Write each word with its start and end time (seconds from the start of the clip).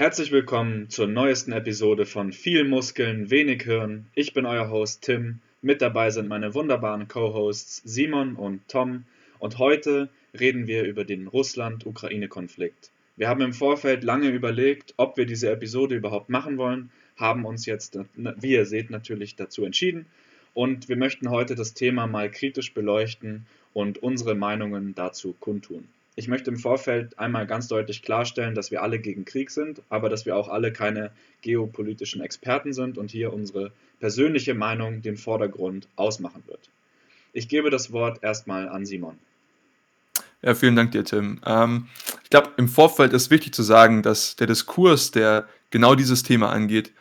Herzlich 0.00 0.32
willkommen 0.32 0.88
zur 0.88 1.08
neuesten 1.08 1.52
Episode 1.52 2.06
von 2.06 2.32
Viel 2.32 2.64
Muskeln, 2.64 3.28
wenig 3.28 3.64
Hirn. 3.64 4.06
Ich 4.14 4.32
bin 4.32 4.46
euer 4.46 4.70
Host 4.70 5.02
Tim. 5.02 5.40
Mit 5.60 5.82
dabei 5.82 6.08
sind 6.08 6.26
meine 6.26 6.54
wunderbaren 6.54 7.06
Co-Hosts 7.06 7.82
Simon 7.84 8.34
und 8.34 8.66
Tom. 8.66 9.04
Und 9.38 9.58
heute 9.58 10.08
reden 10.32 10.66
wir 10.66 10.84
über 10.84 11.04
den 11.04 11.26
Russland-Ukraine-Konflikt. 11.26 12.90
Wir 13.18 13.28
haben 13.28 13.42
im 13.42 13.52
Vorfeld 13.52 14.02
lange 14.02 14.30
überlegt, 14.30 14.94
ob 14.96 15.18
wir 15.18 15.26
diese 15.26 15.50
Episode 15.50 15.96
überhaupt 15.96 16.30
machen 16.30 16.56
wollen, 16.56 16.88
haben 17.16 17.44
uns 17.44 17.66
jetzt, 17.66 17.98
wie 18.14 18.52
ihr 18.52 18.64
seht, 18.64 18.88
natürlich 18.88 19.36
dazu 19.36 19.66
entschieden. 19.66 20.06
Und 20.54 20.88
wir 20.88 20.96
möchten 20.96 21.28
heute 21.28 21.56
das 21.56 21.74
Thema 21.74 22.06
mal 22.06 22.30
kritisch 22.30 22.72
beleuchten 22.72 23.44
und 23.74 24.02
unsere 24.02 24.34
Meinungen 24.34 24.94
dazu 24.94 25.34
kundtun. 25.38 25.88
Ich 26.16 26.28
möchte 26.28 26.50
im 26.50 26.56
Vorfeld 26.56 27.18
einmal 27.18 27.46
ganz 27.46 27.68
deutlich 27.68 28.02
klarstellen, 28.02 28.54
dass 28.54 28.70
wir 28.70 28.82
alle 28.82 28.98
gegen 28.98 29.24
Krieg 29.24 29.50
sind, 29.50 29.82
aber 29.88 30.08
dass 30.08 30.26
wir 30.26 30.36
auch 30.36 30.48
alle 30.48 30.72
keine 30.72 31.12
geopolitischen 31.40 32.20
Experten 32.20 32.72
sind 32.72 32.98
und 32.98 33.10
hier 33.10 33.32
unsere 33.32 33.72
persönliche 34.00 34.54
Meinung 34.54 35.02
den 35.02 35.16
Vordergrund 35.16 35.86
ausmachen 35.96 36.42
wird. 36.46 36.68
Ich 37.32 37.48
gebe 37.48 37.70
das 37.70 37.92
Wort 37.92 38.22
erstmal 38.22 38.68
an 38.68 38.84
Simon. 38.84 39.18
Ja, 40.42 40.54
vielen 40.54 40.74
Dank 40.74 40.92
dir, 40.92 41.04
Tim. 41.04 41.40
Ähm, 41.44 41.86
ich 42.24 42.30
glaube, 42.30 42.50
im 42.56 42.68
Vorfeld 42.68 43.12
ist 43.12 43.30
wichtig 43.30 43.54
zu 43.54 43.62
sagen, 43.62 44.02
dass 44.02 44.36
der 44.36 44.46
Diskurs, 44.46 45.10
der 45.10 45.46
genau 45.70 45.94
dieses 45.94 46.22
Thema 46.22 46.50
angeht, 46.50 46.92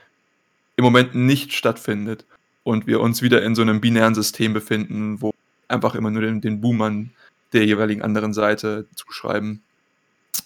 im 0.75 0.83
Moment 0.83 1.15
nicht 1.15 1.53
stattfindet 1.53 2.25
und 2.63 2.85
wir 2.85 2.99
uns 2.99 3.21
wieder 3.21 3.41
in 3.43 3.55
so 3.55 3.61
einem 3.61 3.81
binären 3.81 4.13
System 4.13 4.53
befinden, 4.53 5.21
wo 5.21 5.33
einfach 5.67 5.95
immer 5.95 6.11
nur 6.11 6.21
den, 6.21 6.41
den 6.41 6.61
Boomern 6.61 7.11
der 7.53 7.65
jeweiligen 7.65 8.01
anderen 8.01 8.33
Seite 8.33 8.87
zuschreiben. 8.95 9.61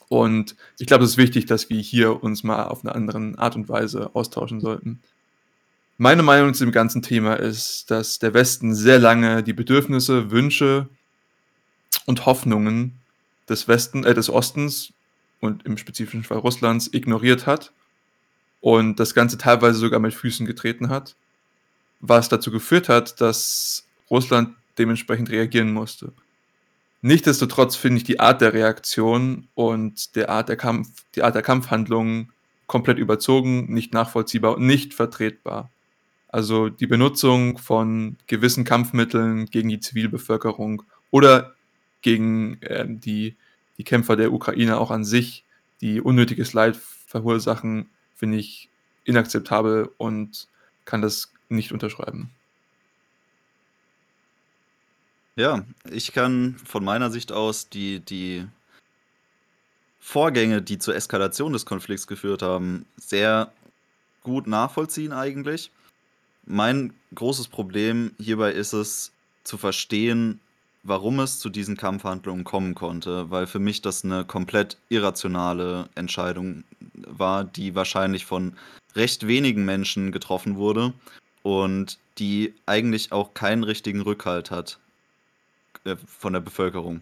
Und 0.10 0.56
ich 0.78 0.88
glaube, 0.88 1.04
es 1.04 1.12
ist 1.12 1.18
wichtig, 1.18 1.46
dass 1.46 1.70
wir 1.70 1.80
hier 1.80 2.24
uns 2.24 2.44
mal 2.44 2.66
auf 2.66 2.84
eine 2.84 2.94
andere 2.96 3.34
Art 3.38 3.56
und 3.56 3.70
Weise 3.70 4.12
austauschen 4.14 4.60
sollten. 4.60 5.02
Meine 5.98 6.24
Meinung 6.24 6.54
zu 6.54 6.66
dem 6.66 6.72
ganzen 6.72 7.02
Thema 7.02 7.36
ist, 7.36 7.90
dass 7.92 8.20
der 8.20 8.34
Westen 8.34 8.74
sehr 8.74 9.00
lange 9.00 9.44
die 9.44 9.54
Bedürfnisse, 9.54 10.32
Wünsche 10.32 10.88
und 12.06 12.26
Hoffnungen 12.26 13.00
des 13.48 13.68
Westen, 13.68 14.04
äh, 14.04 14.14
des 14.14 14.30
Ostens 14.30 14.92
und 15.40 15.66
im 15.66 15.78
spezifischen 15.78 16.24
Fall 16.24 16.40
Russlands 16.40 16.90
ignoriert 16.94 17.46
hat 17.46 17.72
und 18.62 19.00
das 19.00 19.14
Ganze 19.14 19.38
teilweise 19.38 19.78
sogar 19.78 20.00
mit 20.00 20.14
Füßen 20.14 20.46
getreten 20.46 20.90
hat, 20.90 21.16
was 22.00 22.30
dazu 22.30 22.50
geführt 22.50 22.90
hat, 22.90 23.20
dass 23.22 23.86
Russland 24.10 24.56
dementsprechend 24.78 25.30
reagieren 25.30 25.74
musste. 25.74 26.14
Nichtsdestotrotz 27.06 27.76
finde 27.76 27.98
ich 27.98 28.06
die 28.06 28.22
Art 28.22 28.40
der 28.40 28.54
Reaktion 28.54 29.50
und 29.56 30.16
der 30.16 30.30
Art 30.30 30.48
der 30.48 30.56
Kampf, 30.56 31.04
die 31.16 31.22
Art 31.22 31.36
der 31.36 31.42
Kampfhandlungen 31.42 32.32
komplett 32.66 32.98
überzogen, 32.98 33.66
nicht 33.74 33.94
nachvollziehbar 33.94 34.56
und 34.56 34.66
nicht 34.66 34.94
vertretbar. 34.94 35.70
Also 36.30 36.70
die 36.70 36.88
Benutzung 36.88 37.58
von 37.58 38.16
gewissen 38.28 38.64
Kampfmitteln 38.64 39.48
gegen 39.48 39.68
die 39.68 39.82
Zivilbevölkerung 39.82 40.84
oder 41.12 41.54
gegen 42.02 42.62
äh, 42.62 42.86
die, 42.88 43.36
die 43.78 43.84
Kämpfer 43.84 44.16
der 44.16 44.32
Ukraine 44.32 44.80
auch 44.80 44.90
an 44.90 45.04
sich, 45.04 45.44
die 45.82 46.00
unnötiges 46.00 46.54
Leid 46.54 46.78
verursachen, 46.78 47.90
finde 48.16 48.38
ich 48.38 48.70
inakzeptabel 49.04 49.90
und 49.98 50.48
kann 50.86 51.02
das 51.02 51.34
nicht 51.50 51.74
unterschreiben. 51.74 52.32
Ja, 55.36 55.66
ich 55.90 56.12
kann 56.12 56.58
von 56.64 56.84
meiner 56.84 57.10
Sicht 57.10 57.32
aus 57.32 57.68
die, 57.68 58.00
die 58.00 58.46
Vorgänge, 60.00 60.62
die 60.62 60.78
zur 60.78 60.96
Eskalation 60.96 61.54
des 61.54 61.66
Konflikts 61.66 62.06
geführt 62.06 62.44
haben, 62.44 62.86
sehr 62.98 63.52
gut 64.22 64.46
nachvollziehen 64.46 65.12
eigentlich. 65.12 65.72
Mein 66.46 66.94
großes 67.16 67.48
Problem 67.48 68.12
hierbei 68.20 68.52
ist 68.52 68.74
es 68.74 69.12
zu 69.44 69.58
verstehen, 69.58 70.40
warum 70.84 71.20
es 71.20 71.40
zu 71.40 71.50
diesen 71.50 71.78
Kampfhandlungen 71.78 72.44
kommen 72.44 72.76
konnte, 72.76 73.32
weil 73.32 73.48
für 73.48 73.60
mich 73.60 73.82
das 73.82 74.04
eine 74.04 74.26
komplett 74.26 74.78
irrationale 74.90 75.90
Entscheidung 75.96 76.64
war, 76.94 77.44
die 77.44 77.74
wahrscheinlich 77.74 78.26
von 78.26 78.56
recht 78.96 79.26
wenigen 79.26 79.66
Menschen 79.66 80.12
getroffen 80.12 80.58
wurde 80.58 80.94
und 81.42 81.98
die 82.20 82.54
eigentlich 82.68 83.12
auch 83.12 83.34
keinen 83.34 83.64
richtigen 83.64 84.02
Rückhalt 84.02 84.52
hat 84.52 84.78
äh, 85.86 85.96
von 86.06 86.34
der 86.34 86.40
Bevölkerung. 86.40 87.02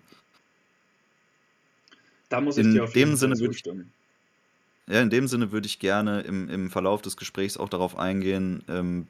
Da 2.29 2.41
muss 2.41 2.57
ich 2.57 2.65
in 2.65 2.73
dir 2.73 2.83
auf 2.85 2.95
jeden 2.95 3.17
Fall 3.17 3.35
zustimmen. 3.35 3.91
Ja, 4.87 5.01
in 5.01 5.09
dem 5.09 5.27
Sinne 5.27 5.51
würde 5.51 5.67
ich 5.67 5.79
gerne 5.79 6.21
im, 6.21 6.49
im 6.49 6.69
Verlauf 6.69 7.01
des 7.01 7.17
Gesprächs 7.17 7.57
auch 7.57 7.69
darauf 7.69 7.97
eingehen, 7.97 8.63
ähm, 8.67 9.07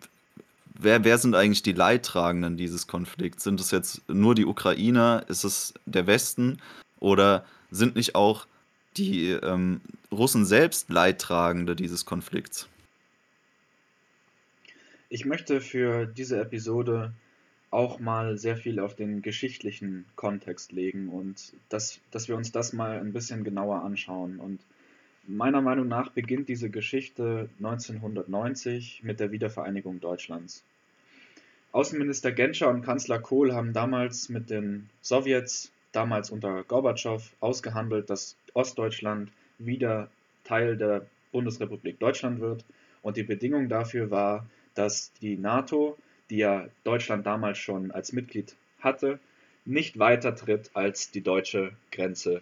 wer, 0.82 1.04
wer 1.04 1.18
sind 1.18 1.36
eigentlich 1.36 1.64
die 1.64 1.74
Leidtragenden 1.74 2.58
dieses 2.58 2.88
Konflikts? 2.88 3.44
Sind 3.44 3.60
es 3.60 3.72
jetzt 3.72 4.08
nur 4.10 4.36
die 4.36 4.46
Ukrainer? 4.46 5.24
Ist 5.28 5.44
es 5.44 5.74
der 5.86 6.08
Westen? 6.08 6.60
Oder 7.00 7.46
sind 7.72 7.96
nicht 7.96 8.16
auch 8.16 8.48
die 8.98 9.30
ähm, 9.30 9.82
Russen 10.12 10.46
selbst 10.46 10.90
Leidtragende 10.90 11.76
dieses 11.76 12.06
Konflikts? 12.06 12.68
Ich 15.10 15.26
möchte 15.26 15.62
für 15.62 16.06
diese 16.06 16.40
Episode 16.40 17.14
auch 17.72 18.00
mal 18.00 18.38
sehr 18.38 18.58
viel 18.58 18.80
auf 18.80 18.96
den 18.96 19.22
geschichtlichen 19.22 20.06
Kontext 20.18 20.74
legen 20.74 21.08
und 21.08 21.54
dass, 21.70 22.00
dass 22.12 22.28
wir 22.28 22.36
uns 22.36 22.52
das 22.52 22.74
mal 22.74 23.00
ein 23.00 23.14
bisschen 23.14 23.46
genauer 23.46 23.82
anschauen. 23.84 24.40
Und 24.40 24.60
meiner 25.26 25.62
Meinung 25.62 25.88
nach 25.88 26.12
beginnt 26.12 26.50
diese 26.50 26.70
Geschichte 26.70 27.50
1990 27.60 29.04
mit 29.04 29.22
der 29.22 29.32
Wiedervereinigung 29.32 30.02
Deutschlands. 30.02 30.64
Außenminister 31.72 32.34
Genscher 32.34 32.70
und 32.70 32.82
Kanzler 32.82 33.20
Kohl 33.20 33.54
haben 33.54 33.72
damals 33.72 34.28
mit 34.28 34.50
den 34.50 34.90
Sowjets, 35.02 35.72
damals 35.94 36.30
unter 36.30 36.64
Gorbatschow, 36.64 37.32
ausgehandelt, 37.40 38.10
dass 38.10 38.36
Ostdeutschland 38.54 39.32
wieder 39.58 40.10
Teil 40.44 40.76
der 40.76 41.06
Bundesrepublik 41.32 41.98
Deutschland 42.00 42.42
wird. 42.42 42.66
Und 43.02 43.16
die 43.16 43.24
Bedingung 43.24 43.70
dafür 43.70 44.12
war, 44.12 44.46
dass 44.76 45.14
die 45.22 45.38
NATO 45.38 45.98
die 46.32 46.38
ja 46.38 46.68
Deutschland 46.84 47.26
damals 47.28 47.60
schon 47.60 47.92
als 47.92 48.14
Mitglied 48.14 48.56
hatte, 48.80 49.20
nicht 49.66 50.00
weiter 50.00 50.34
tritt 50.36 50.72
als 50.74 51.12
die 51.12 51.22
deutsche 51.22 51.74
Grenze. 51.92 52.42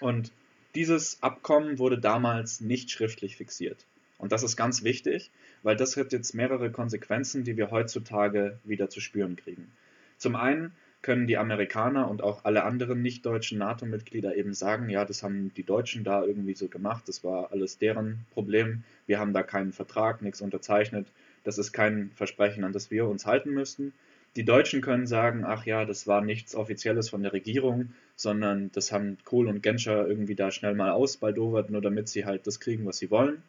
Und 0.00 0.32
dieses 0.74 1.22
Abkommen 1.22 1.78
wurde 1.78 1.98
damals 1.98 2.60
nicht 2.60 2.90
schriftlich 2.90 3.36
fixiert. 3.36 3.86
Und 4.18 4.32
das 4.32 4.42
ist 4.42 4.56
ganz 4.56 4.82
wichtig, 4.82 5.30
weil 5.62 5.76
das 5.76 5.96
hat 5.96 6.12
jetzt 6.12 6.34
mehrere 6.34 6.70
Konsequenzen, 6.70 7.44
die 7.44 7.56
wir 7.56 7.70
heutzutage 7.70 8.58
wieder 8.64 8.90
zu 8.90 9.00
spüren 9.00 9.36
kriegen. 9.36 9.70
Zum 10.18 10.36
einen 10.36 10.72
können 11.00 11.26
die 11.26 11.38
Amerikaner 11.38 12.10
und 12.10 12.22
auch 12.22 12.44
alle 12.44 12.64
anderen 12.64 13.00
nicht-deutschen 13.00 13.58
NATO-Mitglieder 13.58 14.36
eben 14.36 14.52
sagen, 14.52 14.90
ja, 14.90 15.06
das 15.06 15.22
haben 15.22 15.54
die 15.54 15.62
Deutschen 15.62 16.04
da 16.04 16.22
irgendwie 16.22 16.54
so 16.54 16.68
gemacht, 16.68 17.04
das 17.08 17.24
war 17.24 17.52
alles 17.52 17.78
deren 17.78 18.26
Problem, 18.32 18.84
wir 19.06 19.18
haben 19.18 19.32
da 19.32 19.42
keinen 19.42 19.72
Vertrag, 19.72 20.20
nichts 20.20 20.42
unterzeichnet 20.42 21.06
das 21.44 21.58
ist 21.58 21.72
kein 21.72 22.10
Versprechen, 22.14 22.64
an 22.64 22.72
das 22.72 22.90
wir 22.90 23.06
uns 23.06 23.26
halten 23.26 23.50
müssten. 23.50 23.92
Die 24.36 24.44
Deutschen 24.44 24.80
können 24.80 25.06
sagen, 25.06 25.44
ach 25.44 25.66
ja, 25.66 25.84
das 25.84 26.06
war 26.06 26.20
nichts 26.20 26.54
Offizielles 26.54 27.10
von 27.10 27.22
der 27.22 27.32
Regierung, 27.32 27.92
sondern 28.14 28.70
das 28.72 28.92
haben 28.92 29.18
Kohl 29.24 29.48
und 29.48 29.62
Genscher 29.62 30.06
irgendwie 30.06 30.36
da 30.36 30.50
schnell 30.50 30.74
mal 30.74 30.90
ausbaldowert, 30.90 31.70
nur 31.70 31.80
damit 31.80 32.08
sie 32.08 32.24
halt 32.24 32.46
das 32.46 32.60
kriegen, 32.60 32.86
was 32.86 32.98
sie 32.98 33.10
wollen. 33.10 33.42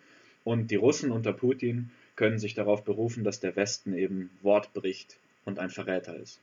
Und 0.44 0.72
die 0.72 0.76
Russen 0.76 1.12
unter 1.12 1.34
Putin 1.34 1.92
können 2.16 2.40
sich 2.40 2.56
darauf 2.56 2.84
berufen, 2.84 3.24
dass 3.24 3.40
der 3.40 3.56
Westen 3.56 3.94
eben 3.94 4.32
Wort 4.42 4.74
bricht 4.74 5.18
und 5.46 5.60
ein 5.60 5.70
Verräter 5.70 6.16
ist. 6.16 6.40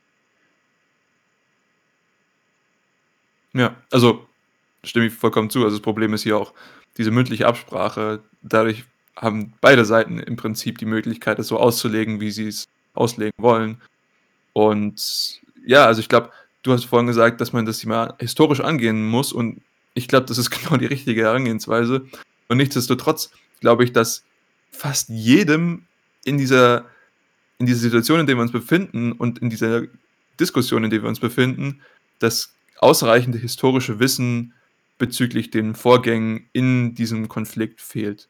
Ja, 3.54 3.76
also 3.91 4.26
stimme 4.84 5.06
ich 5.06 5.12
vollkommen 5.12 5.50
zu. 5.50 5.64
Also 5.64 5.76
das 5.76 5.82
Problem 5.82 6.14
ist 6.14 6.22
hier 6.22 6.37
auch 6.37 6.53
diese 6.97 7.10
mündliche 7.10 7.47
Absprache. 7.47 8.22
Dadurch 8.43 8.84
haben 9.20 9.53
beide 9.61 9.85
Seiten 9.85 10.19
im 10.19 10.37
Prinzip 10.37 10.79
die 10.79 10.87
Möglichkeit, 10.87 11.38
es 11.38 11.49
so 11.49 11.59
auszulegen, 11.59 12.20
wie 12.20 12.31
sie 12.31 12.49
es 12.49 12.65
auslegen 12.94 13.35
wollen. 13.38 13.81
Und 14.53 15.41
ja, 15.67 15.87
also 15.87 16.00
ich 16.00 16.09
glaube, 16.09 16.31
du 16.62 16.73
hast 16.73 16.85
vorhin 16.85 17.06
gesagt, 17.06 17.41
dass 17.41 17.53
man 17.53 17.67
das 17.67 17.79
Thema 17.79 18.15
historisch 18.19 18.61
angehen 18.61 19.09
muss 19.09 19.32
und 19.32 19.61
ich 19.94 20.09
glaube, 20.09 20.26
das 20.26 20.38
ist 20.38 20.50
genau 20.62 20.76
die 20.76 20.87
richtige 20.87 21.23
Herangehensweise. 21.23 22.06
Und 22.49 22.56
nichtsdestotrotz 22.56 23.31
glaube 23.61 23.85
ich, 23.85 23.93
dass 23.93 24.25
fast 24.70 25.09
jedem 25.09 25.87
in 26.25 26.38
dieser, 26.38 26.87
in 27.59 27.67
dieser 27.67 27.81
Situation, 27.81 28.20
in 28.20 28.26
der 28.26 28.37
wir 28.37 28.43
uns 28.43 28.53
befinden 28.53 29.12
und 29.12 29.38
in 29.38 29.50
dieser 29.50 29.82
Diskussion, 30.38 30.85
in 30.85 30.91
der 30.91 31.03
wir 31.03 31.09
uns 31.09 31.20
befinden, 31.20 31.81
das 32.20 32.55
ausreichende 32.79 33.38
historische 33.38 33.99
Wissen 33.99 34.55
bezüglich 34.99 35.50
den 35.50 35.75
Vorgängen 35.75 36.49
in 36.53 36.94
diesem 36.94 37.29
Konflikt 37.29 37.81
fehlt. 37.81 38.29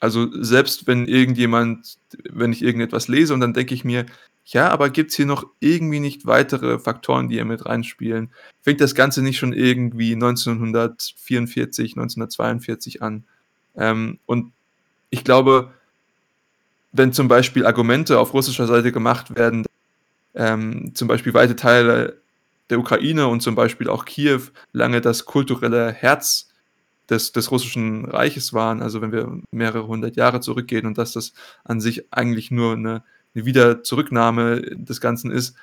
Also 0.00 0.28
selbst 0.32 0.86
wenn 0.86 1.06
irgendjemand, 1.06 1.98
wenn 2.30 2.52
ich 2.52 2.62
irgendetwas 2.62 3.08
lese 3.08 3.34
und 3.34 3.40
dann 3.40 3.54
denke 3.54 3.74
ich 3.74 3.84
mir, 3.84 4.06
ja, 4.46 4.70
aber 4.70 4.88
gibt 4.90 5.10
es 5.10 5.16
hier 5.16 5.26
noch 5.26 5.46
irgendwie 5.60 6.00
nicht 6.00 6.24
weitere 6.26 6.78
Faktoren, 6.78 7.28
die 7.28 7.34
hier 7.34 7.44
mit 7.44 7.66
reinspielen? 7.66 8.30
Fängt 8.62 8.80
das 8.80 8.94
Ganze 8.94 9.22
nicht 9.22 9.38
schon 9.38 9.52
irgendwie 9.52 10.14
1944, 10.14 11.92
1942 11.92 13.02
an? 13.02 13.24
Ähm, 13.76 14.18
und 14.24 14.52
ich 15.10 15.24
glaube, 15.24 15.72
wenn 16.92 17.12
zum 17.12 17.28
Beispiel 17.28 17.66
Argumente 17.66 18.18
auf 18.18 18.32
russischer 18.32 18.66
Seite 18.66 18.90
gemacht 18.92 19.36
werden, 19.36 19.66
ähm, 20.34 20.94
zum 20.94 21.08
Beispiel 21.08 21.34
weite 21.34 21.56
Teile 21.56 22.18
der 22.70 22.78
Ukraine 22.78 23.28
und 23.28 23.42
zum 23.42 23.54
Beispiel 23.54 23.88
auch 23.88 24.04
Kiew 24.04 24.42
lange 24.72 25.00
das 25.00 25.24
kulturelle 25.24 25.92
Herz 25.92 26.47
des, 27.10 27.32
des 27.32 27.50
russischen 27.50 28.04
Reiches 28.04 28.52
waren, 28.52 28.82
also 28.82 29.00
wenn 29.00 29.12
wir 29.12 29.40
mehrere 29.50 29.86
hundert 29.86 30.16
Jahre 30.16 30.40
zurückgehen 30.40 30.86
und 30.86 30.98
dass 30.98 31.12
das 31.12 31.32
an 31.64 31.80
sich 31.80 32.12
eigentlich 32.12 32.50
nur 32.50 32.74
eine, 32.74 33.02
eine 33.34 33.44
Wiederzurücknahme 33.44 34.60
des 34.76 35.00
Ganzen 35.00 35.30
ist, 35.30 35.56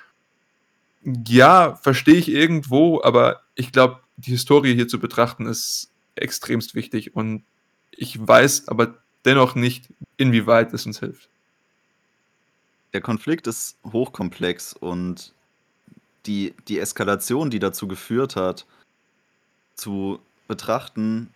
ja, 1.28 1.76
verstehe 1.76 2.16
ich 2.16 2.30
irgendwo, 2.30 3.02
aber 3.04 3.42
ich 3.54 3.72
glaube, 3.72 4.00
die 4.18 4.32
Historie 4.32 4.74
hier 4.74 4.88
zu 4.88 5.00
betrachten 5.00 5.46
ist 5.46 5.92
extremst 6.16 6.74
wichtig 6.74 7.16
und 7.16 7.44
ich 7.92 8.26
weiß 8.26 8.68
aber 8.68 8.96
dennoch 9.24 9.56
nicht, 9.56 9.90
inwieweit 10.18 10.74
es 10.74 10.86
uns 10.86 11.00
hilft. 11.00 11.30
Der 12.94 13.02
Konflikt 13.02 13.46
ist 13.48 13.78
hochkomplex 13.92 14.74
und 14.74 15.34
die, 16.26 16.54
die 16.68 16.80
Eskalation, 16.80 17.50
die 17.50 17.60
dazu 17.60 17.88
geführt 17.88 18.36
hat, 18.36 18.66
zu 19.76 20.20
betrachten, 20.48 21.30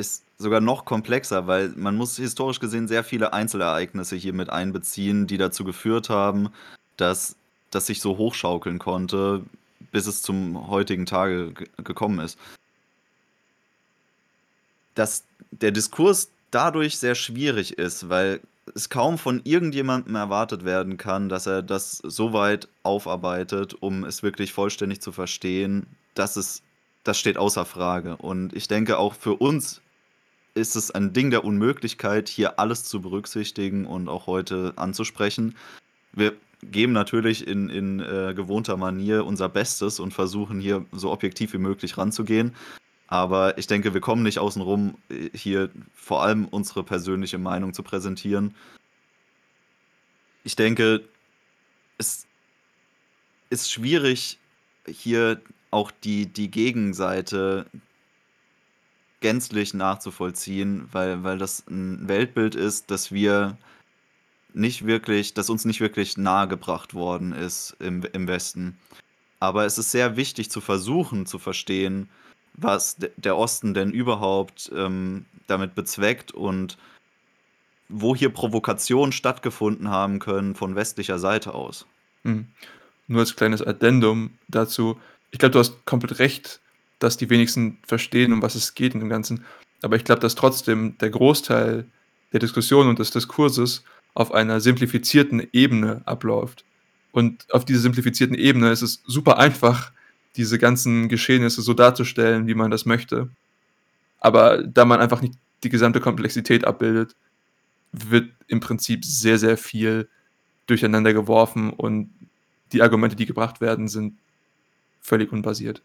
ist 0.00 0.24
sogar 0.38 0.60
noch 0.60 0.84
komplexer, 0.84 1.46
weil 1.46 1.68
man 1.76 1.96
muss 1.96 2.16
historisch 2.16 2.58
gesehen 2.58 2.88
sehr 2.88 3.04
viele 3.04 3.32
Einzelereignisse 3.32 4.16
hier 4.16 4.32
mit 4.32 4.50
einbeziehen, 4.50 5.26
die 5.26 5.38
dazu 5.38 5.62
geführt 5.64 6.08
haben, 6.08 6.48
dass 6.96 7.36
das 7.70 7.86
sich 7.86 8.00
so 8.00 8.16
hochschaukeln 8.16 8.78
konnte, 8.78 9.44
bis 9.92 10.06
es 10.06 10.22
zum 10.22 10.68
heutigen 10.68 11.06
Tage 11.06 11.52
gekommen 11.84 12.20
ist. 12.20 12.38
Dass 14.94 15.24
der 15.50 15.70
Diskurs 15.70 16.30
dadurch 16.50 16.98
sehr 16.98 17.14
schwierig 17.14 17.78
ist, 17.78 18.08
weil 18.08 18.40
es 18.74 18.88
kaum 18.88 19.18
von 19.18 19.40
irgendjemandem 19.44 20.14
erwartet 20.14 20.64
werden 20.64 20.96
kann, 20.96 21.28
dass 21.28 21.46
er 21.46 21.62
das 21.62 21.98
so 21.98 22.32
weit 22.32 22.68
aufarbeitet, 22.82 23.74
um 23.80 24.04
es 24.04 24.22
wirklich 24.22 24.52
vollständig 24.52 25.00
zu 25.00 25.12
verstehen, 25.12 25.86
dass 26.14 26.36
es, 26.36 26.62
das 27.04 27.18
steht 27.18 27.36
außer 27.36 27.64
Frage. 27.64 28.16
Und 28.16 28.54
ich 28.54 28.68
denke, 28.68 28.98
auch 28.98 29.14
für 29.14 29.34
uns 29.34 29.80
ist 30.54 30.76
es 30.76 30.90
ein 30.90 31.12
Ding 31.12 31.30
der 31.30 31.44
Unmöglichkeit, 31.44 32.28
hier 32.28 32.58
alles 32.58 32.84
zu 32.84 33.00
berücksichtigen 33.00 33.86
und 33.86 34.08
auch 34.08 34.26
heute 34.26 34.72
anzusprechen. 34.76 35.56
Wir 36.12 36.34
geben 36.62 36.92
natürlich 36.92 37.46
in, 37.46 37.68
in 37.70 38.00
äh, 38.00 38.34
gewohnter 38.34 38.76
Manier 38.76 39.24
unser 39.24 39.48
Bestes 39.48 40.00
und 40.00 40.12
versuchen 40.12 40.60
hier 40.60 40.84
so 40.92 41.10
objektiv 41.10 41.52
wie 41.52 41.58
möglich 41.58 41.96
ranzugehen. 41.96 42.54
Aber 43.06 43.58
ich 43.58 43.66
denke, 43.66 43.94
wir 43.94 44.00
kommen 44.00 44.22
nicht 44.22 44.38
außen 44.38 44.62
rum, 44.62 44.96
äh, 45.08 45.30
hier 45.34 45.70
vor 45.94 46.22
allem 46.22 46.46
unsere 46.46 46.84
persönliche 46.84 47.38
Meinung 47.38 47.72
zu 47.72 47.82
präsentieren. 47.82 48.54
Ich 50.44 50.56
denke, 50.56 51.04
es 51.98 52.26
ist 53.50 53.70
schwierig, 53.70 54.38
hier 54.86 55.40
auch 55.70 55.90
die, 55.90 56.26
die 56.26 56.50
Gegenseite 56.50 57.66
gänzlich 59.20 59.74
nachzuvollziehen, 59.74 60.88
weil, 60.92 61.22
weil 61.22 61.38
das 61.38 61.64
ein 61.68 62.08
Weltbild 62.08 62.54
ist, 62.54 62.90
das 62.90 63.12
wir 63.12 63.56
nicht 64.52 64.86
wirklich, 64.86 65.34
das 65.34 65.50
uns 65.50 65.64
nicht 65.64 65.80
wirklich 65.80 66.16
nahegebracht 66.16 66.94
worden 66.94 67.32
ist 67.32 67.76
im, 67.78 68.02
im 68.12 68.26
Westen. 68.26 68.78
Aber 69.38 69.64
es 69.64 69.78
ist 69.78 69.90
sehr 69.90 70.16
wichtig 70.16 70.50
zu 70.50 70.60
versuchen 70.60 71.26
zu 71.26 71.38
verstehen, 71.38 72.08
was 72.54 72.96
der 73.16 73.36
Osten 73.36 73.74
denn 73.74 73.90
überhaupt 73.90 74.70
ähm, 74.74 75.24
damit 75.46 75.74
bezweckt 75.74 76.32
und 76.32 76.76
wo 77.88 78.14
hier 78.14 78.30
Provokationen 78.30 79.12
stattgefunden 79.12 79.88
haben 79.88 80.18
können 80.18 80.54
von 80.54 80.76
westlicher 80.76 81.18
Seite 81.18 81.54
aus. 81.54 81.86
Mhm. 82.22 82.46
Nur 83.08 83.20
als 83.20 83.34
kleines 83.34 83.66
Addendum 83.66 84.38
dazu. 84.48 85.00
Ich 85.32 85.38
glaube, 85.38 85.52
du 85.52 85.58
hast 85.58 85.84
komplett 85.86 86.18
recht, 86.18 86.60
dass 87.00 87.16
die 87.16 87.28
wenigsten 87.28 87.78
verstehen, 87.84 88.32
um 88.32 88.42
was 88.42 88.54
es 88.54 88.74
geht 88.74 88.94
in 88.94 89.00
dem 89.00 89.08
Ganzen. 89.08 89.44
Aber 89.82 89.96
ich 89.96 90.04
glaube, 90.04 90.20
dass 90.20 90.36
trotzdem 90.36 90.96
der 90.98 91.10
Großteil 91.10 91.86
der 92.32 92.40
Diskussion 92.40 92.88
und 92.88 93.00
des 93.00 93.10
Diskurses 93.10 93.82
auf 94.14 94.32
einer 94.32 94.60
simplifizierten 94.60 95.46
Ebene 95.52 96.02
abläuft. 96.04 96.64
Und 97.12 97.46
auf 97.52 97.64
dieser 97.64 97.80
simplifizierten 97.80 98.36
Ebene 98.36 98.70
ist 98.70 98.82
es 98.82 99.02
super 99.06 99.38
einfach, 99.38 99.92
diese 100.36 100.58
ganzen 100.58 101.08
Geschehnisse 101.08 101.62
so 101.62 101.74
darzustellen, 101.74 102.46
wie 102.46 102.54
man 102.54 102.70
das 102.70 102.86
möchte. 102.86 103.30
Aber 104.20 104.62
da 104.62 104.84
man 104.84 105.00
einfach 105.00 105.22
nicht 105.22 105.34
die 105.64 105.70
gesamte 105.70 106.00
Komplexität 106.00 106.64
abbildet, 106.64 107.16
wird 107.92 108.30
im 108.46 108.60
Prinzip 108.60 109.04
sehr, 109.04 109.38
sehr 109.38 109.56
viel 109.56 110.08
durcheinander 110.66 111.12
geworfen 111.12 111.70
und 111.70 112.10
die 112.72 112.82
Argumente, 112.82 113.16
die 113.16 113.26
gebracht 113.26 113.60
werden, 113.60 113.88
sind 113.88 114.18
völlig 115.00 115.32
unbasiert. 115.32 115.82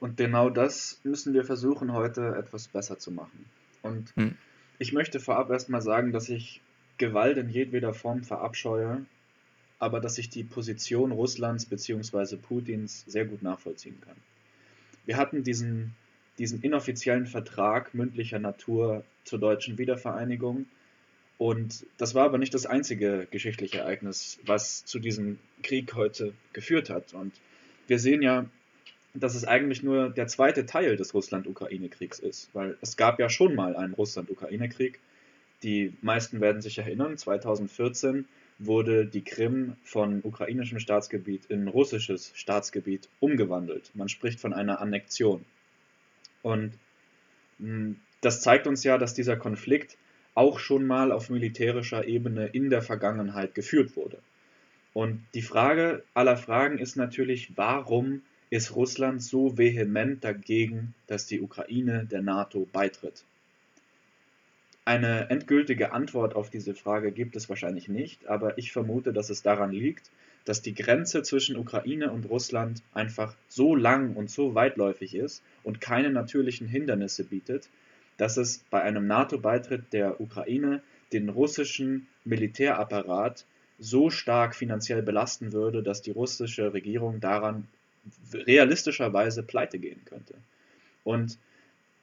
Und 0.00 0.16
genau 0.16 0.48
das 0.50 1.00
müssen 1.02 1.34
wir 1.34 1.44
versuchen, 1.44 1.92
heute 1.92 2.36
etwas 2.36 2.68
besser 2.68 2.98
zu 2.98 3.10
machen. 3.10 3.46
Und 3.82 4.14
hm. 4.16 4.36
ich 4.78 4.92
möchte 4.92 5.18
vorab 5.20 5.50
erstmal 5.50 5.82
sagen, 5.82 6.12
dass 6.12 6.28
ich 6.28 6.60
Gewalt 6.98 7.38
in 7.38 7.48
jedweder 7.48 7.94
Form 7.94 8.22
verabscheue, 8.22 9.04
aber 9.78 10.00
dass 10.00 10.18
ich 10.18 10.28
die 10.28 10.44
Position 10.44 11.12
Russlands 11.12 11.66
bzw. 11.66 12.36
Putins 12.36 13.04
sehr 13.06 13.24
gut 13.24 13.42
nachvollziehen 13.42 14.00
kann. 14.00 14.16
Wir 15.06 15.16
hatten 15.16 15.42
diesen, 15.42 15.94
diesen 16.38 16.60
inoffiziellen 16.62 17.26
Vertrag 17.26 17.94
mündlicher 17.94 18.38
Natur 18.38 19.04
zur 19.24 19.38
deutschen 19.38 19.78
Wiedervereinigung. 19.78 20.66
Und 21.38 21.86
das 21.98 22.14
war 22.14 22.24
aber 22.24 22.38
nicht 22.38 22.52
das 22.52 22.66
einzige 22.66 23.28
geschichtliche 23.30 23.78
Ereignis, 23.78 24.40
was 24.44 24.84
zu 24.84 24.98
diesem 24.98 25.38
Krieg 25.62 25.94
heute 25.94 26.34
geführt 26.52 26.90
hat. 26.90 27.14
Und 27.14 27.32
wir 27.86 28.00
sehen 28.00 28.22
ja, 28.22 28.46
dass 29.20 29.34
es 29.34 29.44
eigentlich 29.44 29.82
nur 29.82 30.10
der 30.10 30.26
zweite 30.26 30.66
Teil 30.66 30.96
des 30.96 31.14
Russland-Ukraine-Kriegs 31.14 32.18
ist, 32.18 32.50
weil 32.52 32.76
es 32.80 32.96
gab 32.96 33.18
ja 33.18 33.28
schon 33.28 33.54
mal 33.54 33.76
einen 33.76 33.94
Russland-Ukraine-Krieg. 33.94 35.00
Die 35.62 35.94
meisten 36.02 36.40
werden 36.40 36.62
sich 36.62 36.78
erinnern, 36.78 37.16
2014 37.16 38.26
wurde 38.58 39.06
die 39.06 39.22
Krim 39.22 39.76
von 39.84 40.20
ukrainischem 40.24 40.80
Staatsgebiet 40.80 41.46
in 41.46 41.68
russisches 41.68 42.32
Staatsgebiet 42.34 43.08
umgewandelt. 43.20 43.90
Man 43.94 44.08
spricht 44.08 44.40
von 44.40 44.52
einer 44.52 44.80
Annexion. 44.80 45.44
Und 46.42 46.72
hm, 47.58 47.96
das 48.20 48.42
zeigt 48.42 48.66
uns 48.66 48.82
ja, 48.84 48.98
dass 48.98 49.14
dieser 49.14 49.36
Konflikt 49.36 49.96
auch 50.34 50.58
schon 50.58 50.86
mal 50.86 51.12
auf 51.12 51.30
militärischer 51.30 52.06
Ebene 52.06 52.46
in 52.46 52.70
der 52.70 52.82
Vergangenheit 52.82 53.54
geführt 53.54 53.96
wurde. 53.96 54.18
Und 54.92 55.24
die 55.34 55.42
Frage 55.42 56.02
aller 56.14 56.36
Fragen 56.36 56.78
ist 56.78 56.96
natürlich, 56.96 57.56
warum 57.56 58.22
ist 58.50 58.74
Russland 58.74 59.22
so 59.22 59.58
vehement 59.58 60.24
dagegen, 60.24 60.94
dass 61.06 61.26
die 61.26 61.40
Ukraine 61.40 62.06
der 62.10 62.22
NATO 62.22 62.66
beitritt? 62.72 63.24
Eine 64.84 65.28
endgültige 65.28 65.92
Antwort 65.92 66.34
auf 66.34 66.48
diese 66.48 66.74
Frage 66.74 67.12
gibt 67.12 67.36
es 67.36 67.50
wahrscheinlich 67.50 67.88
nicht, 67.88 68.26
aber 68.26 68.56
ich 68.56 68.72
vermute, 68.72 69.12
dass 69.12 69.28
es 69.28 69.42
daran 69.42 69.70
liegt, 69.70 70.10
dass 70.46 70.62
die 70.62 70.74
Grenze 70.74 71.22
zwischen 71.22 71.58
Ukraine 71.58 72.10
und 72.10 72.24
Russland 72.30 72.82
einfach 72.94 73.36
so 73.48 73.76
lang 73.76 74.16
und 74.16 74.30
so 74.30 74.54
weitläufig 74.54 75.14
ist 75.14 75.42
und 75.62 75.82
keine 75.82 76.10
natürlichen 76.10 76.66
Hindernisse 76.66 77.24
bietet, 77.24 77.68
dass 78.16 78.38
es 78.38 78.64
bei 78.70 78.80
einem 78.80 79.06
NATO-Beitritt 79.06 79.92
der 79.92 80.22
Ukraine 80.22 80.80
den 81.12 81.28
russischen 81.28 82.06
Militärapparat 82.24 83.44
so 83.78 84.08
stark 84.08 84.54
finanziell 84.56 85.02
belasten 85.02 85.52
würde, 85.52 85.82
dass 85.82 86.00
die 86.00 86.12
russische 86.12 86.72
Regierung 86.72 87.20
daran 87.20 87.68
realistischerweise 88.32 89.42
pleite 89.42 89.78
gehen 89.78 90.00
könnte. 90.04 90.34
Und 91.04 91.38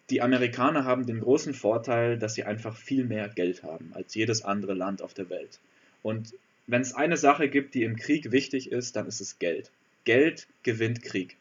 die 0.09 0.21
Amerikaner 0.21 0.85
haben 0.85 1.05
den 1.05 1.19
großen 1.19 1.53
Vorteil, 1.53 2.17
dass 2.17 2.35
sie 2.35 2.43
einfach 2.43 2.75
viel 2.75 3.05
mehr 3.05 3.29
Geld 3.29 3.63
haben 3.63 3.91
als 3.93 4.13
jedes 4.13 4.43
andere 4.43 4.73
Land 4.73 5.01
auf 5.01 5.13
der 5.13 5.29
Welt. 5.29 5.59
Und 6.03 6.33
wenn 6.67 6.81
es 6.81 6.93
eine 6.93 7.17
Sache 7.17 7.49
gibt, 7.49 7.73
die 7.73 7.83
im 7.83 7.95
Krieg 7.95 8.31
wichtig 8.31 8.71
ist, 8.71 8.95
dann 8.95 9.07
ist 9.07 9.21
es 9.21 9.39
Geld. 9.39 9.71
Geld 10.03 10.47
gewinnt 10.63 11.01
Krieg. 11.01 11.37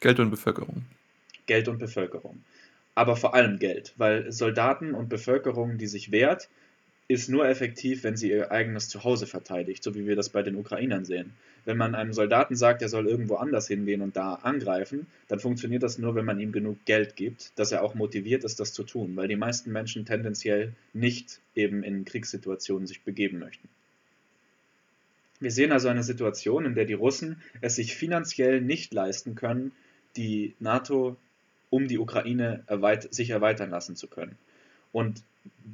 Geld 0.00 0.18
und 0.18 0.30
Bevölkerung. 0.30 0.84
Geld 1.46 1.68
und 1.68 1.78
Bevölkerung. 1.78 2.42
Aber 2.94 3.16
vor 3.16 3.34
allem 3.34 3.58
Geld, 3.58 3.92
weil 3.96 4.30
Soldaten 4.32 4.94
und 4.94 5.08
Bevölkerung, 5.08 5.78
die 5.78 5.86
sich 5.86 6.10
wehrt, 6.10 6.48
ist 7.06 7.28
nur 7.28 7.46
effektiv, 7.46 8.02
wenn 8.02 8.16
sie 8.16 8.30
ihr 8.30 8.50
eigenes 8.50 8.88
Zuhause 8.88 9.26
verteidigt, 9.26 9.82
so 9.82 9.94
wie 9.94 10.06
wir 10.06 10.16
das 10.16 10.30
bei 10.30 10.42
den 10.42 10.56
Ukrainern 10.56 11.04
sehen. 11.04 11.34
Wenn 11.66 11.76
man 11.76 11.94
einem 11.94 12.12
Soldaten 12.12 12.56
sagt, 12.56 12.82
er 12.82 12.88
soll 12.88 13.06
irgendwo 13.06 13.36
anders 13.36 13.68
hingehen 13.68 14.00
und 14.00 14.16
da 14.16 14.34
angreifen, 14.34 15.06
dann 15.28 15.38
funktioniert 15.38 15.82
das 15.82 15.98
nur, 15.98 16.14
wenn 16.14 16.24
man 16.24 16.40
ihm 16.40 16.52
genug 16.52 16.84
Geld 16.86 17.16
gibt, 17.16 17.58
dass 17.58 17.72
er 17.72 17.82
auch 17.82 17.94
motiviert 17.94 18.44
ist, 18.44 18.60
das 18.60 18.72
zu 18.72 18.84
tun, 18.84 19.16
weil 19.16 19.28
die 19.28 19.36
meisten 19.36 19.70
Menschen 19.70 20.06
tendenziell 20.06 20.72
nicht 20.92 21.40
eben 21.54 21.82
in 21.82 22.04
Kriegssituationen 22.04 22.86
sich 22.86 23.02
begeben 23.02 23.38
möchten. 23.38 23.68
Wir 25.40 25.50
sehen 25.50 25.72
also 25.72 25.88
eine 25.88 26.04
Situation, 26.04 26.64
in 26.64 26.74
der 26.74 26.86
die 26.86 26.94
Russen 26.94 27.42
es 27.60 27.76
sich 27.76 27.94
finanziell 27.94 28.60
nicht 28.60 28.94
leisten 28.94 29.34
können, 29.34 29.72
die 30.16 30.54
NATO 30.58 31.16
um 31.70 31.88
die 31.88 31.98
Ukraine 31.98 32.62
erweit 32.66 33.12
sich 33.12 33.30
erweitern 33.30 33.70
lassen 33.70 33.96
zu 33.96 34.06
können. 34.06 34.38
Und 34.92 35.22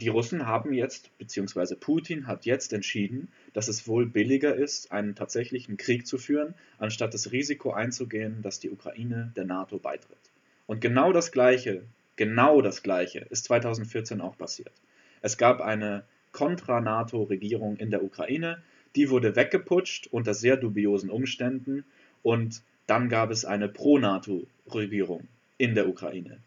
die 0.01 0.09
Russen 0.09 0.47
haben 0.47 0.73
jetzt, 0.73 1.17
beziehungsweise 1.19 1.77
Putin 1.77 2.27
hat 2.27 2.47
jetzt 2.47 2.73
entschieden, 2.73 3.29
dass 3.53 3.69
es 3.69 3.87
wohl 3.87 4.07
billiger 4.07 4.55
ist, 4.55 4.93
einen 4.93 5.15
tatsächlichen 5.15 5.77
Krieg 5.77 6.07
zu 6.07 6.17
führen, 6.17 6.55
anstatt 6.79 7.13
das 7.15 7.33
Risiko 7.33 7.73
einzugehen, 7.73 8.43
dass 8.43 8.61
die 8.61 8.71
Ukraine 8.71 9.33
der 9.37 9.45
NATO 9.45 9.79
beitritt. 9.79 10.19
Und 10.67 10.81
genau 10.81 11.13
das 11.13 11.33
Gleiche, 11.33 11.85
genau 12.17 12.63
das 12.63 12.83
Gleiche 12.83 13.27
ist 13.31 13.45
2014 13.45 14.21
auch 14.21 14.39
passiert. 14.39 14.73
Es 15.21 15.37
gab 15.37 15.61
eine 15.61 16.05
Kontra-NATO-Regierung 16.33 17.77
in 17.77 17.91
der 17.91 18.03
Ukraine, 18.03 18.63
die 18.97 19.11
wurde 19.11 19.37
weggeputscht 19.37 20.09
unter 20.09 20.35
sehr 20.35 20.57
dubiosen 20.57 21.11
Umständen 21.11 21.85
und 22.23 22.63
dann 22.87 23.09
gab 23.09 23.31
es 23.31 23.45
eine 23.45 23.69
Pro-NATO-Regierung 23.69 25.29
in 25.59 25.75
der 25.75 25.89
Ukraine. 25.89 26.39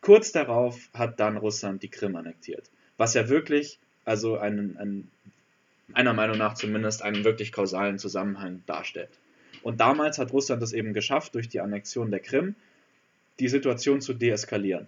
Kurz 0.00 0.32
darauf 0.32 0.88
hat 0.94 1.20
dann 1.20 1.36
Russland 1.36 1.82
die 1.82 1.88
Krim 1.88 2.16
annektiert. 2.16 2.64
Was 2.96 3.14
ja 3.14 3.28
wirklich, 3.28 3.78
also 4.04 4.38
einen, 4.38 4.76
einen, 4.78 5.10
meiner 5.88 6.14
Meinung 6.14 6.38
nach 6.38 6.54
zumindest, 6.54 7.02
einen 7.02 7.24
wirklich 7.24 7.52
kausalen 7.52 7.98
Zusammenhang 7.98 8.62
darstellt. 8.66 9.10
Und 9.62 9.80
damals 9.80 10.18
hat 10.18 10.32
Russland 10.32 10.62
es 10.62 10.72
eben 10.72 10.94
geschafft, 10.94 11.34
durch 11.34 11.48
die 11.48 11.60
Annexion 11.60 12.10
der 12.10 12.20
Krim 12.20 12.54
die 13.40 13.48
Situation 13.48 14.00
zu 14.00 14.14
deeskalieren. 14.14 14.86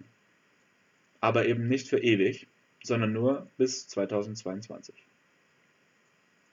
Aber 1.21 1.45
eben 1.45 1.67
nicht 1.67 1.87
für 1.87 1.99
ewig, 1.99 2.47
sondern 2.83 3.13
nur 3.13 3.47
bis 3.57 3.87
2022. 3.87 4.95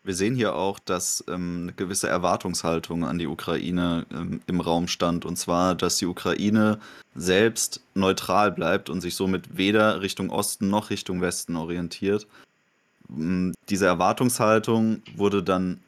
Wir 0.03 0.15
sehen 0.15 0.35
hier 0.35 0.57
auch, 0.57 0.79
dass 0.79 1.23
ähm, 1.29 1.65
eine 1.65 1.73
gewisse 1.75 2.09
Erwartungshaltung 2.09 3.05
an 3.05 3.19
die 3.19 3.27
Ukraine 3.27 4.07
ähm, 4.13 4.41
im 4.47 4.61
Raum 4.61 4.89
stand. 4.89 5.27
Und 5.27 5.37
zwar, 5.37 5.75
dass 5.75 5.99
die 5.99 6.07
Ukraine 6.07 6.79
selbst 7.15 7.83
neutral 7.95 8.51
bleibt 8.51 8.89
und 8.89 9.03
sich 9.03 9.15
somit 9.15 9.59
weder 9.59 10.01
Richtung 10.01 10.31
Osten 10.31 10.71
noch 10.71 10.89
Richtung 10.91 11.21
Westen 11.21 11.55
orientiert. 11.57 12.27
Ähm, 13.11 13.53
diese 13.69 13.87
Erwartungshaltung 13.87 15.03
wurde 15.17 15.43
dann 15.43 15.81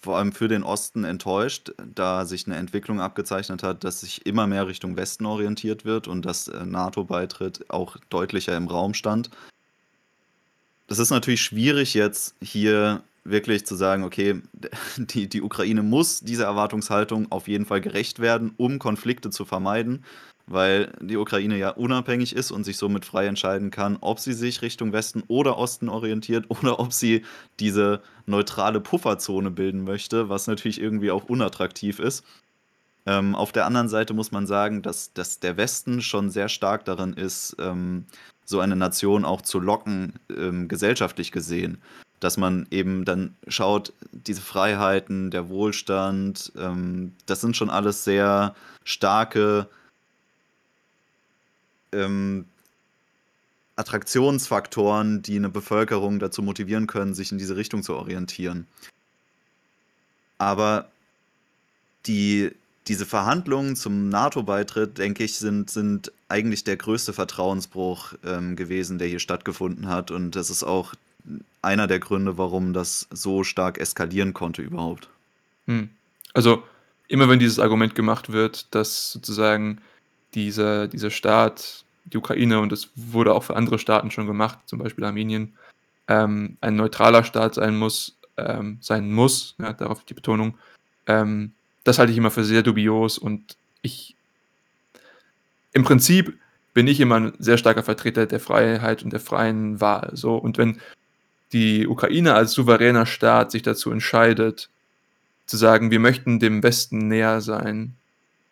vor 0.00 0.16
allem 0.16 0.32
für 0.32 0.48
den 0.48 0.62
Osten 0.62 1.04
enttäuscht, 1.04 1.72
da 1.94 2.24
sich 2.24 2.46
eine 2.46 2.56
Entwicklung 2.56 3.00
abgezeichnet 3.00 3.62
hat, 3.62 3.84
dass 3.84 4.00
sich 4.00 4.24
immer 4.26 4.46
mehr 4.46 4.66
Richtung 4.66 4.96
Westen 4.96 5.26
orientiert 5.26 5.84
wird 5.84 6.08
und 6.08 6.24
dass 6.24 6.48
äh, 6.48 6.64
NATO-Beitritt 6.64 7.70
auch 7.70 7.96
deutlicher 8.08 8.56
im 8.56 8.66
Raum 8.66 8.94
stand. 8.94 9.30
Das 10.88 10.98
ist 10.98 11.10
natürlich 11.10 11.42
schwierig 11.42 11.94
jetzt 11.94 12.34
hier 12.42 13.02
wirklich 13.24 13.66
zu 13.66 13.74
sagen, 13.74 14.04
okay, 14.04 14.40
die, 14.96 15.28
die 15.28 15.42
Ukraine 15.42 15.82
muss 15.82 16.20
dieser 16.20 16.44
Erwartungshaltung 16.44 17.30
auf 17.30 17.48
jeden 17.48 17.66
Fall 17.66 17.80
gerecht 17.80 18.20
werden, 18.20 18.52
um 18.56 18.78
Konflikte 18.78 19.30
zu 19.30 19.44
vermeiden, 19.44 20.04
weil 20.46 20.92
die 21.00 21.16
Ukraine 21.16 21.56
ja 21.58 21.70
unabhängig 21.70 22.34
ist 22.34 22.50
und 22.50 22.64
sich 22.64 22.76
somit 22.76 23.04
frei 23.04 23.26
entscheiden 23.26 23.70
kann, 23.70 23.98
ob 24.00 24.18
sie 24.18 24.32
sich 24.32 24.62
Richtung 24.62 24.92
Westen 24.92 25.22
oder 25.28 25.58
Osten 25.58 25.88
orientiert 25.88 26.46
oder 26.48 26.80
ob 26.80 26.92
sie 26.92 27.24
diese 27.58 28.02
neutrale 28.26 28.80
Pufferzone 28.80 29.50
bilden 29.50 29.84
möchte, 29.84 30.28
was 30.28 30.46
natürlich 30.46 30.80
irgendwie 30.80 31.10
auch 31.10 31.24
unattraktiv 31.24 31.98
ist. 31.98 32.24
Ähm, 33.06 33.34
auf 33.34 33.52
der 33.52 33.64
anderen 33.64 33.88
Seite 33.88 34.12
muss 34.12 34.30
man 34.30 34.46
sagen, 34.46 34.82
dass, 34.82 35.12
dass 35.14 35.40
der 35.40 35.56
Westen 35.56 36.02
schon 36.02 36.30
sehr 36.30 36.48
stark 36.48 36.84
darin 36.84 37.14
ist, 37.14 37.56
ähm, 37.58 38.04
so 38.44 38.60
eine 38.60 38.76
Nation 38.76 39.24
auch 39.24 39.40
zu 39.42 39.58
locken, 39.58 40.14
ähm, 40.36 40.68
gesellschaftlich 40.68 41.32
gesehen 41.32 41.78
dass 42.20 42.36
man 42.36 42.66
eben 42.70 43.04
dann 43.04 43.34
schaut, 43.48 43.92
diese 44.12 44.42
Freiheiten, 44.42 45.30
der 45.30 45.48
Wohlstand, 45.48 46.52
ähm, 46.56 47.14
das 47.26 47.40
sind 47.40 47.56
schon 47.56 47.70
alles 47.70 48.04
sehr 48.04 48.54
starke 48.84 49.66
ähm, 51.92 52.44
Attraktionsfaktoren, 53.76 55.22
die 55.22 55.36
eine 55.36 55.48
Bevölkerung 55.48 56.18
dazu 56.18 56.42
motivieren 56.42 56.86
können, 56.86 57.14
sich 57.14 57.32
in 57.32 57.38
diese 57.38 57.56
Richtung 57.56 57.82
zu 57.82 57.94
orientieren. 57.96 58.66
Aber 60.36 60.90
die, 62.06 62.50
diese 62.88 63.06
Verhandlungen 63.06 63.76
zum 63.76 64.10
NATO-Beitritt, 64.10 64.98
denke 64.98 65.24
ich, 65.24 65.38
sind, 65.38 65.70
sind 65.70 66.12
eigentlich 66.28 66.64
der 66.64 66.76
größte 66.76 67.14
Vertrauensbruch 67.14 68.14
ähm, 68.24 68.56
gewesen, 68.56 68.98
der 68.98 69.08
hier 69.08 69.18
stattgefunden 69.18 69.88
hat. 69.88 70.10
Und 70.10 70.36
das 70.36 70.50
ist 70.50 70.62
auch 70.62 70.94
einer 71.62 71.86
der 71.86 71.98
Gründe, 71.98 72.38
warum 72.38 72.72
das 72.72 73.06
so 73.10 73.44
stark 73.44 73.78
eskalieren 73.78 74.34
konnte 74.34 74.62
überhaupt. 74.62 75.08
Hm. 75.66 75.90
Also 76.32 76.62
immer 77.08 77.28
wenn 77.28 77.38
dieses 77.38 77.58
Argument 77.58 77.94
gemacht 77.94 78.32
wird, 78.32 78.74
dass 78.74 79.12
sozusagen 79.12 79.78
dieser, 80.34 80.88
dieser 80.88 81.10
Staat, 81.10 81.84
die 82.04 82.16
Ukraine, 82.16 82.60
und 82.60 82.72
das 82.72 82.88
wurde 82.94 83.34
auch 83.34 83.42
für 83.42 83.56
andere 83.56 83.78
Staaten 83.78 84.10
schon 84.10 84.26
gemacht, 84.26 84.58
zum 84.66 84.78
Beispiel 84.78 85.04
Armenien, 85.04 85.54
ähm, 86.08 86.56
ein 86.60 86.76
neutraler 86.76 87.24
Staat 87.24 87.54
sein 87.54 87.76
muss, 87.76 88.16
ähm, 88.36 88.78
sein 88.80 89.12
muss, 89.12 89.54
ja, 89.58 89.72
darauf 89.72 90.04
die 90.04 90.14
Betonung, 90.14 90.56
ähm, 91.06 91.52
das 91.84 91.98
halte 91.98 92.12
ich 92.12 92.18
immer 92.18 92.30
für 92.30 92.44
sehr 92.44 92.62
dubios 92.62 93.18
und 93.18 93.56
ich 93.82 94.14
im 95.72 95.84
Prinzip 95.84 96.38
bin 96.74 96.86
ich 96.86 97.00
immer 97.00 97.16
ein 97.16 97.32
sehr 97.38 97.58
starker 97.58 97.82
Vertreter 97.82 98.26
der 98.26 98.40
Freiheit 98.40 99.02
und 99.02 99.12
der 99.12 99.20
freien 99.20 99.80
Wahl. 99.80 100.10
So, 100.14 100.36
und 100.36 100.58
wenn 100.58 100.80
die 101.52 101.86
Ukraine 101.86 102.34
als 102.34 102.52
souveräner 102.52 103.06
Staat 103.06 103.50
sich 103.50 103.62
dazu 103.62 103.90
entscheidet, 103.90 104.70
zu 105.46 105.56
sagen, 105.56 105.90
wir 105.90 106.00
möchten 106.00 106.38
dem 106.38 106.62
Westen 106.62 107.08
näher 107.08 107.40
sein. 107.40 107.96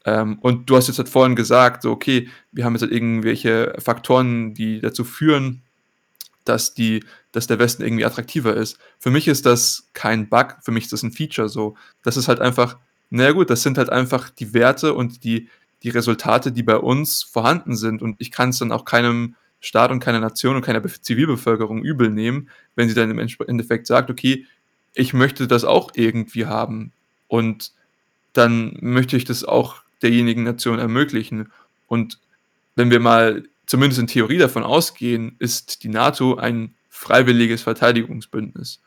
Ähm, 0.05 0.39
und 0.41 0.69
du 0.69 0.77
hast 0.77 0.89
jetzt 0.89 0.99
halt 0.99 1.09
vorhin 1.09 1.37
gesagt, 1.37 1.83
so, 1.83 1.93
okay, 1.93 2.29
wir 2.51 2.65
haben 2.65 2.75
jetzt 2.75 2.83
halt 2.83 2.93
irgendwelche 2.93 3.75
Faktoren, 3.79 4.55
die 4.55 4.81
dazu 4.81 5.05
führen, 5.05 5.63
dass, 6.45 6.75
die, 6.75 7.05
dass 7.33 7.47
der 7.47 7.59
Westen 7.59 7.83
irgendwie 7.83 8.05
attraktiver 8.05 8.55
ist. 8.55 8.79
Für 8.99 9.11
mich 9.11 9.29
ist 9.29 9.47
das 9.47 9.89
kein 9.93 10.29
Bug, 10.29 10.57
für 10.63 10.73
mich 10.73 10.85
ist 10.85 10.93
das 10.93 11.03
ein 11.03 11.13
Feature 11.13 11.49
so. 11.49 11.77
Das 12.03 12.17
ist 12.17 12.27
halt 12.27 12.41
einfach, 12.41 12.79
naja 13.11 13.33
gut, 13.33 13.51
das 13.51 13.63
sind 13.63 13.79
halt 13.79 13.91
einfach 13.91 14.31
die 14.31 14.55
Werte 14.55 14.95
und 14.95 15.25
die, 15.25 15.49
die 15.83 15.91
Resultate, 15.91 16.51
die 16.51 16.63
bei 16.63 16.77
uns 16.77 17.23
vorhanden 17.23 17.77
sind. 17.77 18.03
Und 18.03 18.17
ich 18.19 18.31
kann 18.31 18.49
es 18.49 18.59
dann 18.59 18.73
auch 18.73 18.85
keinem 18.85 19.37
Staat 19.61 19.91
und 19.91 20.01
keine 20.01 20.21
Nation 20.21 20.57
und 20.57 20.63
keine 20.63 20.83
Zivilbevölkerung 20.83 21.83
übel 21.83 22.11
nehmen, 22.11 22.49
wenn 22.77 22.89
sie 22.89 22.95
dann 22.95 23.11
im 23.11 23.19
Endeffekt 23.19 23.87
sagt, 23.87 24.11
okay, 24.11 24.47
ich 24.95 25.13
möchte 25.13 25.47
das 25.47 25.65
auch 25.65 25.93
irgendwie 25.95 26.47
haben 26.47 26.93
und 27.27 27.73
dann 28.33 28.77
möchte 28.81 29.17
ich 29.17 29.25
das 29.25 29.45
auch 29.45 29.83
derjenigen 30.03 30.45
Nation 30.45 30.79
ermöglichen. 30.79 31.51
Und 31.87 32.21
wenn 32.77 32.91
wir 32.91 33.01
mal 33.01 33.45
zumindest 33.67 34.01
in 34.01 34.07
Theorie 34.07 34.39
davon 34.39 34.63
ausgehen, 34.63 35.37
ist 35.39 35.83
die 35.83 35.89
NATO 35.89 36.37
ein 36.37 36.75
freiwilliges 36.89 37.63
Verteidigungsbündnis, 37.63 38.81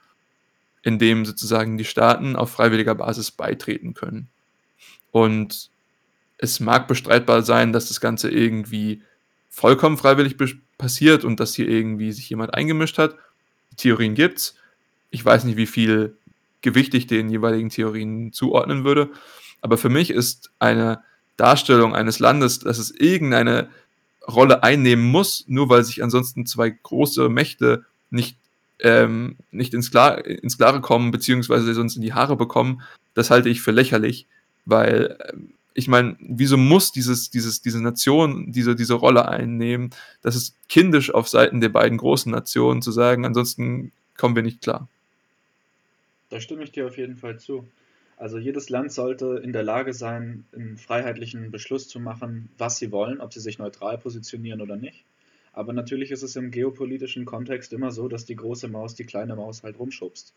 in 0.83 0.99
dem 0.99 1.25
sozusagen 1.25 1.77
die 1.77 1.85
Staaten 1.85 2.35
auf 2.35 2.51
freiwilliger 2.51 2.95
Basis 2.95 3.31
beitreten 3.31 3.93
können. 3.93 4.27
Und 5.11 5.69
es 6.37 6.59
mag 6.59 6.87
bestreitbar 6.87 7.43
sein, 7.43 7.73
dass 7.73 7.89
das 7.89 8.01
Ganze 8.01 8.29
irgendwie 8.29 9.03
vollkommen 9.51 9.97
freiwillig 9.97 10.37
passiert 10.77 11.23
und 11.23 11.39
dass 11.39 11.53
hier 11.53 11.69
irgendwie 11.69 12.11
sich 12.11 12.27
jemand 12.29 12.55
eingemischt 12.55 12.97
hat. 12.97 13.15
Theorien 13.77 14.15
gibt's. 14.15 14.55
Ich 15.11 15.23
weiß 15.23 15.43
nicht, 15.43 15.57
wie 15.57 15.67
viel 15.67 16.15
Gewicht 16.61 16.93
ich 16.95 17.05
den 17.05 17.29
jeweiligen 17.29 17.69
Theorien 17.69 18.33
zuordnen 18.33 18.83
würde. 18.83 19.09
Aber 19.61 19.77
für 19.77 19.89
mich 19.89 20.09
ist 20.09 20.49
eine 20.57 21.03
Darstellung 21.37 21.93
eines 21.93 22.19
Landes, 22.19 22.59
dass 22.59 22.77
es 22.77 22.91
irgendeine 22.91 23.69
Rolle 24.27 24.63
einnehmen 24.63 25.05
muss, 25.05 25.43
nur 25.47 25.69
weil 25.69 25.83
sich 25.83 26.01
ansonsten 26.01 26.45
zwei 26.45 26.69
große 26.69 27.29
Mächte 27.29 27.85
nicht, 28.09 28.37
ähm, 28.79 29.35
nicht 29.51 29.73
ins, 29.73 29.91
Klar, 29.91 30.25
ins 30.25 30.57
Klare 30.57 30.81
kommen, 30.81 31.11
beziehungsweise 31.11 31.73
sonst 31.73 31.95
in 31.95 32.01
die 32.01 32.13
Haare 32.13 32.35
bekommen, 32.35 32.81
das 33.13 33.29
halte 33.29 33.49
ich 33.49 33.61
für 33.61 33.71
lächerlich, 33.71 34.27
weil 34.65 35.17
ähm, 35.31 35.53
ich 35.73 35.87
meine, 35.87 36.17
wieso 36.19 36.57
muss 36.57 36.91
dieses, 36.91 37.29
dieses, 37.29 37.61
diese 37.61 37.81
Nation 37.81 38.51
diese, 38.51 38.75
diese 38.75 38.95
Rolle 38.95 39.27
einnehmen? 39.27 39.91
Das 40.21 40.35
ist 40.35 40.55
kindisch 40.67 41.13
auf 41.13 41.29
Seiten 41.29 41.61
der 41.61 41.69
beiden 41.69 41.97
großen 41.97 42.31
Nationen 42.31 42.81
zu 42.81 42.91
sagen, 42.91 43.25
ansonsten 43.25 43.91
kommen 44.17 44.35
wir 44.35 44.43
nicht 44.43 44.61
klar. 44.61 44.87
Da 46.29 46.39
stimme 46.39 46.63
ich 46.63 46.71
dir 46.71 46.87
auf 46.87 46.97
jeden 46.97 47.17
Fall 47.17 47.39
zu. 47.39 47.67
Also 48.17 48.37
jedes 48.37 48.69
Land 48.69 48.91
sollte 48.91 49.41
in 49.43 49.51
der 49.51 49.63
Lage 49.63 49.93
sein, 49.93 50.45
einen 50.53 50.77
freiheitlichen 50.77 51.51
Beschluss 51.51 51.87
zu 51.87 51.99
machen, 51.99 52.49
was 52.57 52.77
sie 52.77 52.91
wollen, 52.91 53.19
ob 53.19 53.33
sie 53.33 53.39
sich 53.39 53.57
neutral 53.57 53.97
positionieren 53.97 54.61
oder 54.61 54.75
nicht. 54.75 55.05
Aber 55.53 55.73
natürlich 55.73 56.11
ist 56.11 56.21
es 56.21 56.35
im 56.35 56.51
geopolitischen 56.51 57.25
Kontext 57.25 57.73
immer 57.73 57.91
so, 57.91 58.07
dass 58.07 58.25
die 58.25 58.35
große 58.35 58.67
Maus 58.67 58.95
die 58.95 59.05
kleine 59.05 59.35
Maus 59.35 59.63
halt 59.63 59.79
rumschubst. 59.79 60.33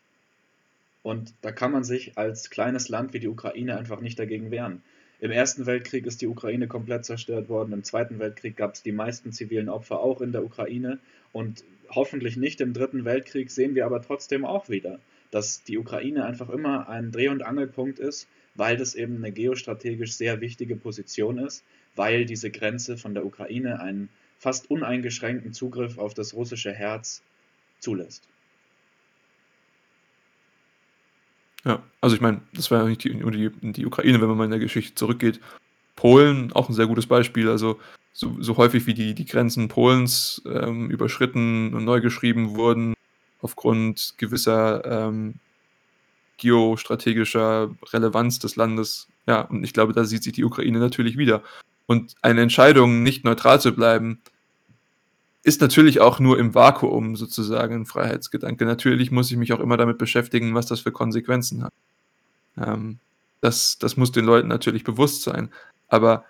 Und 1.03 1.35
da 1.43 1.53
kann 1.53 1.73
man 1.73 1.85
sich 1.85 2.17
als 2.17 2.49
kleines 2.49 2.89
Land 2.89 3.13
wie 3.13 3.21
die 3.21 3.29
Ukraine 3.29 3.77
einfach 3.77 4.01
nicht 4.01 4.19
dagegen 4.19 4.51
wehren. 4.51 4.83
Im 5.21 5.31
Ersten 5.31 5.67
Weltkrieg 5.67 6.07
ist 6.07 6.21
die 6.23 6.27
Ukraine 6.27 6.67
komplett 6.67 7.05
zerstört 7.05 7.49
worden. 7.49 7.73
Im 7.73 7.85
Zweiten 7.85 8.19
Weltkrieg 8.19 8.57
gab 8.57 8.75
es 8.75 8.83
die 8.83 8.93
meisten 8.93 9.33
zivilen 9.33 9.69
Opfer 9.69 10.01
auch 10.01 10.21
in 10.21 10.33
der 10.33 10.45
Ukraine. 10.45 10.99
Und 11.33 11.65
hoffentlich 11.91 12.37
nicht 12.37 12.61
im 12.61 12.73
Dritten 12.73 13.05
Weltkrieg 13.05 13.51
sehen 13.51 13.75
wir 13.75 13.87
aber 13.87 14.03
trotzdem 14.03 14.45
auch 14.45 14.69
wieder, 14.69 14.99
dass 15.31 15.63
die 15.63 15.79
Ukraine 15.79 16.25
einfach 16.25 16.51
immer 16.51 16.89
ein 16.89 17.13
Dreh- 17.13 17.29
und 17.29 17.43
Angelpunkt 17.43 17.99
ist, 17.99 18.29
weil 18.55 18.77
das 18.77 18.95
eben 18.95 19.17
eine 19.17 19.33
geostrategisch 19.33 20.15
sehr 20.15 20.41
wichtige 20.41 20.77
Position 20.77 21.39
ist, 21.39 21.65
weil 21.97 22.25
diese 22.25 22.51
Grenze 22.51 22.97
von 22.97 23.15
der 23.15 23.25
Ukraine 23.25 23.81
einen 23.81 24.09
fast 24.39 24.71
uneingeschränkten 24.71 25.53
Zugriff 25.53 25.99
auf 25.99 26.15
das 26.15 26.35
russische 26.35 26.73
Herz 26.73 27.23
zulässt. 27.79 28.29
Ja, 31.65 31.83
also 32.01 32.15
ich 32.15 32.21
meine, 32.21 32.43
das 32.53 32.71
war 32.71 32.83
ja 32.83 32.89
nicht 32.89 33.05
die, 33.05 33.15
die, 33.15 33.73
die 33.73 33.87
Ukraine, 33.87 34.21
wenn 34.21 34.29
man 34.29 34.37
mal 34.37 34.45
in 34.45 34.51
der 34.51 34.61
Geschichte 34.61 34.95
zurückgeht. 34.95 35.41
Polen, 35.97 36.53
auch 36.53 36.69
ein 36.69 36.75
sehr 36.75 36.87
gutes 36.87 37.07
Beispiel. 37.07 37.49
Also 37.49 37.81
so, 38.13 38.37
so 38.41 38.57
häufig 38.57 38.87
wie 38.87 38.95
die, 38.95 39.15
die 39.15 39.25
Grenzen 39.25 39.69
Polens 39.69 40.43
ähm, 40.47 40.91
überschritten 40.91 41.75
und 41.75 41.85
neu 41.85 42.01
geschrieben 42.01 42.55
wurden, 42.57 42.95
aufgrund 43.41 44.15
gewisser 44.19 44.85
ähm, 44.85 45.35
geostrategischer 46.37 47.71
Relevanz 47.93 48.39
des 48.39 48.57
Landes. 48.57 49.09
Ja, 49.27 49.43
und 49.43 49.65
ich 49.65 49.73
glaube, 49.73 49.93
da 49.93 50.05
sieht 50.05 50.23
sich 50.23 50.35
die 50.35 50.45
Ukraine 50.45 50.79
natürlich 50.79 51.17
wieder. 51.17 51.43
Und 51.87 52.15
eine 52.23 52.43
Entscheidung, 52.43 53.03
nicht 53.03 53.25
neutral 53.25 53.61
zu 53.61 53.73
bleiben, 53.73 54.21
ist 55.45 55.61
natürlich 55.61 56.01
auch 56.01 56.19
nur 56.21 56.39
im 56.39 56.55
Vakuum 56.55 57.17
sozusagen 57.17 57.75
ein 57.75 57.87
Freiheitsgedanke. 57.87 58.65
Natürlich 58.65 59.11
muss 59.11 59.31
ich 59.31 59.37
mich 59.37 59.53
auch 59.53 59.61
immer 59.61 59.77
damit 59.77 59.99
beschäftigen, 59.99 60.55
was 60.55 60.67
das 60.67 60.81
für 60.81 60.91
Konsequenzen 60.91 61.63
hat. 61.63 61.73
Ähm, 62.57 62.99
das, 63.43 63.79
das 63.79 63.99
muss 63.99 64.11
den 64.11 64.25
Leuten 64.25 64.49
natürlich 64.49 64.85
bewusst 64.85 65.23
sein. 65.23 65.51
Aber 65.89 66.25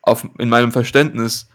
auf, 0.00 0.26
in 0.38 0.48
meinem 0.48 0.70
Verständnis 0.70 1.48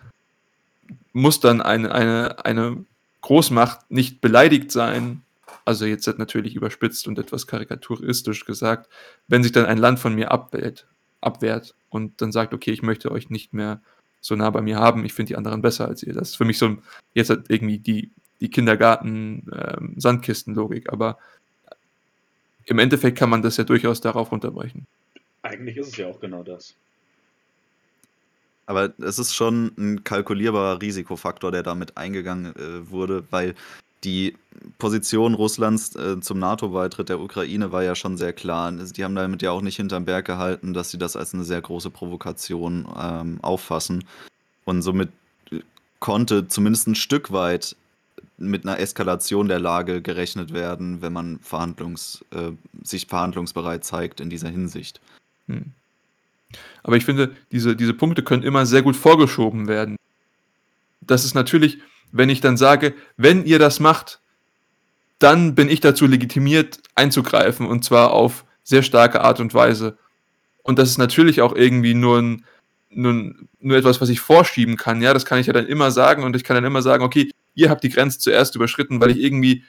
muss 1.14 1.40
dann 1.40 1.62
eine, 1.62 1.94
eine, 1.94 2.46
eine 2.46 2.84
Großmacht 3.22 3.90
nicht 3.90 4.20
beleidigt 4.20 4.70
sein, 4.72 5.22
also 5.64 5.86
jetzt 5.86 6.08
natürlich 6.18 6.56
überspitzt 6.56 7.08
und 7.08 7.18
etwas 7.18 7.48
karikaturistisch 7.48 8.44
gesagt, 8.46 8.90
wenn 9.30 9.44
sich 9.44 9.54
dann 9.54 9.66
ein 9.66 9.78
Land 9.78 10.00
von 10.00 10.14
mir 10.14 10.32
abwehrt, 10.32 10.88
abwehrt 11.22 11.74
und 11.90 12.22
dann 12.22 12.34
sagt, 12.34 12.54
okay, 12.54 12.72
ich 12.72 12.82
möchte 12.82 13.12
euch 13.12 13.30
nicht 13.30 13.54
mehr 13.54 13.80
so 14.22 14.36
nah 14.36 14.52
bei 14.52 14.62
mir 14.62 14.78
haben, 14.78 15.04
ich 15.04 15.14
finde 15.14 15.30
die 15.30 15.36
anderen 15.36 15.62
besser 15.62 15.88
als 15.88 16.04
ihr. 16.04 16.14
Das 16.14 16.30
ist 16.30 16.38
für 16.38 16.46
mich 16.46 16.58
so 16.58 16.78
jetzt 17.14 17.30
halt 17.30 17.50
irgendwie 17.50 17.80
die, 17.80 18.12
die 18.40 18.50
Kindergarten-Sandkisten-Logik, 18.50 20.88
ähm, 20.88 20.94
aber 20.94 21.18
im 22.66 22.80
Endeffekt 22.80 23.18
kann 23.18 23.30
man 23.30 23.42
das 23.42 23.58
ja 23.58 23.66
durchaus 23.66 24.00
darauf 24.00 24.32
runterbrechen. 24.32 24.88
Eigentlich 25.42 25.76
ist 25.78 25.88
es 25.88 25.98
ja 25.98 26.08
auch 26.08 26.20
genau 26.20 26.44
das. 26.44 26.76
Aber 28.68 28.94
es 29.00 29.18
ist 29.20 29.34
schon 29.34 29.72
ein 29.78 30.04
kalkulierbarer 30.04 30.82
Risikofaktor, 30.82 31.52
der 31.52 31.64
damit 31.64 31.98
eingegangen 31.98 32.56
äh, 32.56 32.90
wurde, 32.90 33.24
weil 33.32 33.56
die 34.04 34.36
Position 34.78 35.34
Russlands 35.34 35.96
äh, 35.96 36.20
zum 36.20 36.40
NATO-Beitritt 36.40 37.10
der 37.10 37.20
Ukraine 37.20 37.72
war 37.72 37.84
ja 37.84 37.96
schon 37.96 38.18
sehr 38.18 38.34
klar. 38.34 38.72
Die 38.72 39.04
haben 39.04 39.16
damit 39.16 39.42
ja 39.42 39.52
auch 39.52 39.62
nicht 39.62 39.78
hinterm 39.78 40.06
Berg 40.06 40.26
gehalten, 40.26 40.74
dass 40.74 40.92
sie 40.92 40.98
das 40.98 41.16
als 41.16 41.34
eine 41.34 41.44
sehr 41.44 41.62
große 41.62 41.90
Provokation 41.90 42.88
ähm, 43.00 43.40
auffassen. 43.42 44.04
Und 44.66 44.82
somit 44.82 45.10
äh, 45.52 45.60
konnte 46.00 46.48
zumindest 46.48 46.88
ein 46.88 46.96
Stück 46.96 47.32
weit 47.32 47.76
mit 48.38 48.66
einer 48.66 48.80
Eskalation 48.80 49.48
der 49.48 49.60
Lage 49.60 50.02
gerechnet 50.02 50.54
werden, 50.54 51.02
wenn 51.02 51.14
man 51.14 51.40
Verhandlungs, 51.40 52.26
äh, 52.32 52.52
sich 52.84 53.08
verhandlungsbereit 53.08 53.86
zeigt 53.86 54.20
in 54.20 54.30
dieser 54.30 54.50
Hinsicht. 54.50 55.00
Hm. 55.48 55.72
Aber 56.84 56.98
ich 56.98 57.06
finde, 57.06 57.36
diese, 57.52 57.76
diese 57.76 57.94
Punkte 57.94 58.24
können 58.24 58.44
immer 58.44 58.66
sehr 58.66 58.82
gut 58.82 58.96
vorgeschoben 58.96 59.68
werden. 59.68 59.96
Das 61.02 61.26
ist 61.26 61.36
natürlich, 61.36 61.80
wenn 62.12 62.30
ich 62.30 62.42
dann 62.42 62.58
sage, 62.58 62.94
wenn 63.18 63.46
ihr 63.46 63.60
das 63.60 63.80
macht, 63.80 64.20
dann 65.20 65.56
bin 65.56 65.70
ich 65.70 65.82
dazu 65.82 66.08
legitimiert 66.08 66.80
einzugreifen 66.96 67.66
und 67.66 67.84
zwar 67.84 68.12
auf 68.12 68.46
sehr 68.64 68.84
starke 68.84 69.22
Art 69.22 69.40
und 69.40 69.54
Weise. 69.54 69.98
Und 70.64 70.80
das 70.80 70.90
ist 70.90 70.98
natürlich 70.98 71.42
auch 71.42 71.56
irgendwie 71.56 71.94
nur, 71.94 72.20
ein, 72.20 72.46
nur, 72.90 73.34
nur 73.60 73.78
etwas, 73.78 74.02
was 74.02 74.10
ich 74.10 74.20
vorschieben 74.20 74.78
kann. 74.78 75.02
Ja, 75.02 75.14
das 75.14 75.26
kann 75.26 75.40
ich 75.40 75.48
ja 75.48 75.54
dann 75.54 75.68
immer 75.68 75.92
sagen 75.92 76.24
und 76.24 76.36
ich 76.36 76.44
kann 76.44 76.56
dann 76.56 76.66
immer 76.66 76.82
sagen, 76.82 77.04
okay, 77.04 77.32
ihr 77.56 77.70
habt 77.70 77.84
die 77.84 77.90
Grenze 77.90 78.20
zuerst 78.20 78.56
überschritten, 78.56 79.00
weil 79.02 79.12
ich 79.12 79.20
irgendwie 79.20 79.64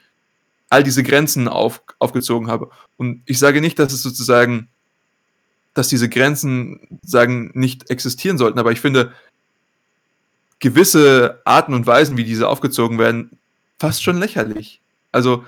all 0.69 0.83
diese 0.83 1.03
Grenzen 1.03 1.47
auf, 1.47 1.83
aufgezogen 1.99 2.47
habe. 2.47 2.69
Und 2.97 3.21
ich 3.25 3.37
sage 3.39 3.61
nicht, 3.61 3.77
dass 3.77 3.93
es 3.93 4.01
sozusagen, 4.01 4.69
dass 5.73 5.87
diese 5.87 6.09
Grenzen 6.09 6.99
sagen 7.03 7.51
nicht 7.53 7.89
existieren 7.89 8.37
sollten, 8.37 8.59
aber 8.59 8.71
ich 8.71 8.81
finde, 8.81 9.13
gewisse 10.63 11.41
Arten 11.43 11.73
und 11.73 11.85
Weisen, 11.85 12.15
wie 12.15 12.23
diese 12.23 12.47
aufgezogen 12.47 12.97
werden, 12.97 13.37
fast 13.79 14.01
schon 14.01 14.17
lächerlich. 14.17 14.79
Also, 15.11 15.43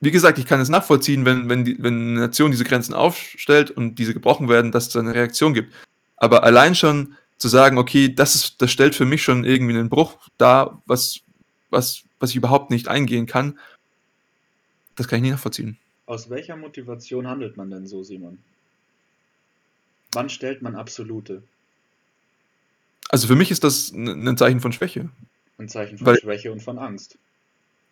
wie 0.00 0.10
gesagt, 0.10 0.38
ich 0.38 0.46
kann 0.46 0.58
es 0.58 0.70
nachvollziehen, 0.70 1.26
wenn, 1.26 1.50
wenn, 1.50 1.66
die, 1.66 1.76
wenn 1.82 1.94
eine 1.94 2.20
Nation 2.20 2.50
diese 2.50 2.64
Grenzen 2.64 2.94
aufstellt 2.94 3.70
und 3.70 3.96
diese 3.96 4.14
gebrochen 4.14 4.48
werden, 4.48 4.72
dass 4.72 4.88
es 4.88 4.96
eine 4.96 5.14
Reaktion 5.14 5.52
gibt. 5.52 5.74
Aber 6.16 6.44
allein 6.44 6.74
schon 6.74 7.14
zu 7.36 7.48
sagen, 7.48 7.76
okay, 7.76 8.08
das, 8.08 8.34
ist, 8.34 8.62
das 8.62 8.70
stellt 8.70 8.94
für 8.94 9.04
mich 9.04 9.22
schon 9.22 9.44
irgendwie 9.44 9.74
einen 9.74 9.90
Bruch 9.90 10.16
dar, 10.38 10.80
was, 10.86 11.20
was, 11.68 12.04
was 12.20 12.30
ich 12.30 12.36
überhaupt 12.36 12.70
nicht 12.70 12.88
eingehen 12.88 13.26
kann, 13.26 13.58
das 14.96 15.08
kann 15.08 15.18
ich 15.18 15.24
nicht 15.24 15.32
nachvollziehen. 15.32 15.76
Aus 16.06 16.30
welcher 16.30 16.56
Motivation 16.56 17.26
handelt 17.26 17.58
man 17.58 17.70
denn 17.70 17.86
so, 17.86 18.02
Simon? 18.02 18.38
Wann 20.12 20.30
stellt 20.30 20.62
man 20.62 20.74
absolute? 20.74 21.42
Also 23.14 23.28
für 23.28 23.36
mich 23.36 23.52
ist 23.52 23.62
das 23.62 23.92
ein 23.92 24.36
Zeichen 24.36 24.58
von 24.58 24.72
Schwäche. 24.72 25.08
Ein 25.56 25.68
Zeichen 25.68 25.98
von 25.98 26.08
Weil, 26.08 26.18
Schwäche 26.18 26.50
und 26.50 26.60
von 26.60 26.80
Angst. 26.80 27.16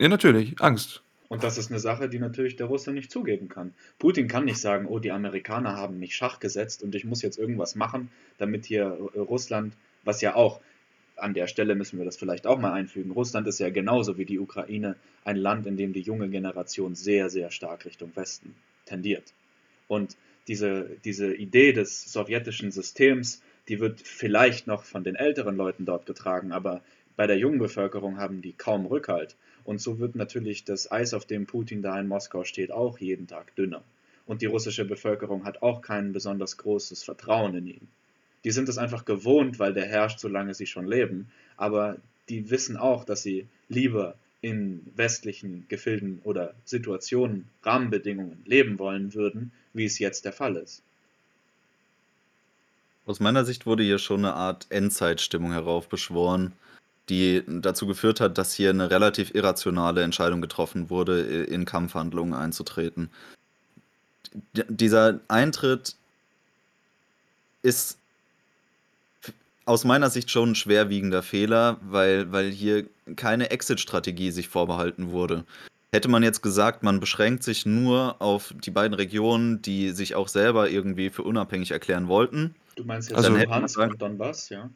Ja, 0.00 0.08
natürlich, 0.08 0.60
Angst. 0.60 1.00
Und 1.28 1.44
das 1.44 1.58
ist 1.58 1.70
eine 1.70 1.78
Sache, 1.78 2.08
die 2.08 2.18
natürlich 2.18 2.56
der 2.56 2.66
Russe 2.66 2.90
nicht 2.90 3.12
zugeben 3.12 3.48
kann. 3.48 3.72
Putin 4.00 4.26
kann 4.26 4.46
nicht 4.46 4.58
sagen, 4.58 4.86
oh, 4.88 4.98
die 4.98 5.12
Amerikaner 5.12 5.76
haben 5.76 6.00
mich 6.00 6.16
Schach 6.16 6.40
gesetzt 6.40 6.82
und 6.82 6.96
ich 6.96 7.04
muss 7.04 7.22
jetzt 7.22 7.38
irgendwas 7.38 7.76
machen, 7.76 8.10
damit 8.38 8.64
hier 8.64 8.98
äh, 9.14 9.20
Russland, 9.20 9.74
was 10.02 10.22
ja 10.22 10.34
auch, 10.34 10.60
an 11.14 11.34
der 11.34 11.46
Stelle 11.46 11.76
müssen 11.76 11.98
wir 11.98 12.04
das 12.04 12.16
vielleicht 12.16 12.48
auch 12.48 12.58
mal 12.58 12.72
einfügen, 12.72 13.12
Russland 13.12 13.46
ist 13.46 13.60
ja 13.60 13.70
genauso 13.70 14.18
wie 14.18 14.24
die 14.24 14.40
Ukraine 14.40 14.96
ein 15.24 15.36
Land, 15.36 15.68
in 15.68 15.76
dem 15.76 15.92
die 15.92 16.00
junge 16.00 16.30
Generation 16.30 16.96
sehr, 16.96 17.30
sehr 17.30 17.52
stark 17.52 17.84
Richtung 17.84 18.10
Westen 18.16 18.56
tendiert. 18.86 19.32
Und 19.86 20.16
diese, 20.48 20.90
diese 21.04 21.32
Idee 21.32 21.72
des 21.72 22.12
sowjetischen 22.12 22.72
Systems, 22.72 23.40
die 23.68 23.80
wird 23.80 24.00
vielleicht 24.00 24.66
noch 24.66 24.84
von 24.84 25.04
den 25.04 25.16
älteren 25.16 25.56
Leuten 25.56 25.84
dort 25.84 26.06
getragen, 26.06 26.52
aber 26.52 26.82
bei 27.16 27.26
der 27.26 27.38
jungen 27.38 27.58
Bevölkerung 27.58 28.18
haben 28.18 28.42
die 28.42 28.52
kaum 28.52 28.86
Rückhalt. 28.86 29.36
Und 29.64 29.80
so 29.80 29.98
wird 29.98 30.16
natürlich 30.16 30.64
das 30.64 30.90
Eis, 30.90 31.14
auf 31.14 31.24
dem 31.24 31.46
Putin 31.46 31.82
da 31.82 31.98
in 32.00 32.08
Moskau 32.08 32.44
steht, 32.44 32.72
auch 32.72 32.98
jeden 32.98 33.26
Tag 33.26 33.54
dünner. 33.54 33.84
Und 34.26 34.42
die 34.42 34.46
russische 34.46 34.84
Bevölkerung 34.84 35.44
hat 35.44 35.62
auch 35.62 35.82
kein 35.82 36.12
besonders 36.12 36.56
großes 36.56 37.04
Vertrauen 37.04 37.54
in 37.54 37.66
ihn. 37.66 37.88
Die 38.44 38.50
sind 38.50 38.68
es 38.68 38.78
einfach 38.78 39.04
gewohnt, 39.04 39.58
weil 39.58 39.74
der 39.74 39.86
herrscht, 39.86 40.18
solange 40.18 40.54
sie 40.54 40.66
schon 40.66 40.86
leben. 40.86 41.30
Aber 41.56 41.98
die 42.28 42.50
wissen 42.50 42.76
auch, 42.76 43.04
dass 43.04 43.22
sie 43.22 43.46
lieber 43.68 44.16
in 44.40 44.84
westlichen 44.96 45.66
Gefilden 45.68 46.20
oder 46.24 46.54
Situationen, 46.64 47.48
Rahmenbedingungen 47.62 48.42
leben 48.44 48.78
wollen 48.78 49.14
würden, 49.14 49.52
wie 49.72 49.84
es 49.84 50.00
jetzt 50.00 50.24
der 50.24 50.32
Fall 50.32 50.56
ist. 50.56 50.82
Aus 53.04 53.18
meiner 53.18 53.44
Sicht 53.44 53.66
wurde 53.66 53.82
hier 53.82 53.98
schon 53.98 54.24
eine 54.24 54.34
Art 54.34 54.66
Endzeitstimmung 54.70 55.52
heraufbeschworen, 55.52 56.52
die 57.08 57.42
dazu 57.46 57.86
geführt 57.86 58.20
hat, 58.20 58.38
dass 58.38 58.54
hier 58.54 58.70
eine 58.70 58.90
relativ 58.90 59.34
irrationale 59.34 60.02
Entscheidung 60.02 60.40
getroffen 60.40 60.88
wurde, 60.88 61.20
in 61.20 61.64
Kampfhandlungen 61.64 62.34
einzutreten. 62.34 63.10
D 64.54 64.64
dieser 64.68 65.20
Eintritt 65.28 65.96
ist 67.62 67.98
aus 69.64 69.84
meiner 69.84 70.10
Sicht 70.10 70.30
schon 70.30 70.52
ein 70.52 70.54
schwerwiegender 70.54 71.22
Fehler, 71.22 71.78
weil, 71.82 72.32
weil 72.32 72.50
hier 72.50 72.86
keine 73.16 73.50
Exit-Strategie 73.50 74.30
sich 74.30 74.48
vorbehalten 74.48 75.10
wurde. 75.10 75.44
Hätte 75.92 76.08
man 76.08 76.22
jetzt 76.22 76.42
gesagt, 76.42 76.82
man 76.82 77.00
beschränkt 77.00 77.42
sich 77.42 77.66
nur 77.66 78.20
auf 78.20 78.54
die 78.64 78.70
beiden 78.70 78.94
Regionen, 78.94 79.60
die 79.60 79.90
sich 79.90 80.14
auch 80.14 80.28
selber 80.28 80.70
irgendwie 80.70 81.10
für 81.10 81.22
unabhängig 81.22 81.70
erklären 81.70 82.08
wollten. 82.08 82.54
Du 82.76 82.84
meinst 82.84 83.10
jetzt 83.10 83.18
also, 83.18 83.36
Luhansk 83.36 83.78
und 83.78 84.00
Donbass, 84.00 84.48
ja? 84.48 84.70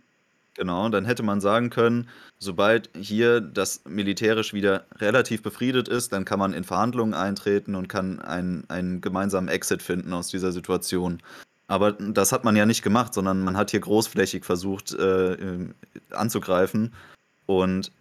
Genau, 0.54 0.88
dann 0.88 1.04
hätte 1.04 1.22
man 1.22 1.42
sagen 1.42 1.68
können, 1.68 2.08
sobald 2.38 2.88
hier 2.98 3.42
das 3.42 3.82
militärisch 3.86 4.54
wieder 4.54 4.86
relativ 4.96 5.42
befriedet 5.42 5.86
ist, 5.86 6.14
dann 6.14 6.24
kann 6.24 6.38
man 6.38 6.54
in 6.54 6.64
Verhandlungen 6.64 7.12
eintreten 7.12 7.74
und 7.74 7.88
kann 7.88 8.20
einen, 8.20 8.64
einen 8.68 9.02
gemeinsamen 9.02 9.48
Exit 9.48 9.82
finden 9.82 10.14
aus 10.14 10.28
dieser 10.28 10.52
Situation. 10.52 11.20
Aber 11.68 11.92
das 11.92 12.32
hat 12.32 12.44
man 12.44 12.56
ja 12.56 12.64
nicht 12.64 12.82
gemacht, 12.82 13.12
sondern 13.12 13.40
man 13.40 13.56
hat 13.56 13.70
hier 13.70 13.80
großflächig 13.80 14.44
versucht 14.44 14.94
äh, 14.94 15.36
anzugreifen. 16.10 16.94
Und 17.44 17.92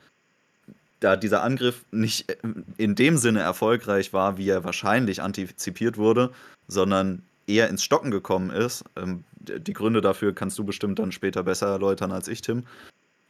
da 0.99 1.15
dieser 1.15 1.43
Angriff 1.43 1.83
nicht 1.91 2.29
äh, 2.29 2.37
in 2.77 2.95
dem 2.95 3.17
Sinne 3.17 3.41
erfolgreich 3.41 4.13
war, 4.13 4.37
wie 4.37 4.49
er 4.49 4.63
wahrscheinlich 4.63 5.21
antizipiert 5.21 5.97
wurde, 5.97 6.31
sondern 6.67 7.23
eher 7.47 7.69
ins 7.69 7.83
Stocken 7.83 8.11
gekommen 8.11 8.49
ist, 8.49 8.83
ähm, 8.95 9.23
die 9.39 9.73
Gründe 9.73 10.01
dafür 10.01 10.33
kannst 10.33 10.57
du 10.57 10.63
bestimmt 10.63 10.99
dann 10.99 11.11
später 11.11 11.43
besser 11.43 11.67
erläutern 11.67 12.11
als 12.11 12.27
ich, 12.27 12.41
Tim, 12.41 12.63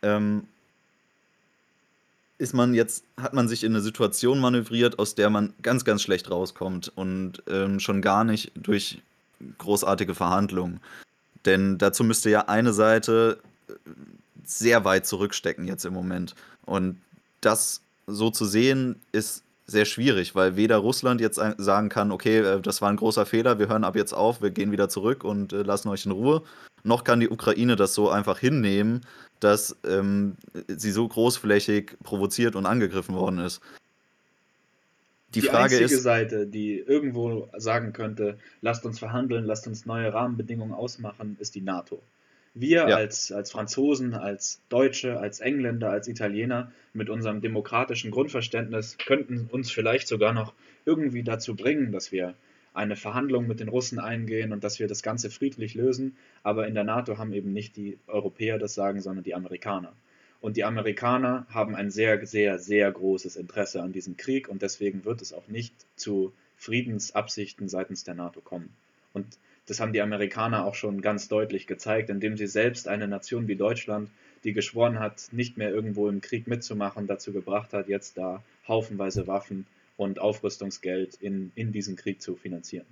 ähm, 0.02 0.48
ist 2.38 2.54
man 2.54 2.74
jetzt, 2.74 3.04
hat 3.18 3.34
man 3.34 3.48
sich 3.48 3.64
in 3.64 3.74
eine 3.74 3.82
Situation 3.82 4.40
manövriert, 4.40 5.00
aus 5.00 5.16
der 5.16 5.30
man 5.30 5.54
ganz, 5.62 5.86
ganz 5.86 6.02
schlecht 6.02 6.30
rauskommt 6.30 6.92
und 6.96 7.44
ähm, 7.48 7.80
schon 7.80 8.02
gar 8.02 8.24
nicht 8.24 8.52
durch 8.56 9.02
großartige 9.58 10.16
Verhandlungen. 10.16 10.82
Denn 11.46 11.78
dazu 11.78 12.04
müsste 12.04 12.30
ja 12.30 12.48
eine 12.48 12.74
Seite 12.74 13.40
äh, 13.70 13.74
sehr 14.44 14.84
weit 14.84 15.06
zurückstecken 15.06 15.66
jetzt 15.66 15.86
im 15.86 15.94
Moment. 15.94 16.36
Und 16.66 17.00
das 17.42 17.82
so 18.08 18.32
zu 18.32 18.46
sehen, 18.46 19.00
ist 19.12 19.44
sehr 19.68 19.86
schwierig, 19.86 20.36
weil 20.36 20.56
weder 20.56 20.78
Russland 20.78 21.22
jetzt 21.22 21.40
sagen 21.58 21.90
kann, 21.90 22.12
okay, 22.12 22.40
äh, 22.40 22.62
das 22.62 22.82
war 22.82 22.90
ein 22.90 22.98
großer 22.98 23.26
Fehler, 23.26 23.60
wir 23.60 23.68
hören 23.68 23.84
ab 23.84 23.96
jetzt 23.96 24.14
auf, 24.14 24.42
wir 24.42 24.52
gehen 24.52 24.72
wieder 24.72 24.90
zurück 24.90 25.24
und 25.24 25.54
äh, 25.54 25.64
lassen 25.64 25.90
euch 25.90 26.06
in 26.06 26.12
Ruhe, 26.12 26.44
noch 26.84 27.04
kann 27.04 27.20
die 27.20 27.30
Ukraine 27.30 27.76
das 27.76 27.96
so 27.96 28.10
einfach 28.10 28.38
hinnehmen, 28.40 29.02
dass 29.40 29.76
ähm, 29.88 30.36
sie 30.68 30.92
so 30.92 31.08
großflächig 31.08 31.98
provoziert 32.04 32.56
und 32.56 32.66
angegriffen 32.66 33.16
worden 33.16 33.40
ist. 33.40 33.62
Die, 35.34 35.42
die 35.42 35.48
Frage 35.48 35.76
einzige 35.76 35.96
ist, 35.96 36.04
Seite, 36.04 36.48
die 36.48 36.78
irgendwo 36.78 37.50
sagen 37.58 37.92
könnte, 37.92 38.38
lasst 38.62 38.86
uns 38.86 39.00
verhandeln, 39.00 39.46
lasst 39.46 39.68
uns 39.68 39.86
neue 39.86 40.14
Rahmenbedingungen 40.14 40.74
ausmachen, 40.74 41.36
ist 41.40 41.56
die 41.56 41.62
NATO. 41.62 42.02
Wir 42.58 42.88
ja. 42.88 42.96
als, 42.96 43.34
als 43.34 43.52
Franzosen, 43.52 44.14
als 44.14 44.62
Deutsche, 44.70 45.20
als 45.20 45.42
Engländer, 45.42 45.90
als 45.90 46.08
Italiener 46.08 46.72
mit 46.94 47.10
unserem 47.10 47.42
demokratischen 47.42 48.12
Grundverständnis 48.12 48.98
könnten 48.98 49.50
uns 49.52 49.70
vielleicht 49.70 50.08
sogar 50.08 50.32
noch 50.34 50.54
irgendwie 50.86 51.22
dazu 51.22 51.56
bringen, 51.56 51.92
dass 51.92 52.14
wir 52.14 52.34
eine 52.74 52.96
Verhandlung 52.96 53.46
mit 53.48 53.60
den 53.60 53.68
Russen 53.68 54.00
eingehen 54.00 54.54
und 54.54 54.64
dass 54.64 54.80
wir 54.80 54.88
das 54.88 55.04
Ganze 55.04 55.30
friedlich 55.30 55.76
lösen. 55.76 56.16
Aber 56.44 56.66
in 56.66 56.76
der 56.76 56.86
NATO 56.86 57.18
haben 57.18 57.34
eben 57.34 57.52
nicht 57.52 57.76
die 57.76 58.00
Europäer 58.08 58.58
das 58.58 58.74
Sagen, 58.74 59.02
sondern 59.02 59.26
die 59.26 59.36
Amerikaner. 59.36 59.94
Und 60.40 60.56
die 60.56 60.64
Amerikaner 60.64 61.46
haben 61.50 61.76
ein 61.76 61.92
sehr, 61.92 62.26
sehr, 62.26 62.58
sehr 62.58 62.90
großes 62.90 63.36
Interesse 63.36 63.82
an 63.82 63.92
diesem 63.92 64.16
Krieg 64.16 64.48
und 64.48 64.62
deswegen 64.62 65.04
wird 65.04 65.22
es 65.22 65.34
auch 65.34 65.48
nicht 65.50 65.74
zu 65.98 66.34
Friedensabsichten 66.56 67.68
seitens 67.68 68.06
der 68.06 68.16
NATO 68.16 68.40
kommen. 68.40 68.70
Und 69.12 69.38
das 69.68 69.80
haben 69.80 69.94
die 69.94 70.02
Amerikaner 70.02 70.66
auch 70.66 70.76
schon 70.76 71.02
ganz 71.02 71.28
deutlich 71.28 71.68
gezeigt, 71.68 72.10
indem 72.10 72.38
sie 72.38 72.48
selbst 72.48 72.88
eine 72.88 73.08
Nation 73.08 73.48
wie 73.48 73.56
Deutschland, 73.56 74.10
die 74.44 74.54
geschworen 74.54 75.00
hat, 75.00 75.30
nicht 75.32 75.58
mehr 75.58 75.72
irgendwo 75.72 76.08
im 76.08 76.22
Krieg 76.22 76.48
mitzumachen, 76.48 77.08
dazu 77.08 77.34
gebracht 77.34 77.74
hat, 77.74 77.88
jetzt 77.88 78.18
da 78.18 78.44
haufenweise 78.68 79.28
Waffen 79.28 79.66
und 79.98 80.20
Aufrüstungsgeld 80.20 81.16
in, 81.16 81.52
in 81.56 81.72
diesen 81.72 81.96
Krieg 81.96 82.22
zu 82.22 82.36
finanzieren. 82.36 82.86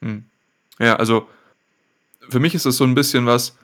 Hm. 0.00 0.24
Ja, 0.78 0.96
also 0.96 1.28
für 2.28 2.40
mich 2.40 2.54
ist 2.54 2.66
das 2.66 2.76
so 2.76 2.84
ein 2.84 2.94
bisschen 2.94 3.26
was. 3.26 3.56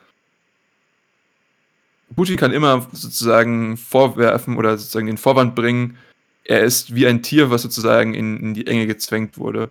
Putin 2.14 2.36
kann 2.36 2.52
immer 2.52 2.86
sozusagen 2.92 3.76
vorwerfen 3.76 4.56
oder 4.56 4.76
sozusagen 4.76 5.06
den 5.06 5.18
Vorwand 5.18 5.54
bringen, 5.54 5.96
er 6.44 6.62
ist 6.62 6.94
wie 6.94 7.06
ein 7.06 7.22
Tier, 7.22 7.50
was 7.50 7.62
sozusagen 7.62 8.14
in, 8.14 8.38
in 8.38 8.54
die 8.54 8.66
Enge 8.66 8.86
gezwängt 8.86 9.38
wurde. 9.38 9.70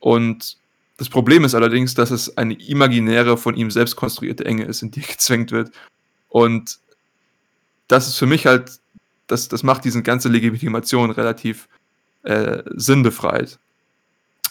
Und 0.00 0.56
das 0.96 1.08
Problem 1.08 1.44
ist 1.44 1.54
allerdings, 1.54 1.94
dass 1.94 2.10
es 2.10 2.36
eine 2.36 2.54
imaginäre, 2.54 3.36
von 3.36 3.56
ihm 3.56 3.70
selbst 3.70 3.96
konstruierte 3.96 4.44
Enge 4.44 4.64
ist, 4.64 4.82
in 4.82 4.90
die 4.90 5.00
er 5.00 5.08
gezwängt 5.08 5.52
wird. 5.52 5.70
Und 6.28 6.78
das 7.86 8.08
ist 8.08 8.16
für 8.16 8.26
mich 8.26 8.46
halt, 8.46 8.80
das, 9.26 9.48
das 9.48 9.62
macht 9.62 9.84
diese 9.84 10.02
ganze 10.02 10.28
Legitimation 10.28 11.10
relativ 11.10 11.68
äh, 12.22 12.62
sinnbefreit. 12.74 13.58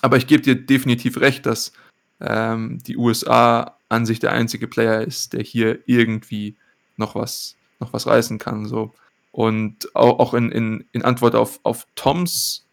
Aber 0.02 0.18
ich 0.18 0.28
gebe 0.28 0.44
dir 0.44 0.56
definitiv 0.56 1.20
recht, 1.20 1.46
dass 1.46 1.74
ähm, 2.22 2.80
die 2.86 2.98
USA 2.98 3.78
an 3.90 4.06
sich 4.06 4.20
der 4.20 4.32
einzige 4.32 4.68
Player 4.68 5.02
ist, 5.02 5.34
der 5.34 5.42
hier 5.44 5.80
irgendwie 5.86 6.56
noch 6.98 7.16
was, 7.16 7.56
noch 7.80 7.94
was 7.94 8.08
reißen 8.08 8.38
kann. 8.38 8.66
So. 8.68 8.94
Und 9.38 9.96
auch, 9.96 10.18
auch 10.18 10.34
in, 10.34 10.52
in, 10.52 10.86
in 10.94 11.04
Antwort 11.04 11.36
auf, 11.36 11.60
auf 11.62 11.86
Toms 11.94 12.66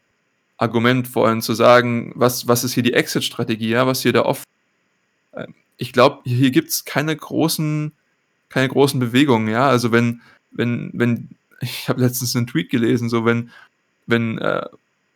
Argument 0.57 1.07
vorhin 1.07 1.43
zu 1.43 1.53
sagen, 1.53 2.13
was, 2.15 2.49
was 2.49 2.65
ist 2.65 2.73
hier 2.73 2.83
die 2.83 2.95
Exit-Strategie, 2.95 3.69
ja, 3.69 3.87
was 3.87 4.01
hier 4.01 4.15
der 4.15 4.25
Off. 4.25 4.45
Ähm, 5.35 5.53
ich 5.77 5.93
glaube, 5.93 6.23
hier 6.25 6.51
gibt 6.51 6.71
es 6.71 6.87
keine 6.87 7.15
großen, 7.15 7.93
keine 8.49 8.69
großen 8.71 8.99
Bewegungen, 8.99 9.49
ja. 9.49 9.69
Also 9.69 9.93
wenn, 9.93 10.23
wenn, 10.53 10.89
wenn, 10.95 11.29
ich 11.61 11.87
habe 11.91 12.01
letztens 12.01 12.35
einen 12.35 12.47
Tweet 12.47 12.71
gelesen, 12.71 13.11
so 13.11 13.27
wenn, 13.27 13.51
wenn 14.07 14.39
äh, 14.39 14.65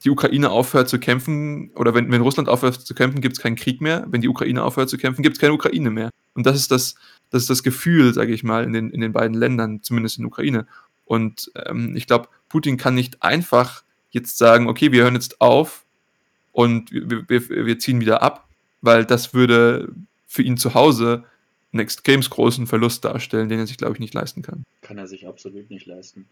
die 0.04 0.10
Ukraine 0.10 0.50
aufhört 0.50 0.90
zu 0.90 0.98
kämpfen, 0.98 1.70
oder 1.76 1.94
wenn, 1.94 2.12
wenn 2.12 2.20
Russland 2.20 2.50
aufhört 2.50 2.74
zu 2.74 2.94
kämpfen, 2.94 3.22
gibt 3.22 3.38
es 3.38 3.42
keinen 3.42 3.56
Krieg 3.56 3.80
mehr. 3.80 4.04
Wenn 4.10 4.20
die 4.20 4.28
Ukraine 4.28 4.64
aufhört 4.64 4.90
zu 4.90 4.98
kämpfen, 4.98 5.22
gibt 5.22 5.36
es 5.36 5.40
keine 5.40 5.54
Ukraine 5.54 5.88
mehr. 5.88 6.10
Und 6.34 6.44
das 6.44 6.56
ist 6.56 6.70
das, 6.70 6.94
das 7.30 7.40
ist 7.40 7.50
das 7.50 7.62
Gefühl, 7.62 8.12
sage 8.12 8.34
ich 8.34 8.44
mal, 8.44 8.64
in 8.64 8.74
den, 8.74 8.90
in 8.90 9.00
den 9.00 9.14
beiden 9.14 9.34
Ländern, 9.34 9.82
zumindest 9.82 10.18
in 10.18 10.24
der 10.24 10.28
Ukraine. 10.28 10.66
Und 11.08 11.50
ähm, 11.66 11.96
ich 11.96 12.06
glaube, 12.06 12.28
Putin 12.50 12.76
kann 12.76 12.94
nicht 12.94 13.22
einfach 13.22 13.82
jetzt 14.10 14.36
sagen, 14.36 14.68
okay, 14.68 14.92
wir 14.92 15.02
hören 15.02 15.14
jetzt 15.14 15.40
auf 15.40 15.86
und 16.52 16.92
wir, 16.92 17.28
wir, 17.28 17.66
wir 17.66 17.78
ziehen 17.78 18.00
wieder 18.00 18.22
ab, 18.22 18.46
weil 18.82 19.06
das 19.06 19.32
würde 19.32 19.92
für 20.26 20.42
ihn 20.42 20.58
zu 20.58 20.74
Hause 20.74 21.24
einen 21.72 21.80
extrem 21.80 22.20
großen 22.20 22.66
Verlust 22.66 23.04
darstellen, 23.04 23.48
den 23.48 23.58
er 23.58 23.66
sich, 23.66 23.78
glaube 23.78 23.94
ich, 23.94 24.00
nicht 24.00 24.12
leisten 24.12 24.42
kann. 24.42 24.64
Kann 24.82 24.98
er 24.98 25.06
sich 25.06 25.26
absolut 25.26 25.70
nicht 25.70 25.86
leisten. 25.86 26.26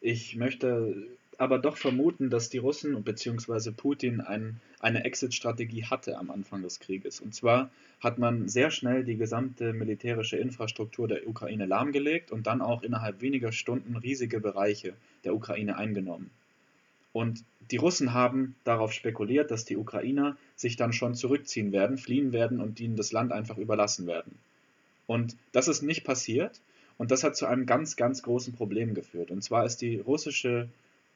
Ich 0.00 0.36
möchte 0.36 0.94
aber 1.38 1.58
doch 1.58 1.76
vermuten, 1.76 2.30
dass 2.30 2.50
die 2.50 2.58
Russen 2.58 3.02
bzw. 3.02 3.70
Putin 3.72 4.20
ein, 4.20 4.60
eine 4.80 5.04
Exit-Strategie 5.04 5.84
hatte 5.84 6.18
am 6.18 6.30
Anfang 6.30 6.62
des 6.62 6.80
Krieges. 6.80 7.20
Und 7.20 7.34
zwar 7.34 7.70
hat 8.00 8.18
man 8.18 8.48
sehr 8.48 8.70
schnell 8.70 9.04
die 9.04 9.16
gesamte 9.16 9.72
militärische 9.72 10.36
Infrastruktur 10.36 11.08
der 11.08 11.28
Ukraine 11.28 11.66
lahmgelegt 11.66 12.32
und 12.32 12.46
dann 12.46 12.60
auch 12.60 12.82
innerhalb 12.82 13.20
weniger 13.20 13.52
Stunden 13.52 13.96
riesige 13.96 14.40
Bereiche 14.40 14.94
der 15.24 15.34
Ukraine 15.34 15.76
eingenommen. 15.76 16.30
Und 17.12 17.44
die 17.70 17.76
Russen 17.76 18.12
haben 18.12 18.56
darauf 18.64 18.92
spekuliert, 18.92 19.50
dass 19.50 19.64
die 19.64 19.76
Ukrainer 19.76 20.36
sich 20.56 20.76
dann 20.76 20.92
schon 20.92 21.14
zurückziehen 21.14 21.72
werden, 21.72 21.98
fliehen 21.98 22.32
werden 22.32 22.60
und 22.60 22.80
ihnen 22.80 22.96
das 22.96 23.12
Land 23.12 23.32
einfach 23.32 23.58
überlassen 23.58 24.06
werden. 24.06 24.38
Und 25.06 25.36
das 25.52 25.68
ist 25.68 25.82
nicht 25.82 26.04
passiert 26.04 26.60
und 26.98 27.10
das 27.10 27.22
hat 27.22 27.36
zu 27.36 27.46
einem 27.46 27.66
ganz, 27.66 27.96
ganz 27.96 28.22
großen 28.22 28.54
Problem 28.54 28.94
geführt. 28.94 29.30
Und 29.30 29.42
zwar 29.42 29.66
ist 29.66 29.82
die 29.82 29.98
russische 29.98 30.68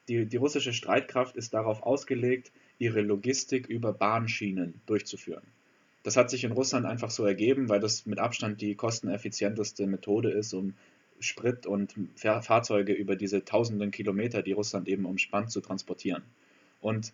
die, 0.09 0.27
die 0.27 0.37
russische 0.37 0.73
Streitkraft 0.73 1.37
ist 1.37 1.55
darauf 1.55 1.83
ausgelegt, 1.83 2.53
ihre 2.79 3.01
Logistik 3.01 3.67
über 3.67 3.93
Bahnschienen 3.93 4.81
durchzuführen. 4.87 5.43
Das 6.03 6.17
hat 6.17 6.31
sich 6.31 6.45
in 6.45 6.53
Russland 6.53 6.87
einfach 6.87 7.11
so 7.11 7.25
ergeben, 7.25 7.69
weil 7.69 7.81
das 7.81 8.07
mit 8.07 8.19
Abstand 8.19 8.61
die 8.61 8.77
kosteneffizienteste 8.77 9.87
Methode 9.87 10.31
ist, 10.31 10.53
um 10.53 10.75
Sprit 11.19 11.67
und 11.67 11.95
Fahrzeuge 12.15 12.93
über 12.93 13.17
diese 13.17 13.45
tausenden 13.45 13.91
Kilometer, 13.91 14.43
die 14.43 14.53
Russland 14.53 14.87
eben 14.87 15.05
umspannt, 15.07 15.51
zu 15.51 15.61
transportieren. 15.61 16.23
Und 16.81 17.13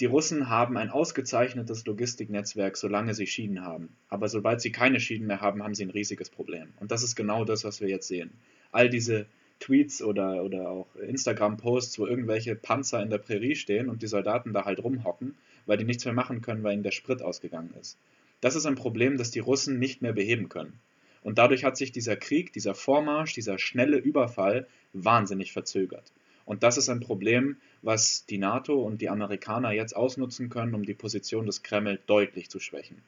die 0.00 0.06
Russen 0.06 0.48
haben 0.48 0.76
ein 0.76 0.90
ausgezeichnetes 0.90 1.86
Logistiknetzwerk, 1.86 2.76
solange 2.76 3.14
sie 3.14 3.26
Schienen 3.26 3.62
haben. 3.62 3.90
Aber 4.08 4.28
sobald 4.28 4.60
sie 4.60 4.72
keine 4.72 4.98
Schienen 4.98 5.26
mehr 5.26 5.40
haben, 5.40 5.62
haben 5.62 5.74
sie 5.74 5.84
ein 5.84 5.90
riesiges 5.90 6.30
Problem. 6.30 6.72
Und 6.80 6.90
das 6.90 7.02
ist 7.02 7.14
genau 7.14 7.44
das, 7.44 7.62
was 7.62 7.80
wir 7.80 7.88
jetzt 7.88 8.08
sehen. 8.08 8.32
All 8.72 8.88
diese 8.88 9.26
Tweets 9.62 10.02
oder, 10.02 10.42
oder 10.42 10.68
auch 10.68 10.96
Instagram-Posts, 10.96 11.98
wo 12.00 12.06
irgendwelche 12.06 12.56
Panzer 12.56 13.00
in 13.00 13.10
der 13.10 13.18
Prärie 13.18 13.54
stehen 13.54 13.88
und 13.88 14.02
die 14.02 14.08
Soldaten 14.08 14.52
da 14.52 14.64
halt 14.64 14.82
rumhocken, 14.82 15.36
weil 15.66 15.78
die 15.78 15.84
nichts 15.84 16.04
mehr 16.04 16.14
machen 16.14 16.42
können, 16.42 16.64
weil 16.64 16.74
ihnen 16.74 16.82
der 16.82 16.90
Sprit 16.90 17.22
ausgegangen 17.22 17.72
ist. 17.80 17.96
Das 18.40 18.56
ist 18.56 18.66
ein 18.66 18.74
Problem, 18.74 19.18
das 19.18 19.30
die 19.30 19.38
Russen 19.38 19.78
nicht 19.78 20.02
mehr 20.02 20.12
beheben 20.12 20.48
können. 20.48 20.80
Und 21.22 21.38
dadurch 21.38 21.62
hat 21.64 21.76
sich 21.76 21.92
dieser 21.92 22.16
Krieg, 22.16 22.52
dieser 22.52 22.74
Vormarsch, 22.74 23.34
dieser 23.34 23.56
schnelle 23.58 23.98
Überfall 23.98 24.66
wahnsinnig 24.92 25.52
verzögert. 25.52 26.10
Und 26.44 26.64
das 26.64 26.76
ist 26.76 26.88
ein 26.88 26.98
Problem, 26.98 27.56
was 27.82 28.26
die 28.26 28.38
NATO 28.38 28.82
und 28.82 29.00
die 29.00 29.08
Amerikaner 29.08 29.70
jetzt 29.70 29.94
ausnutzen 29.94 30.48
können, 30.48 30.74
um 30.74 30.84
die 30.84 30.94
Position 30.94 31.46
des 31.46 31.62
Kreml 31.62 32.00
deutlich 32.08 32.50
zu 32.50 32.58
schwächen. 32.58 33.00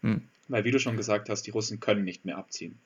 Hm. 0.00 0.22
Weil, 0.48 0.64
wie 0.64 0.70
du 0.70 0.78
schon 0.78 0.96
gesagt 0.96 1.28
hast, 1.28 1.42
die 1.42 1.50
Russen 1.50 1.80
können 1.80 2.04
nicht 2.04 2.24
mehr 2.24 2.38
abziehen 2.38 2.78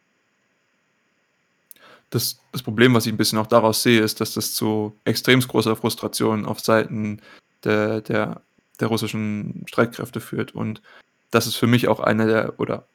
das, 2.10 2.40
das 2.52 2.62
Problem, 2.62 2.94
was 2.94 3.06
ich 3.06 3.12
ein 3.12 3.16
bisschen 3.16 3.38
auch 3.38 3.46
daraus 3.46 3.82
sehe, 3.82 4.00
ist, 4.00 4.20
dass 4.20 4.34
das 4.34 4.54
zu 4.54 4.96
extrem 5.04 5.40
großer 5.40 5.76
Frustration 5.76 6.46
auf 6.46 6.60
Seiten 6.60 7.20
der, 7.64 8.00
der, 8.00 8.42
der 8.80 8.88
russischen 8.88 9.64
Streitkräfte 9.66 10.20
führt. 10.20 10.54
Und 10.54 10.82
das 11.30 11.46
ist 11.46 11.56
für 11.56 11.66
mich 11.66 11.88
auch 11.88 12.00
einer 12.00 12.26
der, 12.26 12.60
oder 12.60 12.86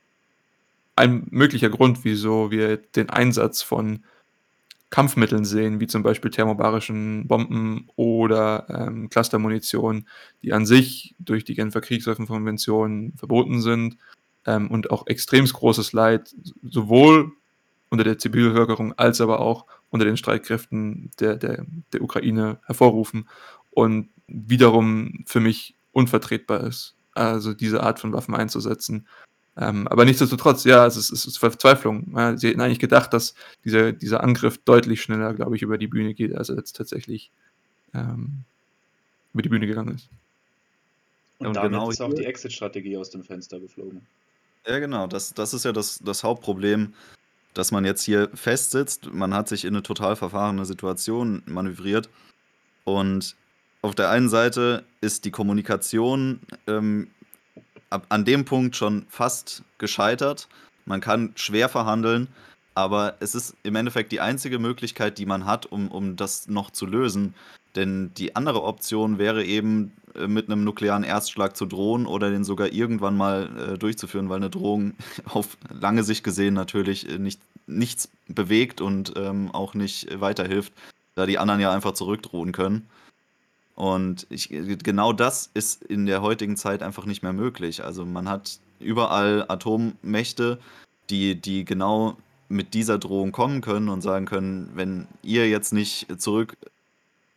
ein 0.96 1.28
möglicher 1.30 1.70
Grund, 1.70 2.04
wieso 2.04 2.52
wir 2.52 2.78
den 2.78 3.10
Einsatz 3.10 3.62
von 3.62 4.04
Kampfmitteln 4.90 5.46
sehen, 5.46 5.80
wie 5.80 5.88
zum 5.88 6.04
Beispiel 6.04 6.32
thermobarischen 6.32 7.28
Bomben 7.28 7.88
oder 7.96 8.66
ähm, 8.70 9.10
Clustermunition, 9.10 10.06
die 10.44 10.52
an 10.52 10.66
sich 10.66 11.16
durch 11.18 11.46
die 11.46 11.56
Genfer 11.56 11.80
Kriegswaffenkonvention 11.80 13.14
verboten 13.16 13.62
sind 13.62 13.98
ähm, 14.46 14.70
und 14.70 14.92
auch 14.92 15.08
extrem 15.08 15.46
großes 15.46 15.94
Leid 15.94 16.36
sowohl 16.62 17.32
unter 17.92 18.04
der 18.04 18.18
Zivilbevölkerung 18.18 18.94
als 18.98 19.22
aber 19.22 19.40
auch 19.40 19.68
unter 19.92 20.06
den 20.06 20.18
Streitkräften 20.18 21.12
der, 21.20 21.36
der, 21.36 21.66
der 21.94 22.02
Ukraine 22.02 22.58
hervorrufen 22.66 23.30
und 23.70 24.10
wiederum 24.28 25.24
für 25.28 25.42
mich 25.42 25.76
unvertretbar 25.92 26.62
ist, 26.62 26.96
also 27.14 27.54
diese 27.54 27.84
Art 27.84 28.00
von 28.00 28.14
Waffen 28.14 28.34
einzusetzen. 28.34 29.08
Ähm, 29.58 29.88
aber 29.90 30.06
nichtsdestotrotz, 30.06 30.64
ja, 30.64 30.88
es 30.88 30.96
ist, 30.96 31.12
es 31.12 31.26
ist 31.26 31.38
Verzweiflung. 31.38 32.14
Ja, 32.16 32.38
sie 32.38 32.48
hätten 32.48 32.62
eigentlich 32.62 32.80
gedacht, 32.80 33.14
dass 33.14 33.36
dieser, 33.66 33.92
dieser 33.92 34.24
Angriff 34.24 34.58
deutlich 34.64 35.02
schneller, 35.02 35.34
glaube 35.34 35.58
ich, 35.58 35.62
über 35.62 35.78
die 35.78 35.88
Bühne 35.88 36.14
geht, 36.14 36.34
als 36.34 36.48
er 36.48 36.56
jetzt 36.56 36.78
tatsächlich 36.78 37.32
ähm, 37.94 38.46
über 39.34 39.44
die 39.44 39.50
Bühne 39.50 39.68
gegangen 39.68 39.96
ist. 39.96 40.08
Und, 41.40 41.48
Und 41.48 41.56
damit 41.58 41.72
genau 41.72 41.90
ist 41.90 42.02
auch 42.02 42.14
die 42.14 42.24
Exit-Strategie 42.24 42.96
aus 42.96 43.10
dem 43.10 43.24
Fenster 43.24 43.60
geflogen. 43.60 44.02
Ja, 44.66 44.80
genau. 44.80 45.08
Das, 45.08 45.34
das 45.34 45.54
ist 45.54 45.66
ja 45.66 45.74
das, 45.74 46.00
das 46.00 46.24
Hauptproblem, 46.24 46.94
dass 47.54 47.72
man 47.72 47.86
jetzt 47.86 48.04
hier 48.04 48.30
festsitzt. 48.34 49.12
Man 49.14 49.34
hat 49.34 49.48
sich 49.48 49.66
in 49.66 49.74
eine 49.76 49.84
total 49.84 50.16
verfahrene 50.16 50.66
Situation 50.66 51.44
manövriert. 51.46 52.10
Und 52.84 53.36
auf 53.82 53.96
der 53.96 54.10
einen 54.10 54.30
Seite 54.30 54.86
ist 55.02 55.26
die 55.26 55.32
Kommunikation 55.32 56.42
ähm, 56.68 57.10
an 57.90 58.26
dem 58.26 58.46
Punkt 58.46 58.76
schon 58.76 59.06
fast 59.10 59.64
gescheitert. 59.78 60.48
Man 60.86 61.02
kann 61.02 61.34
schwer 61.36 61.68
verhandeln, 61.68 62.28
aber 62.74 63.16
es 63.20 63.36
ist 63.36 63.56
im 63.64 63.76
Endeffekt 63.76 64.12
die 64.12 64.22
einzige 64.22 64.60
Möglichkeit, 64.60 65.18
die 65.18 65.26
man 65.26 65.46
hat, 65.46 65.66
um, 65.66 65.90
um 65.90 66.16
das 66.16 66.48
noch 66.48 66.72
zu 66.72 66.86
lösen. 66.86 67.34
Denn 67.76 68.12
die 68.18 68.36
andere 68.36 68.64
Option 68.64 69.18
wäre 69.18 69.44
eben, 69.46 69.94
äh, 70.16 70.28
mit 70.28 70.50
einem 70.50 70.64
nuklearen 70.64 71.04
Erstschlag 71.04 71.56
zu 71.56 71.66
drohen 71.66 72.06
oder 72.06 72.30
den 72.30 72.44
sogar 72.44 72.72
irgendwann 72.72 73.16
mal 73.16 73.50
äh, 73.58 73.78
durchzuführen, 73.78 74.30
weil 74.30 74.38
eine 74.38 74.50
Drohung 74.50 74.94
auf 75.26 75.58
lange 75.70 76.04
Sicht 76.04 76.24
gesehen 76.24 76.54
natürlich 76.54 77.10
äh, 77.10 77.18
nicht, 77.18 77.42
nichts 77.68 78.10
bewegt 78.28 78.82
und 78.82 79.14
ähm, 79.16 79.52
auch 79.52 79.74
nicht 79.74 80.20
weiterhilft, 80.20 80.74
da 81.16 81.26
die 81.26 81.38
anderen 81.38 81.62
ja 81.62 81.72
einfach 81.72 81.94
zurückdrohen 81.94 82.52
können. 82.52 82.88
Und 83.76 84.28
ich, 84.30 84.50
genau 84.50 85.14
das 85.14 85.50
ist 85.54 85.82
in 85.84 86.06
der 86.06 86.22
heutigen 86.22 86.58
Zeit 86.58 86.84
einfach 86.84 87.06
nicht 87.06 87.24
mehr 87.24 87.34
möglich. 87.34 87.84
Also 87.84 88.06
man 88.06 88.30
hat 88.30 88.60
überall 88.80 89.46
Atommächte, 89.48 90.60
die, 91.10 91.36
die 91.36 91.66
genau 91.66 92.18
mit 92.50 92.74
dieser 92.74 93.00
Drohung 93.00 93.32
kommen 93.32 93.62
können 93.62 93.90
und 93.90 94.02
sagen 94.02 94.26
können, 94.26 94.72
wenn 94.76 95.08
ihr 95.24 95.50
jetzt 95.50 95.72
nicht 95.74 96.08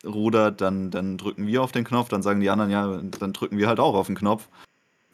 zurückrudert, 0.04 0.60
dann, 0.60 0.90
dann 0.90 1.18
drücken 1.18 1.46
wir 1.46 1.62
auf 1.62 1.72
den 1.72 1.84
Knopf, 1.84 2.08
dann 2.08 2.22
sagen 2.22 2.40
die 2.40 2.50
anderen, 2.50 2.70
ja, 2.70 3.00
dann 3.18 3.32
drücken 3.32 3.58
wir 3.58 3.68
halt 3.68 3.80
auch 3.80 3.94
auf 3.94 4.06
den 4.06 4.16
Knopf. 4.16 4.48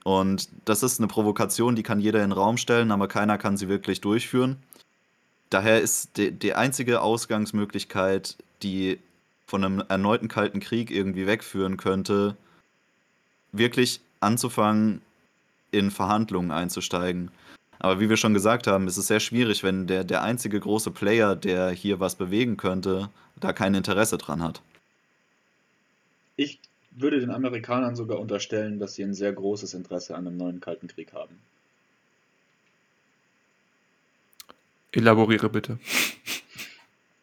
Und 0.02 0.48
das 0.64 0.82
ist 0.82 0.98
eine 0.98 1.08
Provokation, 1.08 1.76
die 1.76 1.82
kann 1.82 2.00
jeder 2.00 2.22
in 2.22 2.30
den 2.30 2.38
Raum 2.38 2.56
stellen, 2.56 2.90
aber 2.90 3.06
keiner 3.06 3.38
kann 3.38 3.56
sie 3.56 3.68
wirklich 3.68 4.00
durchführen. 4.00 4.56
Daher 5.50 5.80
ist 5.80 6.16
die, 6.16 6.32
die 6.32 6.54
einzige 6.54 7.02
Ausgangsmöglichkeit, 7.02 8.36
die 8.62 8.98
von 9.46 9.64
einem 9.64 9.82
erneuten 9.88 10.28
Kalten 10.28 10.60
Krieg 10.60 10.90
irgendwie 10.90 11.26
wegführen 11.26 11.76
könnte, 11.76 12.36
wirklich 13.52 14.00
anzufangen, 14.20 15.02
in 15.72 15.90
Verhandlungen 15.90 16.50
einzusteigen. 16.50 17.30
Aber 17.78 18.00
wie 18.00 18.08
wir 18.08 18.16
schon 18.16 18.34
gesagt 18.34 18.66
haben, 18.66 18.86
ist 18.86 18.96
es 18.96 19.06
sehr 19.06 19.20
schwierig, 19.20 19.62
wenn 19.62 19.86
der, 19.86 20.04
der 20.04 20.22
einzige 20.22 20.60
große 20.60 20.90
Player, 20.90 21.34
der 21.34 21.70
hier 21.70 21.98
was 21.98 22.14
bewegen 22.14 22.56
könnte, 22.56 23.08
da 23.38 23.52
kein 23.52 23.74
Interesse 23.74 24.18
dran 24.18 24.42
hat. 24.42 24.62
Ich 26.40 26.58
würde 26.92 27.20
den 27.20 27.30
Amerikanern 27.30 27.96
sogar 27.96 28.18
unterstellen, 28.18 28.78
dass 28.78 28.94
sie 28.94 29.02
ein 29.02 29.12
sehr 29.12 29.30
großes 29.30 29.74
Interesse 29.74 30.14
an 30.14 30.26
einem 30.26 30.38
neuen 30.38 30.58
Kalten 30.58 30.88
Krieg 30.88 31.12
haben. 31.12 31.38
Elaboriere 34.92 35.50
bitte. 35.50 35.78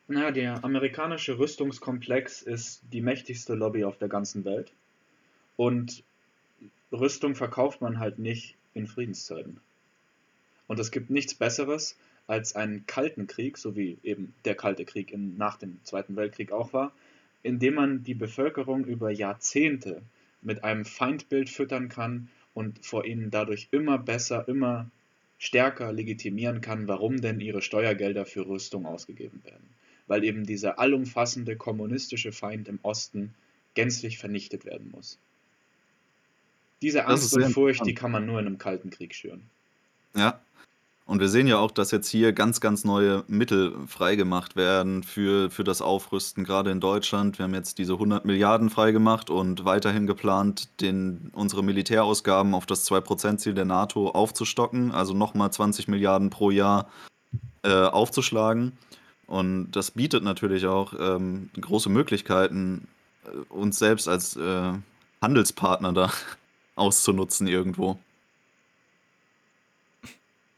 Naja, 0.10 0.32
der 0.32 0.64
amerikanische 0.64 1.38
Rüstungskomplex 1.38 2.42
ist 2.42 2.80
die 2.94 3.02
mächtigste 3.02 3.56
Lobby 3.56 3.84
auf 3.84 3.98
der 3.98 4.08
ganzen 4.08 4.46
Welt. 4.46 4.72
Und 5.58 6.02
Rüstung 6.94 7.36
verkauft 7.36 7.82
man 7.82 8.00
halt 8.00 8.18
nicht 8.18 8.56
in 8.74 8.88
Friedenszeiten. 8.88 9.60
Und 10.68 10.80
es 10.80 10.92
gibt 10.92 11.10
nichts 11.10 11.34
Besseres 11.34 11.98
als 12.26 12.56
einen 12.56 12.86
kalten 12.86 13.28
Krieg, 13.28 13.58
so 13.58 13.76
wie 13.76 13.98
eben 14.02 14.34
der 14.46 14.56
Kalte 14.56 14.86
Krieg 14.86 15.12
in, 15.12 15.36
nach 15.36 15.58
dem 15.58 15.78
Zweiten 15.84 16.16
Weltkrieg 16.16 16.54
auch 16.54 16.72
war, 16.72 16.94
in 17.48 17.60
dem 17.60 17.76
man 17.76 18.04
die 18.04 18.14
Bevölkerung 18.14 18.84
über 18.84 19.10
Jahrzehnte 19.10 20.02
mit 20.42 20.66
einem 20.66 20.84
Feindbild 20.84 21.50
füttern 21.50 21.88
kann 21.88 22.28
und 22.54 22.86
vor 22.86 23.06
ihnen 23.06 23.32
dadurch 23.32 23.70
immer 23.72 23.98
besser, 23.98 24.48
immer 24.50 24.92
stärker 25.38 25.94
legitimieren 25.94 26.60
kann, 26.60 26.90
warum 26.90 27.22
denn 27.22 27.40
ihre 27.40 27.62
Steuergelder 27.62 28.26
für 28.26 28.46
Rüstung 28.46 28.86
ausgegeben 28.86 29.42
werden. 29.46 29.70
Weil 30.08 30.26
eben 30.26 30.46
dieser 30.46 30.78
allumfassende 30.78 31.56
kommunistische 31.56 32.34
Feind 32.34 32.68
im 32.68 32.80
Osten 32.82 33.34
gänzlich 33.76 34.18
vernichtet 34.18 34.66
werden 34.66 34.92
muss. 34.92 35.18
Diese 36.82 37.06
Angst 37.06 37.34
und 37.34 37.50
Furcht, 37.52 37.86
die 37.86 37.94
kann 37.94 38.12
man 38.12 38.26
nur 38.26 38.40
in 38.40 38.48
einem 38.48 38.58
kalten 38.58 38.90
Krieg 38.90 39.16
schüren. 39.16 39.44
Ja. 40.16 40.42
Und 41.08 41.22
wir 41.22 41.30
sehen 41.30 41.48
ja 41.48 41.58
auch, 41.58 41.72
dass 41.72 41.92
jetzt 41.92 42.10
hier 42.10 42.34
ganz, 42.34 42.60
ganz 42.60 42.84
neue 42.84 43.24
Mittel 43.30 43.74
freigemacht 43.88 44.58
werden 44.58 45.04
für, 45.04 45.50
für 45.50 45.64
das 45.64 45.82
Aufrüsten, 45.82 46.44
gerade 46.44 46.70
in 46.70 46.82
Deutschland. 46.82 47.40
Wir 47.40 47.46
haben 47.46 47.54
jetzt 47.54 47.78
diese 47.78 47.94
100 47.94 48.26
Milliarden 48.26 48.70
freigemacht 48.70 49.30
und 49.30 49.64
weiterhin 49.64 50.06
geplant, 50.06 50.68
den, 50.82 51.32
unsere 51.34 51.64
Militärausgaben 51.64 52.54
auf 52.54 52.66
das 52.66 52.86
2%-Ziel 52.92 53.54
der 53.54 53.64
NATO 53.64 54.10
aufzustocken, 54.10 54.92
also 54.92 55.14
nochmal 55.14 55.50
20 55.50 55.88
Milliarden 55.88 56.30
pro 56.30 56.52
Jahr 56.52 56.90
äh, 57.64 57.72
aufzuschlagen. 57.72 58.74
Und 59.28 59.72
das 59.72 59.92
bietet 59.92 60.24
natürlich 60.24 60.66
auch 60.66 60.94
ähm, 61.00 61.50
große 61.60 61.90
Möglichkeiten, 61.90 62.86
äh, 63.24 63.54
uns 63.54 63.80
selbst 63.80 64.10
als 64.10 64.36
äh, 64.36 64.74
Handelspartner 65.22 65.94
da 65.94 66.12
auszunutzen 66.76 67.48
irgendwo. 67.48 67.98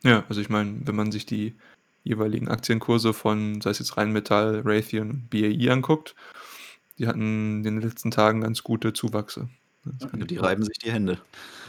Ja, 0.03 0.25
also 0.29 0.41
ich 0.41 0.49
meine, 0.49 0.79
wenn 0.85 0.95
man 0.95 1.11
sich 1.11 1.25
die 1.25 1.55
jeweiligen 2.03 2.47
Aktienkurse 2.47 3.13
von, 3.13 3.61
sei 3.61 3.71
es 3.71 3.79
jetzt 3.79 3.97
Rheinmetall, 3.97 4.61
Raytheon 4.63 5.09
und 5.09 5.29
BAE 5.29 5.71
anguckt, 5.71 6.15
die 6.97 7.07
hatten 7.07 7.57
in 7.57 7.63
den 7.63 7.81
letzten 7.81 8.11
Tagen 8.11 8.41
ganz 8.41 8.63
gute 8.63 8.93
Zuwachse. 8.93 9.49
Kann 10.11 10.27
Die 10.27 10.37
reiben 10.37 10.63
sich 10.63 10.77
die 10.77 10.91
Hände. 10.91 11.19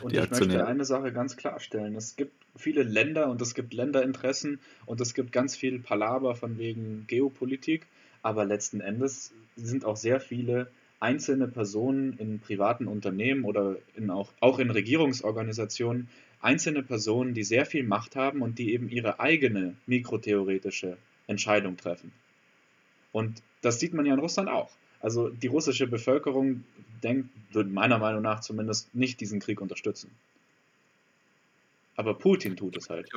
Und 0.02 0.12
Die 0.12 0.16
ich 0.16 0.22
möchte 0.22 0.34
Aktionäre. 0.34 0.66
eine 0.66 0.84
Sache 0.84 1.12
ganz 1.12 1.36
klarstellen. 1.36 1.94
Es 1.94 2.16
gibt 2.16 2.32
viele 2.56 2.82
Länder 2.82 3.30
und 3.30 3.40
es 3.40 3.54
gibt 3.54 3.72
Länderinteressen 3.72 4.58
und 4.86 5.00
es 5.00 5.14
gibt 5.14 5.32
ganz 5.32 5.56
viel 5.56 5.78
Palaber 5.78 6.34
von 6.34 6.58
wegen 6.58 7.04
Geopolitik, 7.06 7.86
aber 8.22 8.44
letzten 8.44 8.80
Endes 8.80 9.32
sind 9.56 9.84
auch 9.84 9.96
sehr 9.96 10.20
viele 10.20 10.70
einzelne 10.98 11.48
Personen 11.48 12.14
in 12.18 12.40
privaten 12.40 12.86
Unternehmen 12.86 13.44
oder 13.44 13.76
in 13.96 14.10
auch, 14.10 14.32
auch 14.40 14.58
in 14.58 14.70
Regierungsorganisationen, 14.70 16.08
einzelne 16.40 16.82
Personen, 16.82 17.34
die 17.34 17.44
sehr 17.44 17.66
viel 17.66 17.84
Macht 17.84 18.16
haben 18.16 18.42
und 18.42 18.58
die 18.58 18.72
eben 18.72 18.88
ihre 18.88 19.20
eigene 19.20 19.76
mikrotheoretische 19.86 20.96
Entscheidung 21.26 21.76
treffen. 21.76 22.12
Und 23.12 23.42
das 23.62 23.80
sieht 23.80 23.94
man 23.94 24.06
ja 24.06 24.14
in 24.14 24.20
Russland 24.20 24.48
auch. 24.48 24.70
Also 25.00 25.28
die 25.28 25.46
russische 25.46 25.86
Bevölkerung 25.86 26.64
denkt, 27.02 27.28
wird 27.52 27.70
meiner 27.70 27.98
Meinung 27.98 28.22
nach 28.22 28.40
zumindest 28.40 28.94
nicht 28.94 29.20
diesen 29.20 29.40
Krieg 29.40 29.60
unterstützen. 29.60 30.10
Aber 31.96 32.14
Putin 32.14 32.56
tut 32.56 32.76
es 32.76 32.88
halt. 32.88 33.08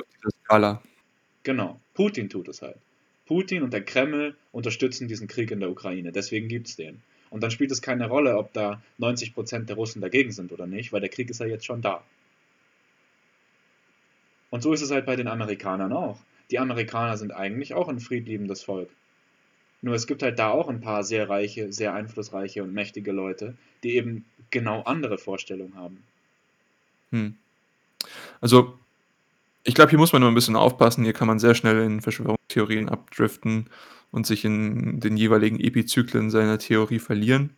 Genau, 1.43 1.79
Putin 1.93 2.29
tut 2.29 2.47
es 2.47 2.61
halt. 2.61 2.77
Putin 3.25 3.63
und 3.63 3.71
der 3.71 3.83
Kreml 3.83 4.35
unterstützen 4.51 5.07
diesen 5.07 5.27
Krieg 5.27 5.51
in 5.51 5.59
der 5.59 5.69
Ukraine, 5.69 6.11
deswegen 6.11 6.47
gibt 6.47 6.67
es 6.67 6.75
den. 6.75 7.01
Und 7.29 7.41
dann 7.41 7.51
spielt 7.51 7.71
es 7.71 7.81
keine 7.81 8.07
Rolle, 8.07 8.37
ob 8.37 8.53
da 8.53 8.81
90% 8.99 9.65
der 9.65 9.75
Russen 9.75 10.01
dagegen 10.01 10.31
sind 10.31 10.51
oder 10.51 10.67
nicht, 10.67 10.93
weil 10.93 11.01
der 11.01 11.09
Krieg 11.09 11.29
ist 11.29 11.39
ja 11.39 11.45
jetzt 11.45 11.65
schon 11.65 11.81
da. 11.81 12.03
Und 14.53 14.61
so 14.61 14.71
ist 14.71 14.83
es 14.83 14.91
halt 14.91 15.07
bei 15.07 15.15
den 15.15 15.27
Amerikanern 15.27 15.91
auch. 15.91 16.19
Die 16.51 16.59
Amerikaner 16.59 17.17
sind 17.17 17.31
eigentlich 17.31 17.73
auch 17.73 17.89
ein 17.89 17.99
friedliebendes 17.99 18.61
Volk. 18.61 18.87
Nur 19.81 19.95
es 19.95 20.05
gibt 20.05 20.21
halt 20.21 20.37
da 20.37 20.51
auch 20.51 20.69
ein 20.69 20.79
paar 20.79 21.03
sehr 21.03 21.27
reiche, 21.27 21.73
sehr 21.73 21.95
einflussreiche 21.95 22.61
und 22.61 22.71
mächtige 22.71 23.11
Leute, 23.13 23.55
die 23.81 23.95
eben 23.95 24.25
genau 24.51 24.83
andere 24.83 25.17
Vorstellungen 25.17 25.75
haben. 25.75 26.03
Hm. 27.09 27.35
Also, 28.41 28.77
ich 29.63 29.73
glaube, 29.73 29.89
hier 29.89 29.97
muss 29.97 30.13
man 30.13 30.21
nur 30.21 30.29
ein 30.29 30.35
bisschen 30.35 30.55
aufpassen. 30.55 31.03
Hier 31.03 31.13
kann 31.13 31.27
man 31.27 31.39
sehr 31.39 31.55
schnell 31.55 31.81
in 31.81 32.01
Verschwörungstheorien 32.01 32.89
abdriften 32.89 33.71
und 34.11 34.27
sich 34.27 34.45
in 34.45 34.99
den 34.99 35.17
jeweiligen 35.17 35.59
Epizyklen 35.59 36.29
seiner 36.29 36.59
Theorie 36.59 36.99
verlieren. 36.99 37.57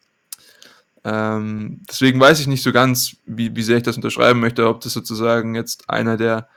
Ähm, 1.03 1.81
deswegen 1.89 2.21
weiß 2.21 2.39
ich 2.39 2.47
nicht 2.47 2.63
so 2.63 2.71
ganz, 2.71 3.17
wie, 3.25 3.53
wie 3.53 3.63
sehr 3.63 3.75
ich 3.75 3.84
das 3.84 3.97
unterschreiben 3.97 4.39
möchte, 4.39 4.65
ob 4.69 4.79
das 4.79 4.93
sozusagen 4.93 5.55
jetzt 5.55 5.89
einer 5.89 6.15
der, 6.15 6.47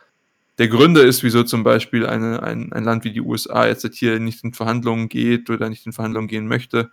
der 0.59 0.69
Gründe 0.69 1.03
ist, 1.03 1.23
wieso 1.23 1.45
zum 1.45 1.63
Beispiel 1.63 2.05
eine, 2.05 2.43
ein, 2.43 2.73
ein 2.73 2.85
Land 2.85 3.05
wie 3.05 3.13
die 3.13 3.21
USA 3.21 3.67
jetzt 3.67 3.87
hier 3.95 4.19
nicht 4.19 4.43
in 4.43 4.53
Verhandlungen 4.53 5.09
geht 5.09 5.51
oder 5.51 5.69
nicht 5.69 5.87
in 5.87 5.93
Verhandlungen 5.93 6.29
gehen 6.29 6.49
möchte. 6.49 6.91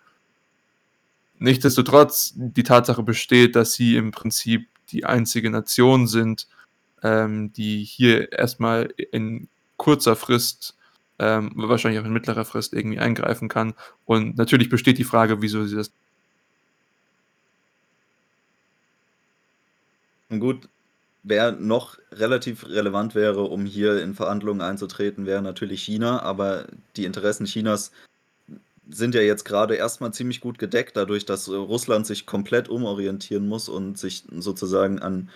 Nichtsdestotrotz, 1.39 2.33
die 2.35 2.63
Tatsache 2.63 3.03
besteht, 3.03 3.55
dass 3.55 3.73
sie 3.73 3.97
im 3.97 4.11
Prinzip 4.11 4.67
die 4.89 5.05
einzige 5.05 5.49
Nation 5.49 6.07
sind, 6.07 6.47
ähm, 7.03 7.51
die 7.53 7.83
hier 7.83 8.31
erstmal 8.31 8.93
in 9.11 9.49
kurzer 9.77 10.15
Frist, 10.15 10.77
ähm, 11.17 11.51
wahrscheinlich 11.55 11.99
auch 11.99 12.05
in 12.05 12.13
mittlerer 12.13 12.45
Frist 12.45 12.73
irgendwie 12.73 12.99
eingreifen 12.99 13.49
kann. 13.49 13.73
Und 14.05 14.37
natürlich 14.37 14.69
besteht 14.69 14.97
die 14.99 15.03
Frage, 15.03 15.41
wieso 15.41 15.65
sie 15.65 15.75
das. 15.75 15.91
Gut, 20.29 20.67
wer 21.25 21.51
noch 21.51 21.97
relativ 22.11 22.67
relevant 22.67 23.15
wäre, 23.15 23.43
um 23.43 23.65
hier 23.65 24.01
in 24.01 24.13
Verhandlungen 24.13 24.61
einzutreten, 24.61 25.25
wäre 25.25 25.41
natürlich 25.41 25.81
China, 25.83 26.21
aber 26.21 26.67
die 26.95 27.05
Interessen 27.05 27.45
Chinas 27.45 27.91
sind 28.87 29.15
ja 29.15 29.21
jetzt 29.21 29.43
gerade 29.43 29.75
erstmal 29.75 30.13
ziemlich 30.13 30.39
gut 30.39 30.59
gedeckt, 30.59 30.95
dadurch, 30.95 31.25
dass 31.25 31.49
Russland 31.49 32.05
sich 32.05 32.27
komplett 32.27 32.69
umorientieren 32.69 33.47
muss 33.47 33.67
und 33.67 33.97
sich 33.97 34.23
sozusagen 34.37 34.99
an 34.99 35.29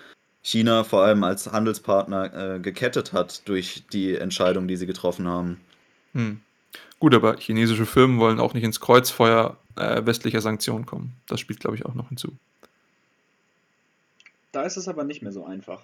China 0.43 0.83
vor 0.83 1.03
allem 1.03 1.23
als 1.23 1.51
Handelspartner 1.51 2.55
äh, 2.55 2.59
gekettet 2.59 3.11
hat 3.11 3.47
durch 3.47 3.83
die 3.91 4.15
Entscheidung, 4.15 4.67
die 4.67 4.77
sie 4.77 4.85
getroffen 4.85 5.27
haben. 5.27 5.59
Hm. 6.13 6.39
Gut, 6.99 7.15
aber 7.15 7.37
chinesische 7.37 7.87
Firmen 7.87 8.19
wollen 8.19 8.39
auch 8.39 8.53
nicht 8.53 8.63
ins 8.63 8.79
Kreuzfeuer 8.79 9.57
äh, 9.75 10.05
westlicher 10.05 10.41
Sanktionen 10.41 10.85
kommen. 10.85 11.13
Das 11.27 11.39
spielt, 11.39 11.59
glaube 11.59 11.75
ich, 11.75 11.85
auch 11.85 11.95
noch 11.95 12.09
hinzu. 12.09 12.37
Da 14.51 14.63
ist 14.63 14.77
es 14.77 14.87
aber 14.87 15.03
nicht 15.03 15.21
mehr 15.21 15.31
so 15.31 15.45
einfach. 15.45 15.83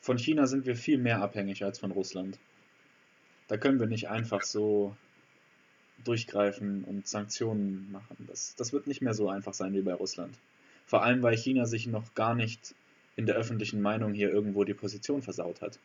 Von 0.00 0.18
China 0.18 0.46
sind 0.46 0.66
wir 0.66 0.76
viel 0.76 0.98
mehr 0.98 1.20
abhängig 1.20 1.64
als 1.64 1.80
von 1.80 1.90
Russland. 1.90 2.38
Da 3.48 3.56
können 3.56 3.80
wir 3.80 3.86
nicht 3.86 4.08
einfach 4.08 4.42
so 4.42 4.96
durchgreifen 6.04 6.84
und 6.84 7.08
Sanktionen 7.08 7.90
machen. 7.90 8.16
Das, 8.28 8.54
das 8.56 8.72
wird 8.72 8.86
nicht 8.86 9.02
mehr 9.02 9.14
so 9.14 9.28
einfach 9.28 9.54
sein 9.54 9.74
wie 9.74 9.82
bei 9.82 9.94
Russland. 9.94 10.36
Vor 10.86 11.02
allem, 11.02 11.22
weil 11.22 11.36
China 11.36 11.66
sich 11.66 11.86
noch 11.88 12.14
gar 12.14 12.34
nicht 12.34 12.74
in 13.16 13.26
der 13.26 13.34
öffentlichen 13.34 13.80
Meinung 13.82 14.12
hier 14.12 14.30
irgendwo 14.30 14.62
die 14.64 14.74
Position 14.74 15.22
versaut 15.22 15.62
hat. 15.62 15.78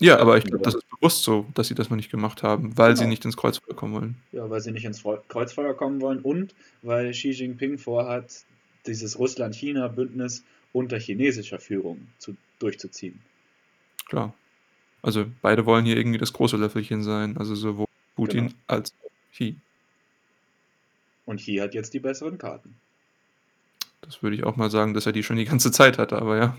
Ja, 0.00 0.18
aber 0.18 0.38
ich 0.38 0.44
glaube, 0.44 0.64
das 0.64 0.74
ist 0.74 0.84
bewusst 1.04 1.24
so, 1.24 1.46
dass 1.52 1.68
sie 1.68 1.74
das 1.74 1.90
noch 1.90 1.96
nicht 1.96 2.10
gemacht 2.10 2.42
haben, 2.42 2.78
weil 2.78 2.92
genau. 2.92 3.02
sie 3.02 3.06
nicht 3.08 3.24
ins 3.26 3.36
Kreuzfeuer 3.36 3.76
kommen 3.76 3.92
wollen. 3.92 4.16
Ja, 4.32 4.48
weil 4.48 4.62
sie 4.62 4.72
nicht 4.72 4.86
ins 4.86 5.02
Kreuzfeuer 5.28 5.74
kommen 5.74 6.00
wollen 6.00 6.20
und 6.20 6.54
weil 6.80 7.10
Xi 7.10 7.30
Jinping 7.30 7.76
vorhat, 7.76 8.44
dieses 8.86 9.18
Russland-China-Bündnis 9.18 10.44
unter 10.72 10.98
chinesischer 10.98 11.58
Führung 11.58 12.08
zu, 12.18 12.36
durchzuziehen. 12.58 13.20
Klar. 14.06 14.32
Also 15.02 15.26
beide 15.42 15.66
wollen 15.66 15.84
hier 15.84 15.98
irgendwie 15.98 16.18
das 16.18 16.32
große 16.32 16.56
Löffelchen 16.56 17.02
sein, 17.02 17.36
also 17.36 17.54
sowohl 17.54 17.86
Putin 18.16 18.46
genau. 18.46 18.58
als 18.66 18.94
auch 19.04 19.10
Xi. 19.32 19.56
Und 21.26 21.36
Xi 21.36 21.56
hat 21.56 21.74
jetzt 21.74 21.92
die 21.92 22.00
besseren 22.00 22.38
Karten. 22.38 22.76
Das 24.00 24.22
würde 24.22 24.36
ich 24.36 24.44
auch 24.44 24.56
mal 24.56 24.70
sagen, 24.70 24.94
dass 24.94 25.04
er 25.04 25.12
die 25.12 25.22
schon 25.22 25.36
die 25.36 25.44
ganze 25.44 25.70
Zeit 25.70 25.98
hatte, 25.98 26.16
aber 26.16 26.38
ja. 26.38 26.56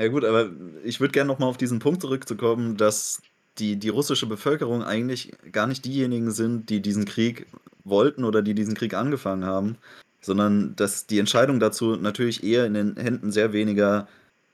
Ja 0.00 0.08
gut, 0.08 0.24
aber 0.24 0.48
ich 0.82 0.98
würde 0.98 1.12
gerne 1.12 1.28
nochmal 1.28 1.50
auf 1.50 1.58
diesen 1.58 1.78
Punkt 1.78 2.00
zurückzukommen, 2.00 2.78
dass 2.78 3.20
die, 3.58 3.76
die 3.76 3.90
russische 3.90 4.26
Bevölkerung 4.26 4.82
eigentlich 4.82 5.32
gar 5.52 5.66
nicht 5.66 5.84
diejenigen 5.84 6.30
sind, 6.30 6.70
die 6.70 6.80
diesen 6.80 7.04
Krieg 7.04 7.46
wollten 7.84 8.24
oder 8.24 8.40
die 8.40 8.54
diesen 8.54 8.74
Krieg 8.74 8.94
angefangen 8.94 9.44
haben, 9.44 9.76
sondern 10.22 10.74
dass 10.74 11.06
die 11.06 11.18
Entscheidung 11.18 11.60
dazu 11.60 11.96
natürlich 11.96 12.42
eher 12.42 12.64
in 12.64 12.72
den 12.72 12.96
Händen 12.96 13.30
sehr 13.30 13.52
weniger, 13.52 14.08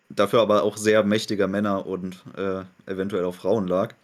dafür 0.09 0.41
aber 0.41 0.65
auch 0.65 0.77
sehr 0.77 1.05
mächtiger 1.05 1.47
Männer 1.47 1.87
und 1.87 2.25
äh, 2.37 2.63
eventuell 2.91 3.25
auch 3.25 3.37
Frauen 3.37 3.69
lag. 3.69 3.95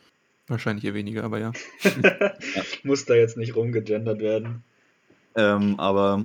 Wahrscheinlich 0.46 0.84
eher 0.84 0.94
weniger, 0.94 1.24
aber 1.24 1.40
ja. 1.40 1.50
ja. 1.82 2.62
Muss 2.84 3.04
da 3.04 3.14
jetzt 3.14 3.36
nicht 3.36 3.56
rumgegendert 3.56 4.20
werden. 4.20 4.62
Ähm, 5.34 5.74
aber 5.80 6.24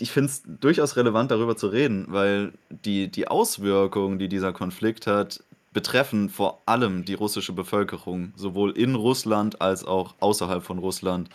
ich 0.00 0.10
finde 0.10 0.30
es 0.30 0.42
durchaus 0.60 0.96
relevant, 0.96 1.30
darüber 1.30 1.56
zu 1.56 1.68
reden, 1.68 2.06
weil 2.08 2.52
die, 2.68 3.08
die 3.08 3.28
Auswirkungen, 3.28 4.18
die 4.18 4.28
dieser 4.28 4.52
Konflikt 4.52 5.06
hat, 5.06 5.42
betreffen 5.72 6.28
vor 6.28 6.60
allem 6.66 7.04
die 7.04 7.14
russische 7.14 7.52
Bevölkerung, 7.52 8.32
sowohl 8.36 8.72
in 8.72 8.94
Russland 8.94 9.60
als 9.60 9.84
auch 9.84 10.14
außerhalb 10.20 10.62
von 10.64 10.78
Russland. 10.78 11.28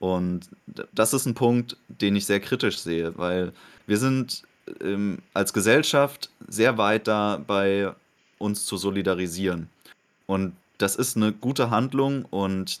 Und 0.00 0.48
das 0.92 1.14
ist 1.14 1.26
ein 1.26 1.34
Punkt, 1.34 1.76
den 1.88 2.16
ich 2.16 2.26
sehr 2.26 2.40
kritisch 2.40 2.78
sehe, 2.78 3.16
weil 3.16 3.52
wir 3.86 3.98
sind 3.98 4.42
ähm, 4.80 5.18
als 5.32 5.52
Gesellschaft 5.52 6.30
sehr 6.48 6.76
weit 6.76 7.06
dabei, 7.06 7.94
uns 8.38 8.64
zu 8.64 8.76
solidarisieren. 8.76 9.68
Und 10.26 10.56
das 10.78 10.96
ist 10.96 11.16
eine 11.16 11.32
gute 11.32 11.70
Handlung 11.70 12.24
und 12.30 12.80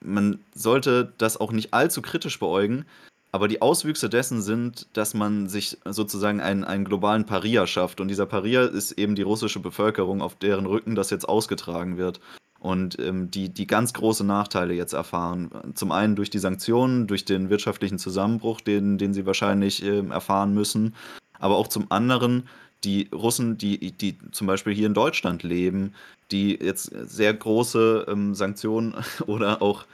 man 0.00 0.38
sollte 0.54 1.12
das 1.16 1.38
auch 1.38 1.52
nicht 1.52 1.72
allzu 1.72 2.02
kritisch 2.02 2.38
beäugen, 2.38 2.84
aber 3.32 3.48
die 3.48 3.60
Auswüchse 3.60 4.08
dessen 4.08 4.40
sind, 4.40 4.86
dass 4.92 5.14
man 5.14 5.48
sich 5.48 5.78
sozusagen 5.84 6.40
einen, 6.40 6.64
einen 6.64 6.84
globalen 6.84 7.26
Paria 7.26 7.66
schafft. 7.66 8.00
Und 8.00 8.08
dieser 8.08 8.26
Paria 8.26 8.64
ist 8.64 8.92
eben 8.92 9.14
die 9.14 9.22
russische 9.22 9.60
Bevölkerung, 9.60 10.22
auf 10.22 10.36
deren 10.36 10.66
Rücken 10.66 10.94
das 10.94 11.10
jetzt 11.10 11.28
ausgetragen 11.28 11.98
wird 11.98 12.20
und 12.58 12.98
ähm, 12.98 13.30
die, 13.30 13.48
die 13.48 13.66
ganz 13.66 13.92
große 13.92 14.24
Nachteile 14.24 14.74
jetzt 14.74 14.92
erfahren. 14.92 15.50
Zum 15.74 15.92
einen 15.92 16.16
durch 16.16 16.30
die 16.30 16.38
Sanktionen, 16.38 17.06
durch 17.06 17.24
den 17.24 17.50
wirtschaftlichen 17.50 17.98
Zusammenbruch, 17.98 18.60
den, 18.60 18.98
den 18.98 19.12
sie 19.12 19.26
wahrscheinlich 19.26 19.84
äh, 19.84 20.06
erfahren 20.08 20.54
müssen, 20.54 20.94
aber 21.38 21.56
auch 21.56 21.68
zum 21.68 21.90
anderen 21.90 22.48
die 22.84 23.08
Russen, 23.12 23.58
die, 23.58 23.92
die 23.92 24.18
zum 24.32 24.46
Beispiel 24.46 24.74
hier 24.74 24.86
in 24.86 24.94
Deutschland 24.94 25.42
leben, 25.42 25.94
die 26.30 26.54
jetzt 26.54 26.90
sehr 27.04 27.34
große 27.34 28.06
ähm, 28.08 28.34
Sanktionen 28.34 28.94
oder 29.26 29.62
auch 29.62 29.84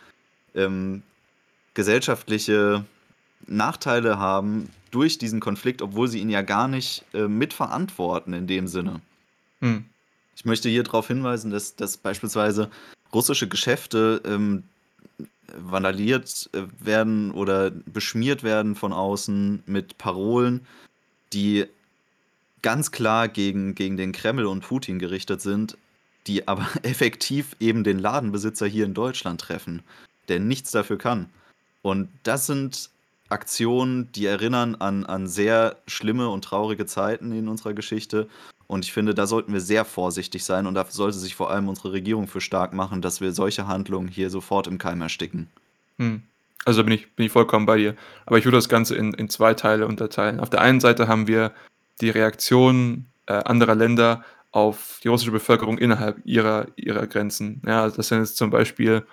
ähm, 0.55 1.03
gesellschaftliche 1.75 2.85
Nachteile 3.47 4.19
haben 4.19 4.69
durch 4.91 5.19
diesen 5.19 5.41
Konflikt, 5.41 5.83
obwohl 5.83 6.09
sie 6.09 6.21
ihn 6.21 6.31
ja 6.31 6.43
gar 6.43 6.69
nicht 6.69 7.05
äh, 7.15 7.29
mitverantworten 7.29 8.33
in 8.35 8.47
dem 8.47 8.69
Sinne. 8.69 9.01
Hm. 9.61 9.85
Ich 10.37 10.45
möchte 10.45 10.69
hier 10.69 10.83
darauf 10.83 11.09
hinweisen, 11.09 11.51
dass, 11.51 11.77
dass 11.77 11.97
beispielsweise 11.97 12.71
russische 13.13 13.49
Geschäfte 13.49 14.23
ähm, 14.25 14.65
vandaliert 15.57 16.51
äh, 16.53 16.63
werden 16.81 17.31
oder 17.33 17.71
beschmiert 17.71 18.43
werden 18.43 18.75
von 18.75 18.93
außen 18.93 19.63
mit 19.67 19.99
Parolen, 19.99 20.67
die 21.33 21.67
ganz 22.63 22.91
klar 22.91 23.29
gegen, 23.29 23.75
gegen 23.75 23.97
den 23.97 24.13
Kreml 24.13 24.47
und 24.47 24.63
Putin 24.63 24.99
gerichtet 24.99 25.41
sind, 25.41 25.77
die 26.27 26.49
aber 26.49 26.67
effektiv 26.83 27.57
eben 27.61 27.85
den 27.85 27.99
Ladenbesitzer 27.99 28.67
hier 28.67 28.85
in 28.85 28.95
Deutschland 28.95 29.41
treffen, 29.41 29.83
der 30.29 30.41
nichts 30.41 30.71
dafür 30.71 30.99
kann. 30.99 31.29
Und 31.83 32.09
das 32.23 32.47
sind 32.47 32.91
Aktionen, 33.33 34.13
die 34.13 34.27
erinnern 34.27 34.77
an, 34.77 35.05
an 35.05 35.27
sehr 35.27 35.77
schlimme 35.87 36.29
und 36.29 36.45
traurige 36.45 36.87
Zeiten 36.87 37.33
in 37.33 37.49
unserer 37.49 37.75
Geschichte 37.75 38.29
und 38.73 38.87
ich 38.87 38.93
finde, 38.95 39.13
da 39.13 39.27
sollten 39.27 39.53
wir 39.53 39.61
sehr 39.61 39.85
vorsichtig 39.85 40.45
sein 40.45 40.67
und 40.67 40.73
da 40.73 40.87
sollte 40.89 41.19
sich 41.19 41.35
vor 41.35 41.51
allem 41.51 41.69
unsere 41.69 41.93
Regierung 41.93 42.27
für 42.27 42.41
stark 42.41 42.73
machen, 42.73 43.03
dass 43.03 43.21
wir 43.21 43.33
solche 43.33 43.67
Handlungen 43.67 44.09
hier 44.09 44.31
sofort 44.31 44.67
im 44.67 44.79
Keim 44.79 45.03
ersticken. 45.03 45.49
Hm. 45.99 46.23
Also 46.65 46.83
bin 46.83 46.95
ich, 46.95 47.15
bin 47.15 47.27
ich 47.27 47.33
vollkommen 47.33 47.67
bei 47.67 47.77
dir. 47.77 47.97
Aber 48.25 48.39
ich 48.39 48.47
würde 48.47 48.57
das 48.57 48.71
Ganze 48.71 48.97
in, 48.97 49.13
in 49.13 49.29
zwei 49.29 49.53
Teile 49.53 49.87
unterteilen. 49.87 50.41
Auf 50.41 50.49
der 50.49 50.63
einen 50.63 50.81
Seite 50.81 51.07
haben 51.07 51.27
wir 51.27 51.53
die 52.01 52.09
Reaktion 52.09 53.05
äh, 53.27 53.35
anderer 53.35 53.75
Länder 53.75 54.25
auf 54.53 55.01
die 55.05 55.09
russische 55.09 55.33
Bevölkerung 55.33 55.77
innerhalb 55.77 56.25
ihrer, 56.25 56.69
ihrer 56.77 57.07
Grenzen. 57.07 57.61
Ja, 57.67 57.83
also 57.83 57.97
das 57.97 58.09
sind 58.09 58.21
jetzt 58.21 58.39
zum 58.39 58.49
Beispiel 58.49 59.05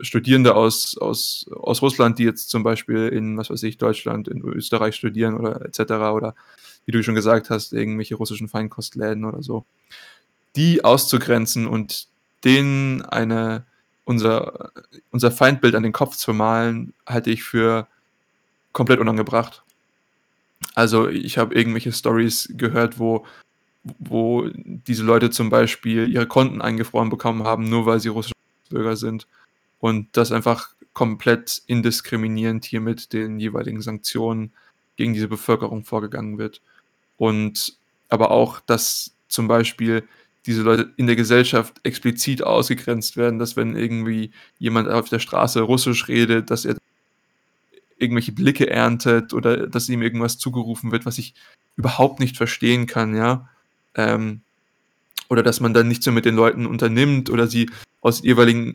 Studierende 0.00 0.54
aus, 0.54 0.96
aus, 0.98 1.46
aus 1.52 1.82
Russland, 1.82 2.18
die 2.18 2.24
jetzt 2.24 2.50
zum 2.50 2.62
Beispiel 2.62 3.08
in, 3.08 3.36
was 3.36 3.50
weiß 3.50 3.62
ich, 3.64 3.78
Deutschland, 3.78 4.28
in 4.28 4.42
Österreich 4.42 4.94
studieren 4.94 5.36
oder 5.36 5.64
etc. 5.64 5.80
oder 6.12 6.34
wie 6.86 6.92
du 6.92 7.02
schon 7.02 7.14
gesagt 7.14 7.50
hast, 7.50 7.72
irgendwelche 7.72 8.14
russischen 8.14 8.48
Feinkostläden 8.48 9.24
oder 9.24 9.42
so, 9.42 9.64
die 10.56 10.84
auszugrenzen 10.84 11.66
und 11.66 12.08
denen 12.44 13.02
eine, 13.02 13.66
unser, 14.04 14.72
unser 15.10 15.30
Feindbild 15.30 15.74
an 15.74 15.82
den 15.82 15.92
Kopf 15.92 16.16
zu 16.16 16.32
malen, 16.32 16.94
halte 17.06 17.30
ich 17.30 17.42
für 17.42 17.88
komplett 18.72 19.00
unangebracht. 19.00 19.62
Also 20.74 21.08
ich 21.08 21.38
habe 21.38 21.54
irgendwelche 21.54 21.92
Stories 21.92 22.48
gehört, 22.56 22.98
wo, 22.98 23.26
wo 23.98 24.48
diese 24.54 25.02
Leute 25.02 25.30
zum 25.30 25.50
Beispiel 25.50 26.08
ihre 26.08 26.26
Konten 26.26 26.62
eingefroren 26.62 27.10
bekommen 27.10 27.44
haben, 27.44 27.68
nur 27.68 27.86
weil 27.86 28.00
sie 28.00 28.08
russische 28.08 28.34
Bürger 28.70 28.96
sind. 28.96 29.26
Und 29.80 30.08
das 30.16 30.32
einfach 30.32 30.70
komplett 30.92 31.62
indiskriminierend 31.66 32.64
hier 32.64 32.80
mit 32.80 33.12
den 33.12 33.38
jeweiligen 33.38 33.82
Sanktionen 33.82 34.52
gegen 34.96 35.14
diese 35.14 35.28
Bevölkerung 35.28 35.84
vorgegangen 35.84 36.38
wird 36.38 36.60
und 37.16 37.76
aber 38.08 38.30
auch, 38.30 38.60
dass 38.60 39.12
zum 39.28 39.46
Beispiel 39.48 40.02
diese 40.46 40.62
Leute 40.62 40.92
in 40.96 41.06
der 41.06 41.16
Gesellschaft 41.16 41.74
explizit 41.82 42.42
ausgegrenzt 42.42 43.16
werden, 43.16 43.38
dass 43.38 43.54
wenn 43.56 43.76
irgendwie 43.76 44.32
jemand 44.58 44.88
auf 44.88 45.08
der 45.08 45.18
Straße 45.18 45.60
Russisch 45.60 46.08
redet, 46.08 46.50
dass 46.50 46.64
er 46.64 46.76
irgendwelche 47.98 48.32
Blicke 48.32 48.70
erntet 48.70 49.34
oder 49.34 49.66
dass 49.66 49.88
ihm 49.88 50.02
irgendwas 50.02 50.38
zugerufen 50.38 50.90
wird, 50.90 51.04
was 51.04 51.18
ich 51.18 51.34
überhaupt 51.76 52.20
nicht 52.20 52.36
verstehen 52.36 52.86
kann, 52.86 53.14
ja. 53.14 53.48
Ähm, 53.94 54.40
oder 55.28 55.42
dass 55.42 55.60
man 55.60 55.74
dann 55.74 55.88
nicht 55.88 56.02
so 56.02 56.12
mit 56.12 56.24
den 56.24 56.36
Leuten 56.36 56.66
unternimmt 56.66 57.28
oder 57.28 57.46
sie 57.46 57.70
aus 58.00 58.22
jeweiligen 58.22 58.74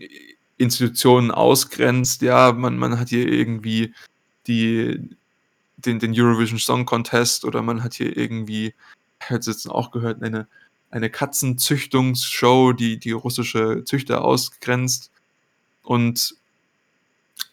Institutionen 0.57 1.31
ausgrenzt, 1.31 2.21
ja, 2.21 2.51
man, 2.51 2.77
man 2.77 2.99
hat 2.99 3.09
hier 3.09 3.27
irgendwie 3.27 3.93
die, 4.47 5.09
den, 5.77 5.99
den 5.99 6.13
Eurovision 6.15 6.59
Song 6.59 6.85
Contest 6.85 7.45
oder 7.45 7.61
man 7.61 7.83
hat 7.83 7.93
hier 7.93 8.15
irgendwie, 8.15 8.73
ich 9.19 9.29
habe 9.29 9.41
jetzt 9.43 9.69
auch 9.69 9.91
gehört, 9.91 10.21
eine, 10.21 10.47
eine 10.91 11.09
Katzenzüchtungsshow, 11.09 12.73
die 12.73 12.97
die 12.97 13.11
russische 13.11 13.83
Züchter 13.85 14.23
ausgrenzt. 14.23 15.11
Und 15.81 16.35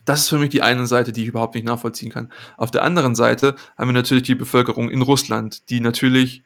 das 0.04 0.20
ist 0.20 0.28
für 0.28 0.38
mich 0.38 0.50
die 0.50 0.62
eine 0.62 0.86
Seite, 0.86 1.12
die 1.12 1.22
ich 1.22 1.28
überhaupt 1.28 1.54
nicht 1.54 1.64
nachvollziehen 1.64 2.10
kann. 2.10 2.30
Auf 2.56 2.70
der 2.70 2.82
anderen 2.82 3.14
Seite 3.14 3.56
haben 3.78 3.88
wir 3.88 3.94
natürlich 3.94 4.24
die 4.24 4.34
Bevölkerung 4.34 4.90
in 4.90 5.02
Russland, 5.02 5.68
die 5.70 5.80
natürlich 5.80 6.42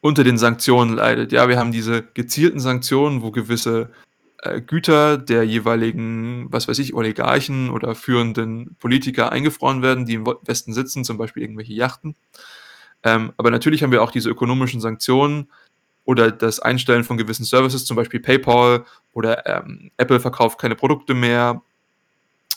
unter 0.00 0.24
den 0.24 0.38
Sanktionen 0.38 0.94
leidet. 0.94 1.32
Ja, 1.32 1.48
wir 1.48 1.58
haben 1.58 1.72
diese 1.72 2.02
gezielten 2.02 2.60
Sanktionen, 2.60 3.22
wo 3.22 3.30
gewisse 3.30 3.90
äh, 4.42 4.60
Güter 4.60 5.18
der 5.18 5.44
jeweiligen, 5.44 6.46
was 6.50 6.68
weiß 6.68 6.78
ich, 6.78 6.94
Oligarchen 6.94 7.70
oder 7.70 7.94
führenden 7.94 8.76
Politiker 8.78 9.32
eingefroren 9.32 9.82
werden, 9.82 10.06
die 10.06 10.14
im 10.14 10.26
Westen 10.26 10.72
sitzen, 10.72 11.04
zum 11.04 11.18
Beispiel 11.18 11.42
irgendwelche 11.42 11.72
Yachten. 11.72 12.14
Ähm, 13.02 13.32
aber 13.36 13.50
natürlich 13.50 13.82
haben 13.82 13.92
wir 13.92 14.02
auch 14.02 14.10
diese 14.10 14.30
ökonomischen 14.30 14.80
Sanktionen 14.80 15.50
oder 16.04 16.30
das 16.30 16.60
Einstellen 16.60 17.04
von 17.04 17.16
gewissen 17.16 17.44
Services, 17.44 17.84
zum 17.84 17.96
Beispiel 17.96 18.20
PayPal 18.20 18.84
oder 19.12 19.46
ähm, 19.46 19.90
Apple 19.96 20.20
verkauft 20.20 20.58
keine 20.58 20.74
Produkte 20.74 21.14
mehr, 21.14 21.62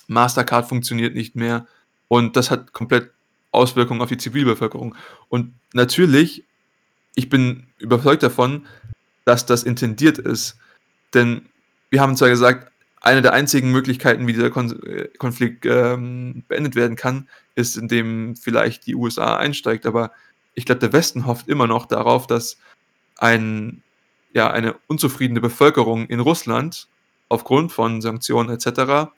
Mastercard 0.07 0.67
funktioniert 0.67 1.15
nicht 1.15 1.35
mehr 1.35 1.67
und 2.07 2.35
das 2.35 2.51
hat 2.51 2.73
komplett 2.73 3.11
Auswirkungen 3.51 4.01
auf 4.01 4.09
die 4.09 4.17
Zivilbevölkerung. 4.17 4.95
Und 5.29 5.53
natürlich, 5.73 6.45
ich 7.15 7.29
bin 7.29 7.67
überzeugt 7.77 8.23
davon, 8.23 8.65
dass 9.25 9.45
das 9.45 9.63
intendiert 9.63 10.17
ist, 10.17 10.57
denn 11.13 11.49
wir 11.91 12.01
haben 12.01 12.17
zwar 12.17 12.29
gesagt, 12.29 12.71
eine 13.01 13.21
der 13.21 13.33
einzigen 13.33 13.71
Möglichkeiten, 13.71 14.25
wie 14.25 14.33
dieser 14.33 14.49
Kon 14.49 14.81
äh, 14.83 15.09
Konflikt 15.17 15.65
ähm, 15.65 16.43
beendet 16.47 16.75
werden 16.75 16.95
kann, 16.95 17.27
ist, 17.55 17.75
indem 17.75 18.35
vielleicht 18.35 18.87
die 18.87 18.95
USA 18.95 19.37
einsteigt. 19.37 19.85
Aber 19.85 20.11
ich 20.53 20.65
glaube, 20.65 20.79
der 20.79 20.93
Westen 20.93 21.25
hofft 21.25 21.47
immer 21.47 21.67
noch 21.67 21.85
darauf, 21.85 22.27
dass 22.27 22.57
ein, 23.17 23.83
ja, 24.33 24.49
eine 24.49 24.75
unzufriedene 24.87 25.41
Bevölkerung 25.41 26.05
in 26.07 26.19
Russland 26.19 26.87
aufgrund 27.27 27.71
von 27.71 28.01
Sanktionen 28.01 28.49
etc. 28.49 29.11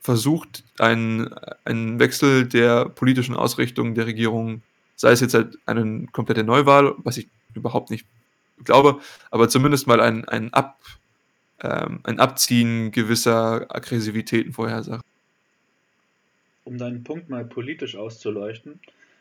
versucht, 0.00 0.64
einen, 0.78 1.32
einen 1.64 1.98
Wechsel 1.98 2.46
der 2.46 2.88
politischen 2.88 3.36
Ausrichtung 3.36 3.94
der 3.94 4.06
Regierung, 4.06 4.62
sei 4.96 5.12
es 5.12 5.20
jetzt 5.20 5.34
halt 5.34 5.58
eine 5.66 6.06
komplette 6.12 6.44
Neuwahl, 6.44 6.94
was 6.98 7.18
ich 7.18 7.28
überhaupt 7.54 7.90
nicht 7.90 8.06
glaube, 8.64 9.00
aber 9.30 9.48
zumindest 9.48 9.86
mal 9.86 10.00
ein, 10.00 10.24
ein 10.26 10.52
Ab 10.54 10.78
ähm, 11.62 12.00
ein 12.04 12.20
Abziehen 12.20 12.90
gewisser 12.90 13.66
Aggressivitäten 13.74 14.52
vorhersagt. 14.52 15.04
Um 16.64 16.78
deinen 16.78 17.04
Punkt 17.04 17.28
mal 17.28 17.44
politisch 17.44 17.96
auszuleuchten, 17.96 18.80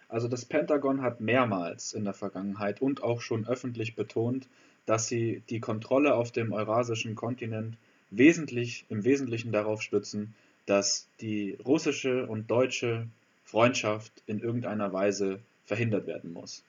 also 0.09 0.27
das 0.27 0.45
Pentagon 0.45 1.01
hat 1.01 1.21
mehrmals 1.21 1.93
in 1.93 2.03
der 2.03 2.13
Vergangenheit 2.13 2.81
und 2.81 3.01
auch 3.01 3.21
schon 3.21 3.47
öffentlich 3.47 3.95
betont, 3.95 4.47
dass 4.85 5.07
sie 5.07 5.41
die 5.49 5.59
Kontrolle 5.59 6.15
auf 6.15 6.31
dem 6.31 6.51
eurasischen 6.51 7.15
Kontinent 7.15 7.77
wesentlich, 8.09 8.85
im 8.89 9.05
Wesentlichen 9.05 9.51
darauf 9.51 9.81
stützen, 9.81 10.33
dass 10.65 11.07
die 11.21 11.57
russische 11.65 12.27
und 12.27 12.51
deutsche 12.51 13.07
Freundschaft 13.45 14.11
in 14.27 14.39
irgendeiner 14.39 14.91
Weise 14.91 15.39
verhindert 15.65 16.07
werden 16.07 16.33
muss. 16.33 16.63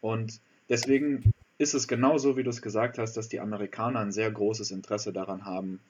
Und 0.00 0.40
deswegen 0.68 1.32
ist 1.58 1.74
es 1.74 1.86
genauso, 1.88 2.36
wie 2.36 2.42
du 2.42 2.50
es 2.50 2.62
gesagt 2.62 2.98
hast, 2.98 3.16
dass 3.16 3.28
die 3.28 3.40
Amerikaner 3.40 4.00
ein 4.00 4.12
sehr 4.12 4.30
großes 4.30 4.70
Interesse 4.70 5.12
daran 5.12 5.44
haben, 5.44 5.80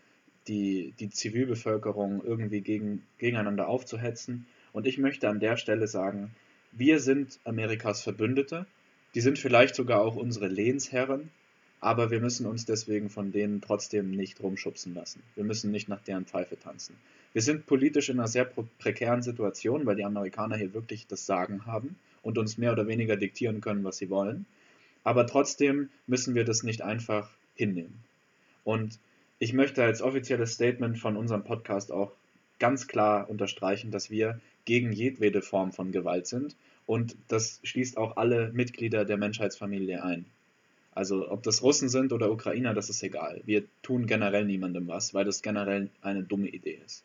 die, 0.47 0.93
die 1.01 1.11
Zivilbevölkerung 1.11 2.23
irgendwie 2.25 2.61
gegen, 2.61 3.07
gegeneinander 3.19 3.69
aufzuhetzen. 3.69 4.47
Und 4.73 4.87
ich 4.87 4.99
möchte 4.99 5.29
an 5.29 5.41
der 5.41 5.57
Stelle 5.57 5.89
sagen, 5.89 6.35
wir 6.73 7.01
sind 7.01 7.39
Amerikas 7.45 8.03
Verbündete, 8.03 8.67
die 9.15 9.21
sind 9.21 9.39
vielleicht 9.39 9.75
sogar 9.75 10.01
auch 10.01 10.17
unsere 10.17 10.49
Lehnsherren, 10.49 11.31
aber 11.81 12.11
wir 12.11 12.21
müssen 12.21 12.47
uns 12.47 12.65
deswegen 12.65 13.11
von 13.11 13.31
denen 13.31 13.61
trotzdem 13.61 14.11
nicht 14.11 14.43
rumschubsen 14.43 14.95
lassen. 14.95 15.23
Wir 15.35 15.45
müssen 15.45 15.71
nicht 15.71 15.89
nach 15.89 16.01
deren 16.01 16.27
Pfeife 16.27 16.59
tanzen. 16.59 16.97
Wir 17.33 17.43
sind 17.43 17.67
politisch 17.67 18.09
in 18.09 18.19
einer 18.19 18.29
sehr 18.29 18.45
prekären 18.79 19.23
Situation, 19.23 19.87
weil 19.87 19.97
die 19.97 20.05
Amerikaner 20.05 20.57
hier 20.57 20.75
wirklich 20.75 21.07
das 21.07 21.27
Sagen 21.27 21.67
haben 21.67 21.97
und 22.23 22.39
uns 22.39 22.59
mehr 22.59 22.73
oder 22.73 22.87
weniger 22.87 23.17
diktieren 23.17 23.61
können, 23.61 23.85
was 23.85 23.99
sie 23.99 24.11
wollen. 24.11 24.47
Aber 25.05 25.27
trotzdem 25.27 25.91
müssen 26.07 26.35
wir 26.35 26.45
das 26.45 26.63
nicht 26.63 26.83
einfach 26.83 27.31
hinnehmen. 27.55 28.03
Und 28.65 28.99
ich 29.39 29.53
möchte 29.53 29.85
als 29.85 30.03
offizielles 30.03 30.55
Statement 30.55 30.99
von 30.99 31.17
unserem 31.17 31.45
Podcast 31.45 31.93
auch 31.93 32.13
ganz 32.59 32.87
klar 32.87 33.29
unterstreichen, 33.29 33.91
dass 33.91 34.11
wir 34.11 34.41
gegen 34.65 34.93
jedwede 34.93 35.43
Form 35.43 35.73
von 35.73 35.93
Gewalt 35.93 36.27
sind. 36.27 36.57
Und 36.87 37.17
das 37.29 37.61
schließt 37.63 37.99
auch 37.99 38.17
alle 38.17 38.51
Mitglieder 38.53 39.05
der 39.05 39.19
Menschheitsfamilie 39.19 40.03
ein. 40.03 40.25
Also 40.95 41.31
ob 41.31 41.43
das 41.43 41.63
Russen 41.63 41.89
sind 41.89 42.13
oder 42.13 42.31
Ukrainer, 42.31 42.73
das 42.73 42.89
ist 42.89 43.03
egal. 43.03 43.43
Wir 43.45 43.65
tun 43.83 44.07
generell 44.07 44.45
niemandem 44.45 44.87
was, 44.87 45.13
weil 45.13 45.25
das 45.25 45.43
generell 45.43 45.91
eine 46.03 46.23
dumme 46.23 46.49
Idee 46.49 46.79
ist. 46.87 47.03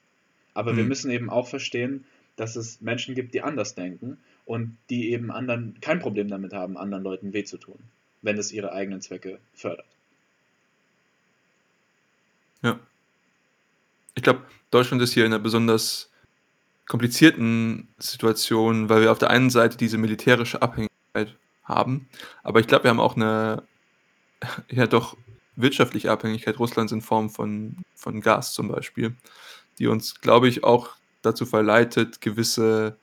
Aber 0.54 0.74
mhm. 0.74 0.78
wir 0.78 0.84
müssen 0.86 1.12
eben 1.12 1.30
auch 1.30 1.48
verstehen, 1.48 2.06
dass 2.36 2.56
es 2.56 2.80
Menschen 2.82 3.16
gibt, 3.16 3.34
die 3.34 3.42
anders 3.42 3.76
denken 3.76 4.18
und 4.50 4.76
die 4.90 5.12
eben 5.12 5.30
anderen 5.30 5.80
kein 5.80 6.00
Problem 6.00 6.28
damit 6.28 6.54
haben, 6.54 6.76
anderen 6.76 7.04
Leuten 7.04 7.34
weh 7.34 7.44
zu 7.44 7.60
tun, 7.60 7.78
wenn 8.24 8.36
es 8.40 8.52
ihre 8.52 8.74
eigenen 8.74 9.00
Zwecke 9.00 9.38
fördert. 9.54 9.86
Ja. 12.64 12.80
Ich 14.16 14.24
glaube, 14.24 14.42
Deutschland 14.72 15.04
ist 15.04 15.14
hier 15.14 15.24
in 15.24 15.34
einer 15.34 15.44
besonders 15.44 16.10
komplizierten 16.88 17.90
Situation, 18.00 18.90
weil 18.90 19.02
wir 19.04 19.12
auf 19.12 19.20
der 19.20 19.30
einen 19.30 19.52
Seite 19.52 19.78
diese 19.78 20.00
militärische 20.00 20.64
Abhängigkeit 20.64 21.36
haben, 21.64 22.10
aber 22.42 22.60
ich 22.60 22.66
glaube, 22.66 22.86
wir 22.86 22.90
haben 22.90 23.00
auch 23.00 23.16
eine 23.16 23.62
ja 24.72 24.88
doch 24.88 25.16
wirtschaftliche 25.58 26.10
Abhängigkeit 26.10 26.58
Russlands 26.58 26.92
in 26.92 27.04
Form 27.04 27.30
von, 27.30 27.76
von 27.94 28.20
Gas 28.20 28.54
zum 28.54 28.70
Beispiel, 28.70 29.16
die 29.78 29.86
uns, 29.86 30.22
glaube 30.22 30.48
ich, 30.48 30.64
auch 30.64 30.96
dazu 31.22 31.46
verleitet, 31.46 32.20
gewisse 32.20 32.98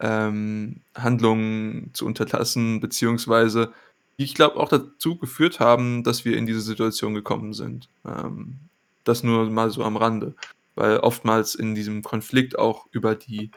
ähm, 0.00 0.80
Handlungen 0.94 1.90
zu 1.94 2.06
unterlassen, 2.06 2.80
beziehungsweise 2.80 3.72
die 4.18 4.24
ich 4.24 4.34
glaube 4.34 4.56
auch 4.56 4.68
dazu 4.68 5.16
geführt 5.16 5.60
haben, 5.60 6.02
dass 6.02 6.24
wir 6.24 6.36
in 6.36 6.46
diese 6.46 6.62
Situation 6.62 7.14
gekommen 7.14 7.52
sind. 7.52 7.88
Ähm, 8.06 8.58
das 9.04 9.22
nur 9.22 9.48
mal 9.50 9.70
so 9.70 9.84
am 9.84 9.96
Rande, 9.96 10.34
weil 10.74 10.98
oftmals 10.98 11.54
in 11.54 11.74
diesem 11.74 12.02
Konflikt 12.02 12.58
auch 12.58 12.86
über 12.92 13.14
die 13.14 13.50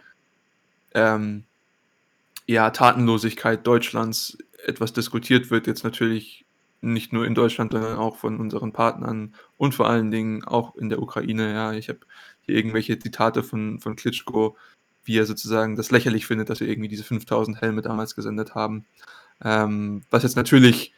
ähm, 0.94 1.46
ja, 2.46 2.70
Tatenlosigkeit 2.72 3.66
Deutschlands 3.66 4.38
etwas 4.66 4.94
diskutiert 4.94 5.50
wird. 5.50 5.68
Jetzt 5.68 5.84
natürlich 5.84 6.46
nicht 6.82 7.14
nur 7.14 7.26
in 7.26 7.36
Deutschland, 7.36 7.72
sondern 7.74 7.98
auch 7.98 8.18
von 8.18 8.40
unseren 8.40 8.72
Partnern 8.72 9.34
und 9.58 9.76
vor 9.76 9.90
allen 9.90 10.12
Dingen 10.12 10.44
auch 10.44 10.76
in 10.76 10.90
der 10.90 11.02
Ukraine. 11.02 11.54
Ja, 11.54 11.74
ich 11.74 11.90
habe 11.90 12.00
hier 12.42 12.56
irgendwelche 12.56 12.98
Zitate 13.00 13.44
von, 13.44 13.80
von 13.80 13.96
Klitschko, 13.96 14.58
wie 15.10 15.18
er 15.18 15.26
sozusagen 15.26 15.76
das 15.76 15.90
lächerlich 15.90 16.28
findet, 16.28 16.52
dass 16.52 16.60
wir 16.60 16.68
irgendwie 16.68 16.88
diese 16.88 17.04
5000 17.04 17.60
Helme 17.62 17.82
damals 17.82 18.16
gesendet 18.16 18.54
haben. 18.54 18.86
Ähm, 19.44 20.04
was 20.12 20.22
jetzt 20.22 20.36
natürlich 20.36 20.94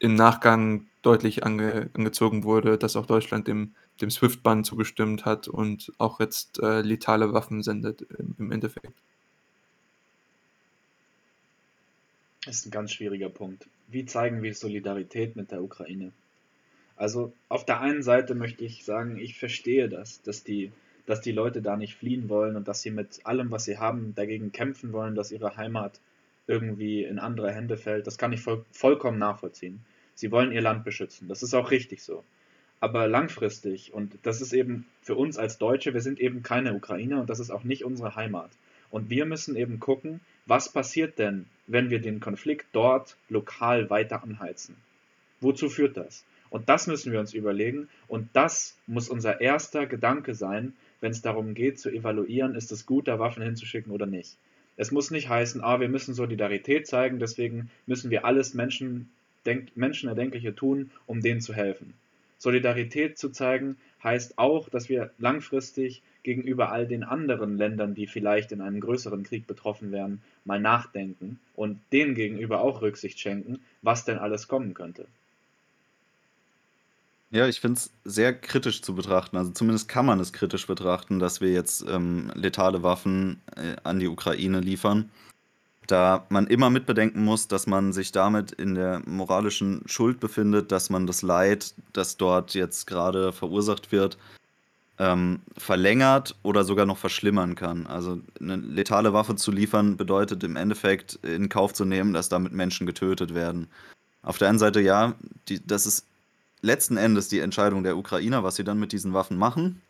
im 0.00 0.14
Nachgang 0.14 0.86
deutlich 1.00 1.44
ange, 1.44 1.88
angezogen 1.94 2.44
wurde, 2.44 2.76
dass 2.76 2.94
auch 2.94 3.06
Deutschland 3.06 3.48
dem, 3.48 3.74
dem 4.02 4.10
SWIFT-Bann 4.10 4.64
zugestimmt 4.64 5.24
hat 5.24 5.48
und 5.48 5.94
auch 5.96 6.20
jetzt 6.20 6.58
äh, 6.58 6.82
letale 6.82 7.32
Waffen 7.32 7.62
sendet 7.62 8.02
im, 8.02 8.34
im 8.38 8.52
Endeffekt. 8.52 8.92
Das 12.44 12.56
ist 12.56 12.66
ein 12.66 12.70
ganz 12.70 12.92
schwieriger 12.92 13.30
Punkt. 13.30 13.66
Wie 13.88 14.04
zeigen 14.04 14.42
wir 14.42 14.54
Solidarität 14.54 15.36
mit 15.36 15.50
der 15.52 15.62
Ukraine? 15.62 16.12
Also 16.96 17.32
auf 17.48 17.64
der 17.64 17.80
einen 17.80 18.02
Seite 18.02 18.34
möchte 18.34 18.62
ich 18.62 18.84
sagen, 18.84 19.18
ich 19.18 19.38
verstehe 19.38 19.88
das, 19.88 20.20
dass 20.20 20.44
die, 20.44 20.70
dass 21.06 21.20
die 21.20 21.32
Leute 21.32 21.62
da 21.62 21.76
nicht 21.76 21.96
fliehen 21.96 22.28
wollen 22.28 22.56
und 22.56 22.68
dass 22.68 22.82
sie 22.82 22.90
mit 22.90 23.20
allem, 23.24 23.50
was 23.50 23.64
sie 23.64 23.78
haben, 23.78 24.14
dagegen 24.14 24.52
kämpfen 24.52 24.92
wollen, 24.92 25.14
dass 25.14 25.32
ihre 25.32 25.56
Heimat 25.56 26.00
irgendwie 26.46 27.04
in 27.04 27.18
andere 27.18 27.52
Hände 27.52 27.76
fällt. 27.76 28.06
Das 28.06 28.18
kann 28.18 28.32
ich 28.32 28.40
voll, 28.40 28.64
vollkommen 28.70 29.18
nachvollziehen. 29.18 29.80
Sie 30.14 30.30
wollen 30.30 30.52
ihr 30.52 30.62
Land 30.62 30.84
beschützen. 30.84 31.28
Das 31.28 31.42
ist 31.42 31.54
auch 31.54 31.70
richtig 31.70 32.02
so. 32.02 32.24
Aber 32.80 33.08
langfristig, 33.08 33.94
und 33.94 34.18
das 34.22 34.40
ist 34.40 34.52
eben 34.52 34.86
für 35.00 35.14
uns 35.14 35.38
als 35.38 35.58
Deutsche, 35.58 35.94
wir 35.94 36.02
sind 36.02 36.20
eben 36.20 36.42
keine 36.42 36.74
Ukrainer 36.74 37.20
und 37.20 37.30
das 37.30 37.40
ist 37.40 37.50
auch 37.50 37.64
nicht 37.64 37.84
unsere 37.84 38.14
Heimat. 38.14 38.50
Und 38.90 39.10
wir 39.10 39.24
müssen 39.24 39.56
eben 39.56 39.80
gucken, 39.80 40.20
was 40.46 40.70
passiert 40.70 41.18
denn, 41.18 41.46
wenn 41.66 41.90
wir 41.90 42.00
den 42.00 42.20
Konflikt 42.20 42.66
dort 42.72 43.16
lokal 43.28 43.88
weiter 43.90 44.22
anheizen? 44.22 44.76
Wozu 45.40 45.68
führt 45.68 45.96
das? 45.96 46.24
Und 46.50 46.68
das 46.68 46.86
müssen 46.86 47.10
wir 47.10 47.20
uns 47.20 47.34
überlegen 47.34 47.88
und 48.06 48.28
das 48.34 48.76
muss 48.86 49.08
unser 49.08 49.40
erster 49.40 49.86
Gedanke 49.86 50.34
sein, 50.34 50.74
wenn 51.04 51.12
es 51.12 51.20
darum 51.20 51.52
geht 51.52 51.78
zu 51.78 51.90
evaluieren, 51.90 52.54
ist 52.54 52.72
es 52.72 52.86
gut, 52.86 53.08
da 53.08 53.18
Waffen 53.18 53.42
hinzuschicken 53.42 53.92
oder 53.92 54.06
nicht. 54.06 54.38
Es 54.78 54.90
muss 54.90 55.10
nicht 55.10 55.28
heißen, 55.28 55.60
ah, 55.62 55.78
wir 55.78 55.90
müssen 55.90 56.14
Solidarität 56.14 56.86
zeigen, 56.86 57.18
deswegen 57.18 57.68
müssen 57.84 58.10
wir 58.10 58.24
alles 58.24 58.54
Menschen, 58.54 59.10
denk, 59.44 59.76
Menschenerdenkliche 59.76 60.54
tun, 60.54 60.90
um 61.04 61.20
denen 61.20 61.42
zu 61.42 61.52
helfen. 61.52 61.92
Solidarität 62.38 63.18
zu 63.18 63.28
zeigen 63.28 63.76
heißt 64.02 64.38
auch, 64.38 64.70
dass 64.70 64.88
wir 64.88 65.10
langfristig 65.18 66.00
gegenüber 66.22 66.72
all 66.72 66.86
den 66.86 67.04
anderen 67.04 67.58
Ländern, 67.58 67.94
die 67.94 68.06
vielleicht 68.06 68.50
in 68.52 68.62
einem 68.62 68.80
größeren 68.80 69.24
Krieg 69.24 69.46
betroffen 69.46 69.92
wären, 69.92 70.22
mal 70.46 70.58
nachdenken 70.58 71.38
und 71.54 71.80
denen 71.92 72.14
gegenüber 72.14 72.62
auch 72.62 72.80
Rücksicht 72.80 73.20
schenken, 73.20 73.60
was 73.82 74.06
denn 74.06 74.16
alles 74.16 74.48
kommen 74.48 74.72
könnte. 74.72 75.06
Ja, 77.34 77.48
ich 77.48 77.60
finde 77.60 77.78
es 77.80 77.90
sehr 78.04 78.32
kritisch 78.32 78.80
zu 78.80 78.94
betrachten. 78.94 79.36
Also 79.36 79.50
zumindest 79.50 79.88
kann 79.88 80.06
man 80.06 80.20
es 80.20 80.32
kritisch 80.32 80.68
betrachten, 80.68 81.18
dass 81.18 81.40
wir 81.40 81.50
jetzt 81.50 81.84
ähm, 81.88 82.30
letale 82.36 82.84
Waffen 82.84 83.40
äh, 83.56 83.74
an 83.82 83.98
die 83.98 84.06
Ukraine 84.06 84.60
liefern. 84.60 85.10
da 85.88 86.26
man 86.30 86.46
immer 86.46 86.70
mitbedenken 86.70 87.24
muss, 87.24 87.48
dass 87.48 87.66
man 87.66 87.92
sich 87.92 88.12
damit 88.12 88.52
in 88.52 88.76
der 88.76 89.02
moralischen 89.06 89.82
Schuld 89.86 90.20
befindet, 90.20 90.72
dass 90.72 90.90
man 90.90 91.08
das 91.08 91.22
Leid, 91.22 91.74
das 91.92 92.16
dort 92.16 92.54
jetzt 92.54 92.86
gerade 92.86 93.32
verursacht 93.32 93.90
wird, 93.92 94.16
ähm, 95.00 95.40
verlängert 95.58 96.36
oder 96.44 96.64
sogar 96.64 96.86
noch 96.86 96.98
verschlimmern 96.98 97.56
kann. 97.56 97.88
Also 97.88 98.20
eine 98.40 98.56
letale 98.56 99.12
Waffe 99.12 99.36
zu 99.36 99.50
liefern 99.50 99.96
bedeutet 99.96 100.44
im 100.44 100.56
Endeffekt 100.56 101.16
in 101.22 101.48
Kauf 101.48 101.74
zu 101.74 101.84
nehmen, 101.84 102.12
dass 102.14 102.28
damit 102.28 102.52
Menschen 102.52 102.86
getötet 102.86 103.34
werden. 103.34 103.68
Auf 104.22 104.38
der 104.38 104.48
einen 104.50 104.60
Seite 104.60 104.80
ja, 104.80 105.14
die, 105.48 105.60
das 105.66 105.84
ist 105.86 106.06
letzten 106.64 106.96
Endes 106.96 107.28
die 107.28 107.40
Entscheidung 107.40 107.84
der 107.84 107.96
Ukrainer, 107.96 108.42
was 108.42 108.56
sie 108.56 108.64
dann 108.64 108.80
mit 108.80 108.92
diesen 108.92 109.12
Waffen 109.12 109.36
machen. 109.36 109.82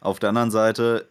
Auf 0.00 0.18
der 0.18 0.30
anderen 0.30 0.50
Seite 0.50 1.06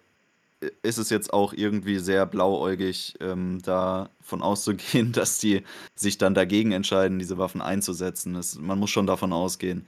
ist 0.82 0.98
es 0.98 1.10
jetzt 1.10 1.34
auch 1.34 1.54
irgendwie 1.54 2.00
sehr 2.00 2.26
blauäugig, 2.26 3.16
ähm, 3.20 3.62
davon 3.64 4.42
auszugehen, 4.42 5.12
dass 5.14 5.38
die 5.38 5.64
sich 5.96 6.18
dann 6.18 6.34
dagegen 6.34 6.72
entscheiden, 6.72 7.20
diese 7.20 7.38
Waffen 7.38 7.62
einzusetzen. 7.62 8.34
Das, 8.34 8.58
man 8.58 8.80
muss 8.80 8.90
schon 8.90 9.08
davon 9.08 9.34
ausgehen. 9.34 9.86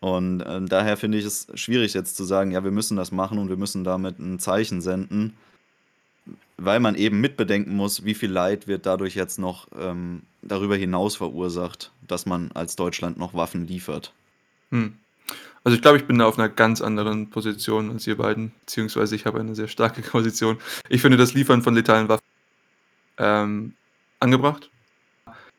Und 0.00 0.40
äh, 0.40 0.62
daher 0.62 0.96
finde 0.96 1.18
ich 1.18 1.24
es 1.24 1.48
schwierig 1.54 1.92
jetzt 1.92 2.16
zu 2.16 2.24
sagen, 2.24 2.52
ja, 2.52 2.64
wir 2.64 2.70
müssen 2.70 2.96
das 2.96 3.12
machen 3.12 3.38
und 3.38 3.48
wir 3.48 3.56
müssen 3.56 3.84
damit 3.84 4.18
ein 4.18 4.38
Zeichen 4.38 4.80
senden, 4.80 5.36
weil 6.56 6.80
man 6.80 6.94
eben 6.94 7.20
mitbedenken 7.20 7.74
muss, 7.74 8.04
wie 8.04 8.14
viel 8.14 8.30
Leid 8.30 8.66
wird 8.66 8.86
dadurch 8.86 9.14
jetzt 9.14 9.38
noch 9.38 9.66
ähm, 9.78 10.22
darüber 10.40 10.76
hinaus 10.76 11.16
verursacht, 11.16 11.90
dass 12.06 12.24
man 12.26 12.50
als 12.52 12.76
Deutschland 12.76 13.18
noch 13.18 13.34
Waffen 13.34 13.66
liefert. 13.66 14.12
Hm. 14.70 14.94
Also 15.62 15.76
ich 15.76 15.82
glaube, 15.82 15.98
ich 15.98 16.06
bin 16.06 16.18
da 16.18 16.26
auf 16.26 16.38
einer 16.38 16.48
ganz 16.48 16.80
anderen 16.80 17.28
Position 17.28 17.90
als 17.90 18.06
ihr 18.06 18.16
beiden, 18.16 18.52
beziehungsweise 18.60 19.14
ich 19.14 19.26
habe 19.26 19.40
eine 19.40 19.54
sehr 19.54 19.68
starke 19.68 20.00
Position. 20.10 20.58
Ich 20.88 21.02
finde 21.02 21.16
das 21.16 21.34
Liefern 21.34 21.62
von 21.62 21.74
letalen 21.74 22.08
Waffen 22.08 22.24
ähm, 23.18 23.74
angebracht, 24.20 24.70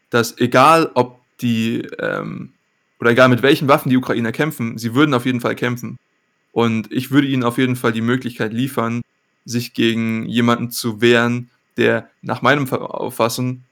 dass 0.10 0.38
egal 0.40 0.92
ob 0.96 1.20
die 1.42 1.82
ähm, 2.00 2.54
oder 3.00 3.12
egal 3.12 3.30
mit 3.30 3.42
welchen 3.42 3.68
Waffen 3.68 3.90
die 3.90 3.98
Ukrainer 3.98 4.32
kämpfen, 4.32 4.78
sie 4.78 4.94
würden 4.94 5.14
auf 5.14 5.26
jeden 5.26 5.42
Fall 5.42 5.56
kämpfen. 5.56 5.98
Und 6.52 6.92
ich 6.92 7.12
würde 7.12 7.28
ihnen 7.28 7.44
auf 7.44 7.58
jeden 7.58 7.76
Fall 7.76 7.92
die 7.92 8.02
Möglichkeit 8.02 8.54
liefern, 8.54 9.02
sich 9.46 9.74
gegen 9.74 10.26
jemanden 10.28 10.70
zu 10.70 11.02
wehren, 11.02 11.50
der 11.78 12.10
nach 12.22 12.42
meinem 12.42 12.72
Auffassen 12.72 13.64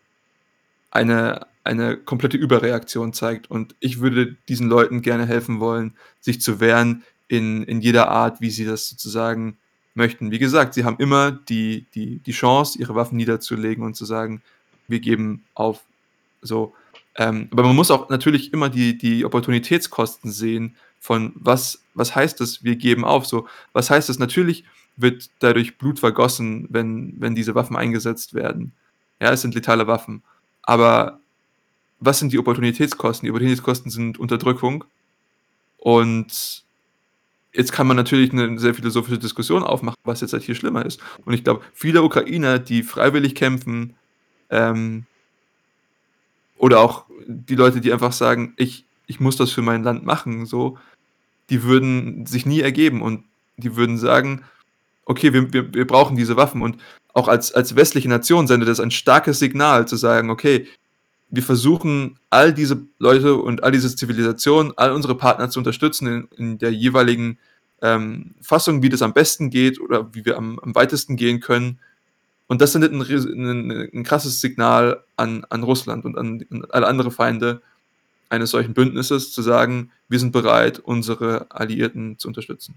eine, 0.89 1.45
eine 1.69 1.97
komplette 1.97 2.37
Überreaktion 2.37 3.13
zeigt. 3.13 3.49
Und 3.49 3.75
ich 3.79 3.99
würde 3.99 4.35
diesen 4.47 4.67
Leuten 4.67 5.01
gerne 5.01 5.25
helfen 5.25 5.59
wollen, 5.59 5.95
sich 6.19 6.41
zu 6.41 6.59
wehren 6.59 7.03
in, 7.27 7.63
in 7.63 7.79
jeder 7.79 8.09
Art, 8.09 8.41
wie 8.41 8.49
sie 8.49 8.65
das 8.65 8.89
sozusagen 8.89 9.57
möchten. 9.93 10.31
Wie 10.31 10.39
gesagt, 10.39 10.73
sie 10.73 10.83
haben 10.83 10.97
immer 10.97 11.31
die, 11.31 11.85
die, 11.93 12.19
die 12.19 12.31
Chance, 12.31 12.79
ihre 12.79 12.95
Waffen 12.95 13.17
niederzulegen 13.17 13.83
und 13.83 13.95
zu 13.95 14.05
sagen, 14.05 14.41
wir 14.87 14.99
geben 14.99 15.43
auf. 15.53 15.83
So. 16.41 16.73
Ähm, 17.15 17.49
aber 17.51 17.63
man 17.63 17.75
muss 17.75 17.91
auch 17.91 18.09
natürlich 18.09 18.51
immer 18.51 18.69
die, 18.69 18.97
die 18.97 19.23
Opportunitätskosten 19.23 20.31
sehen 20.31 20.75
von 20.99 21.33
was, 21.35 21.83
was 21.93 22.15
heißt 22.15 22.39
das, 22.39 22.63
wir 22.63 22.77
geben 22.77 23.05
auf. 23.05 23.27
So, 23.27 23.47
was 23.73 23.91
heißt 23.91 24.09
das? 24.09 24.17
Natürlich 24.17 24.63
wird 24.95 25.29
dadurch 25.39 25.77
Blut 25.77 25.99
vergossen, 25.99 26.67
wenn, 26.71 27.13
wenn 27.19 27.35
diese 27.35 27.53
Waffen 27.53 27.75
eingesetzt 27.75 28.33
werden. 28.33 28.73
Ja, 29.21 29.31
es 29.31 29.41
sind 29.41 29.53
letale 29.53 29.85
Waffen. 29.85 30.23
Aber 30.63 31.19
was 31.99 32.19
sind 32.19 32.31
die 32.31 32.39
Opportunitätskosten? 32.39 33.25
Die 33.25 33.31
Opportunitätskosten 33.31 33.91
sind 33.91 34.19
Unterdrückung. 34.19 34.85
Und 35.77 36.63
jetzt 37.53 37.71
kann 37.71 37.87
man 37.87 37.97
natürlich 37.97 38.31
eine 38.31 38.59
sehr 38.59 38.73
philosophische 38.73 39.17
Diskussion 39.17 39.63
aufmachen, 39.63 39.97
was 40.03 40.21
jetzt 40.21 40.33
halt 40.33 40.43
hier 40.43 40.55
schlimmer 40.55 40.85
ist. 40.85 41.01
Und 41.25 41.33
ich 41.33 41.43
glaube, 41.43 41.61
viele 41.73 42.03
Ukrainer, 42.03 42.59
die 42.59 42.83
freiwillig 42.83 43.35
kämpfen, 43.35 43.95
ähm, 44.49 45.05
oder 46.57 46.79
auch 46.81 47.05
die 47.27 47.55
Leute, 47.55 47.81
die 47.81 47.93
einfach 47.93 48.11
sagen, 48.11 48.53
ich, 48.57 48.85
ich 49.07 49.19
muss 49.19 49.37
das 49.37 49.51
für 49.51 49.61
mein 49.61 49.83
Land 49.83 50.05
machen, 50.05 50.45
so, 50.45 50.77
die 51.49 51.63
würden 51.63 52.25
sich 52.25 52.45
nie 52.45 52.59
ergeben 52.59 53.01
und 53.01 53.23
die 53.57 53.75
würden 53.75 53.97
sagen, 53.97 54.43
okay, 55.05 55.33
wir, 55.33 55.51
wir, 55.53 55.73
wir 55.73 55.87
brauchen 55.87 56.15
diese 56.15 56.37
Waffen. 56.37 56.61
Und 56.61 56.77
auch 57.13 57.27
als, 57.27 57.53
als 57.53 57.75
westliche 57.75 58.09
Nation 58.09 58.47
sendet 58.47 58.69
das 58.69 58.79
ein 58.79 58.91
starkes 58.91 59.39
Signal 59.39 59.87
zu 59.87 59.95
sagen, 59.95 60.29
okay, 60.29 60.67
wir 61.29 61.43
versuchen 61.43 62.17
all 62.29 62.53
diese 62.53 62.81
Leute 62.97 63.35
und 63.35 63.63
all 63.63 63.71
diese 63.71 63.95
Zivilisationen, 63.95 64.73
all 64.77 64.91
unsere 64.91 65.15
Partner 65.15 65.49
zu 65.49 65.59
unterstützen 65.59 66.07
in, 66.07 66.27
in 66.37 66.57
der 66.57 66.73
jeweiligen 66.73 67.37
ähm, 67.81 68.35
Fassung, 68.41 68.81
wie 68.81 68.89
das 68.89 69.01
am 69.01 69.13
besten 69.13 69.49
geht 69.49 69.79
oder 69.79 70.13
wie 70.13 70.25
wir 70.25 70.37
am, 70.37 70.59
am 70.59 70.75
weitesten 70.75 71.15
gehen 71.15 71.39
können. 71.39 71.79
Und 72.47 72.61
das 72.61 72.71
sendet 72.71 72.91
ein, 72.91 73.01
ein, 73.01 73.89
ein 73.93 74.03
krasses 74.03 74.41
Signal 74.41 75.03
an, 75.17 75.45
an 75.49 75.63
Russland 75.63 76.03
und 76.05 76.17
an, 76.17 76.43
an 76.49 76.65
alle 76.69 76.87
andere 76.87 77.11
Feinde 77.11 77.61
eines 78.29 78.51
solchen 78.51 78.73
Bündnisses, 78.73 79.31
zu 79.31 79.41
sagen, 79.41 79.91
wir 80.07 80.19
sind 80.19 80.31
bereit, 80.31 80.79
unsere 80.79 81.47
Alliierten 81.49 82.17
zu 82.17 82.27
unterstützen. 82.27 82.75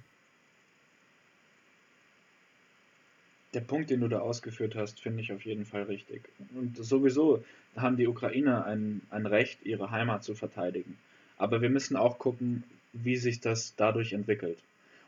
Der 3.55 3.61
Punkt, 3.61 3.91
den 3.91 4.01
du 4.01 4.09
da 4.09 4.21
ausgeführt 4.21 4.75
hast, 4.75 5.01
finde 5.01 5.23
ich 5.23 5.33
auf 5.33 5.45
jeden 5.45 5.67
Fall 5.67 5.83
richtig. 5.83 6.23
Und 6.55 6.77
sowieso 6.77 7.45
haben 7.77 7.97
die 7.97 8.07
Ukrainer 8.07 8.65
ein, 8.65 9.03
ein 9.11 9.27
Recht, 9.27 9.65
ihre 9.65 9.91
Heimat 9.91 10.25
zu 10.25 10.35
verteidigen. 10.35 10.97
Aber 11.37 11.61
wir 11.61 11.71
müssen 11.71 11.97
auch 11.97 12.19
gucken, 12.19 12.65
wie 12.93 13.17
sich 13.17 13.41
das 13.41 13.75
dadurch 13.77 14.13
entwickelt. 14.13 14.59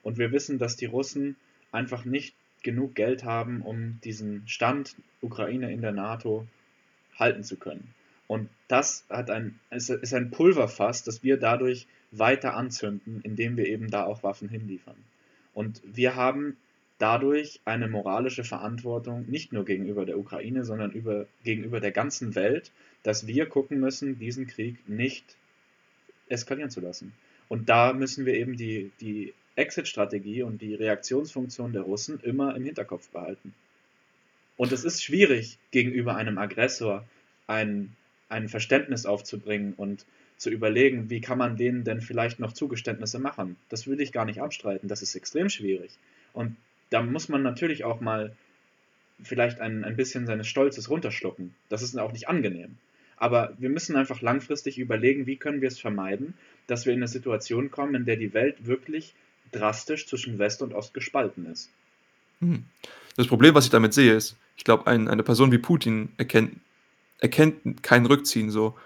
Und 0.02 0.18
wir 0.18 0.32
wissen, 0.32 0.58
dass 0.58 0.76
die 0.76 0.86
Russen 0.86 1.36
einfach 1.72 2.04
nicht 2.04 2.34
genug 2.62 2.94
Geld 2.94 3.24
haben, 3.24 3.62
um 3.62 4.00
diesen 4.04 4.46
Stand 4.46 4.96
Ukraine 5.20 5.72
in 5.72 5.80
der 5.80 5.92
NATO 5.92 6.46
halten 7.18 7.44
zu 7.44 7.56
können. 7.56 7.94
Und 8.26 8.48
das 8.68 9.04
hat 9.10 9.30
ein, 9.30 9.58
ist 9.70 10.14
ein 10.14 10.30
Pulverfass, 10.30 11.04
das 11.04 11.22
wir 11.22 11.36
dadurch 11.36 11.86
weiter 12.10 12.56
anzünden, 12.56 13.20
indem 13.22 13.56
wir 13.56 13.66
eben 13.66 13.90
da 13.90 14.04
auch 14.04 14.22
Waffen 14.22 14.48
hinliefern. 14.48 14.96
Und 15.52 15.80
wir 15.84 16.16
haben 16.16 16.56
dadurch 16.98 17.60
eine 17.64 17.88
moralische 17.88 18.44
Verantwortung, 18.44 19.26
nicht 19.28 19.52
nur 19.52 19.64
gegenüber 19.64 20.04
der 20.04 20.18
Ukraine, 20.18 20.64
sondern 20.64 20.92
über, 20.92 21.26
gegenüber 21.42 21.80
der 21.80 21.92
ganzen 21.92 22.34
Welt, 22.34 22.70
dass 23.02 23.26
wir 23.26 23.46
gucken 23.46 23.80
müssen, 23.80 24.18
diesen 24.18 24.46
Krieg 24.46 24.88
nicht 24.88 25.36
eskalieren 26.28 26.70
zu 26.70 26.80
lassen. 26.80 27.12
Und 27.48 27.68
da 27.68 27.92
müssen 27.92 28.26
wir 28.26 28.34
eben 28.34 28.56
die, 28.56 28.90
die 29.00 29.34
Exit-Strategie 29.56 30.42
und 30.42 30.62
die 30.62 30.74
Reaktionsfunktion 30.74 31.72
der 31.72 31.82
Russen 31.82 32.20
immer 32.20 32.56
im 32.56 32.64
Hinterkopf 32.64 33.08
behalten. 33.10 33.54
Und 34.56 34.72
es 34.72 34.84
ist 34.84 35.02
schwierig, 35.02 35.58
gegenüber 35.70 36.16
einem 36.16 36.38
Aggressor 36.38 37.04
ein, 37.46 37.94
ein 38.28 38.48
Verständnis 38.48 39.04
aufzubringen 39.04 39.74
und 39.74 40.06
zu 40.36 40.50
überlegen, 40.50 41.10
wie 41.10 41.20
kann 41.20 41.38
man 41.38 41.56
denen 41.56 41.84
denn 41.84 42.00
vielleicht 42.00 42.40
noch 42.40 42.52
Zugeständnisse 42.52 43.18
machen. 43.18 43.56
Das 43.68 43.86
würde 43.86 44.02
ich 44.02 44.12
gar 44.12 44.24
nicht 44.24 44.40
abstreiten, 44.40 44.88
das 44.88 45.02
ist 45.02 45.14
extrem 45.14 45.48
schwierig. 45.48 45.92
Und 46.32 46.56
da 46.94 47.02
muss 47.02 47.28
man 47.28 47.42
natürlich 47.42 47.82
auch 47.82 48.00
mal 48.00 48.36
vielleicht 49.20 49.60
ein, 49.60 49.82
ein 49.82 49.96
bisschen 49.96 50.26
seines 50.26 50.46
Stolzes 50.46 50.88
runterschlucken. 50.88 51.52
Das 51.68 51.82
ist 51.82 51.98
auch 51.98 52.12
nicht 52.12 52.28
angenehm. 52.28 52.76
Aber 53.16 53.52
wir 53.58 53.68
müssen 53.68 53.96
einfach 53.96 54.20
langfristig 54.20 54.78
überlegen, 54.78 55.26
wie 55.26 55.34
können 55.36 55.60
wir 55.60 55.66
es 55.66 55.80
vermeiden, 55.80 56.34
dass 56.68 56.86
wir 56.86 56.92
in 56.92 57.00
eine 57.00 57.08
Situation 57.08 57.72
kommen, 57.72 57.96
in 57.96 58.04
der 58.04 58.14
die 58.14 58.32
Welt 58.32 58.66
wirklich 58.66 59.12
drastisch 59.50 60.06
zwischen 60.06 60.38
West 60.38 60.62
und 60.62 60.72
Ost 60.72 60.94
gespalten 60.94 61.46
ist. 61.46 61.68
Hm. 62.40 62.64
Das 63.16 63.26
Problem, 63.26 63.56
was 63.56 63.64
ich 63.64 63.70
damit 63.70 63.92
sehe, 63.92 64.14
ist, 64.14 64.36
ich 64.56 64.62
glaube, 64.62 64.86
ein, 64.86 65.08
eine 65.08 65.24
Person 65.24 65.50
wie 65.50 65.58
Putin 65.58 66.10
erkennt, 66.16 66.60
erkennt 67.18 67.82
kein 67.82 68.06
Rückziehen 68.06 68.50
so. 68.50 68.78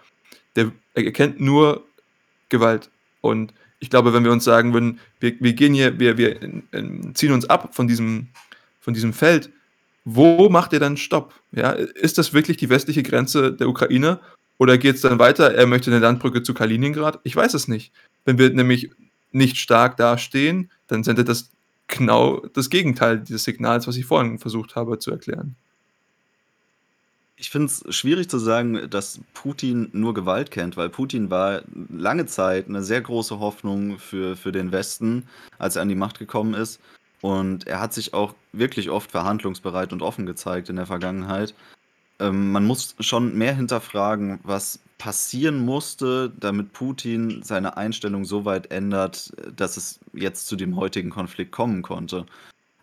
Der 0.57 0.73
erkennt 0.95 1.41
nur 1.41 1.85
Gewalt. 2.49 2.89
Und 3.21 3.53
ich 3.81 3.91
glaube, 3.91 4.13
wenn 4.13 4.25
wir 4.25 4.33
uns 4.33 4.45
sagen 4.45 4.73
würden, 4.73 4.99
wir, 5.21 5.35
wir 5.41 5.53
gehen 5.53 5.75
hier, 5.75 5.99
wir, 5.99 6.19
wir 6.19 6.39
ziehen 7.15 7.33
uns 7.33 7.49
ab 7.49 7.75
von 7.75 7.87
diesem, 7.87 8.29
von 8.81 8.95
diesem 8.95 9.13
Feld, 9.13 9.51
wo 10.05 10.49
macht 10.49 10.73
er 10.73 10.81
dann 10.81 10.97
Stopp? 10.97 11.35
Ja, 11.53 11.71
ist 11.71 12.19
das 12.19 12.33
wirklich 12.33 12.57
die 12.57 12.71
westliche 12.71 13.03
Grenze 13.03 13.53
der 13.53 13.69
Ukraine? 13.69 14.21
Oder 14.59 14.79
geht 14.79 14.97
es 14.97 15.03
dann 15.03 15.19
weiter, 15.19 15.55
er 15.55 15.67
möchte 15.67 15.91
eine 15.91 16.01
Landbrücke 16.01 16.43
zu 16.43 16.55
Kaliningrad? 16.55 17.21
Ich 17.23 17.37
weiß 17.37 17.55
es 17.55 17.69
nicht. 17.69 17.93
Wenn 18.25 18.39
wir 18.39 18.51
nämlich 18.51 18.91
nicht 19.31 19.59
stark 19.59 19.97
dastehen, 19.97 20.71
dann 20.89 21.05
sendet 21.05 21.29
das 21.29 21.51
genau 21.87 22.41
das 22.55 22.71
Gegenteil 22.71 23.21
dieses 23.21 23.45
Signals, 23.45 23.87
was 23.87 23.97
ich 23.97 24.07
vorhin 24.07 24.39
versucht 24.39 24.75
habe 24.77 24.99
zu 24.99 25.11
erklären. 25.11 25.55
Ich 27.41 27.51
finde 27.51 27.67
es 27.67 27.85
schwierig 27.95 28.29
zu 28.29 28.39
sagen, 28.39 28.91
dass 28.91 29.21
Putin 29.33 29.91
nur 29.93 30.13
Gewalt 30.13 30.51
kennt, 30.51 30.77
weil 30.77 30.89
Putin 30.89 31.31
war 31.31 31.63
lange 31.89 32.27
Zeit 32.27 32.69
eine 32.69 32.83
sehr 32.83 33.01
große 33.01 33.39
Hoffnung 33.39 33.99
für, 34.01 34.37
für 34.37 34.51
den 34.51 34.73
Westen, 34.73 35.29
als 35.57 35.77
er 35.77 35.83
an 35.83 35.89
die 35.89 35.95
Macht 35.95 36.19
gekommen 36.19 36.55
ist. 36.55 36.81
Und 37.21 37.67
er 37.69 37.81
hat 37.81 37.95
sich 37.95 38.13
auch 38.13 38.35
wirklich 38.53 38.91
oft 38.91 39.13
verhandlungsbereit 39.13 39.93
und 39.93 40.03
offen 40.03 40.27
gezeigt 40.27 40.69
in 40.69 40.77
der 40.77 40.87
Vergangenheit. 40.87 41.55
Ähm, 42.19 42.51
man 42.51 42.67
muss 42.67 42.97
schon 42.99 43.39
mehr 43.39 43.55
hinterfragen, 43.55 44.41
was 44.43 44.81
passieren 44.99 45.65
musste, 45.65 46.33
damit 46.41 46.73
Putin 46.73 47.45
seine 47.45 47.77
Einstellung 47.77 48.25
so 48.25 48.45
weit 48.45 48.73
ändert, 48.73 49.33
dass 49.55 49.77
es 49.77 50.01
jetzt 50.13 50.49
zu 50.49 50.57
dem 50.57 50.75
heutigen 50.75 51.11
Konflikt 51.11 51.53
kommen 51.53 51.83
konnte. 51.83 52.27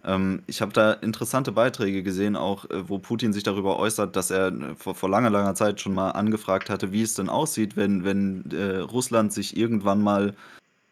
Ähm, 0.06 0.44
ich 0.48 0.62
habe 0.62 0.72
da 0.72 0.94
interessante 0.94 1.52
Beiträge 1.52 2.04
gesehen, 2.04 2.36
auch 2.36 2.70
äh, 2.70 2.88
wo 2.88 3.00
Putin 3.00 3.34
sich 3.34 3.44
darüber 3.44 3.80
äußert, 3.80 4.16
dass 4.16 4.30
er 4.30 4.48
äh, 4.50 4.76
vor, 4.76 4.96
vor 4.96 5.10
langer, 5.10 5.32
langer 5.32 5.56
Zeit 5.56 5.82
schon 5.82 5.94
mal 5.94 6.12
angefragt 6.12 6.70
hatte, 6.70 6.92
wie 6.92 7.02
es 7.02 7.16
denn 7.16 7.30
aussieht, 7.30 7.76
wenn, 7.76 8.04
wenn 8.04 8.50
äh, 8.52 8.78
Russland 8.78 9.34
sich 9.34 9.58
irgendwann 9.58 10.02
mal 10.02 10.36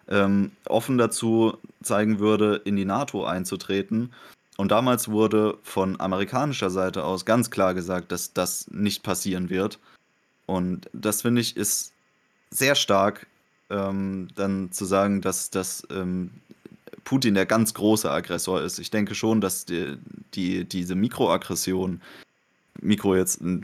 ähm, 0.08 0.52
offen 0.66 0.98
dazu 0.98 1.58
zeigen 1.82 2.20
würde, 2.20 2.62
in 2.66 2.76
die 2.76 2.86
NATO 2.86 3.26
einzutreten. 3.26 4.12
Und 4.58 4.72
damals 4.72 5.10
wurde 5.10 5.58
von 5.64 6.00
amerikanischer 6.00 6.70
Seite 6.70 7.04
aus 7.04 7.26
ganz 7.26 7.52
klar 7.52 7.74
gesagt, 7.74 8.12
dass 8.12 8.34
das 8.34 8.68
nicht 8.72 9.04
passieren 9.04 9.50
wird. 9.50 9.80
Und 10.46 10.90
das 10.94 11.22
finde 11.22 11.42
ich 11.42 11.56
ist 11.56 11.94
sehr 12.50 12.76
stark, 12.76 13.28
ähm, 13.70 14.28
dann 14.36 14.72
zu 14.72 14.86
sagen, 14.86 15.22
dass, 15.22 15.50
dass 15.50 15.88
ähm, 15.90 16.32
Putin 17.04 17.34
der 17.34 17.46
ganz 17.46 17.74
große 17.74 18.10
Aggressor 18.10 18.62
ist. 18.62 18.80
Ich 18.80 18.92
denke 18.92 19.16
schon, 19.16 19.42
dass 19.42 19.66
die, 19.66 19.98
die 20.34 20.66
diese 20.66 20.96
Mikroaggression, 20.96 22.02
Mikro 22.82 23.16
jetzt 23.16 23.42
ein, 23.42 23.64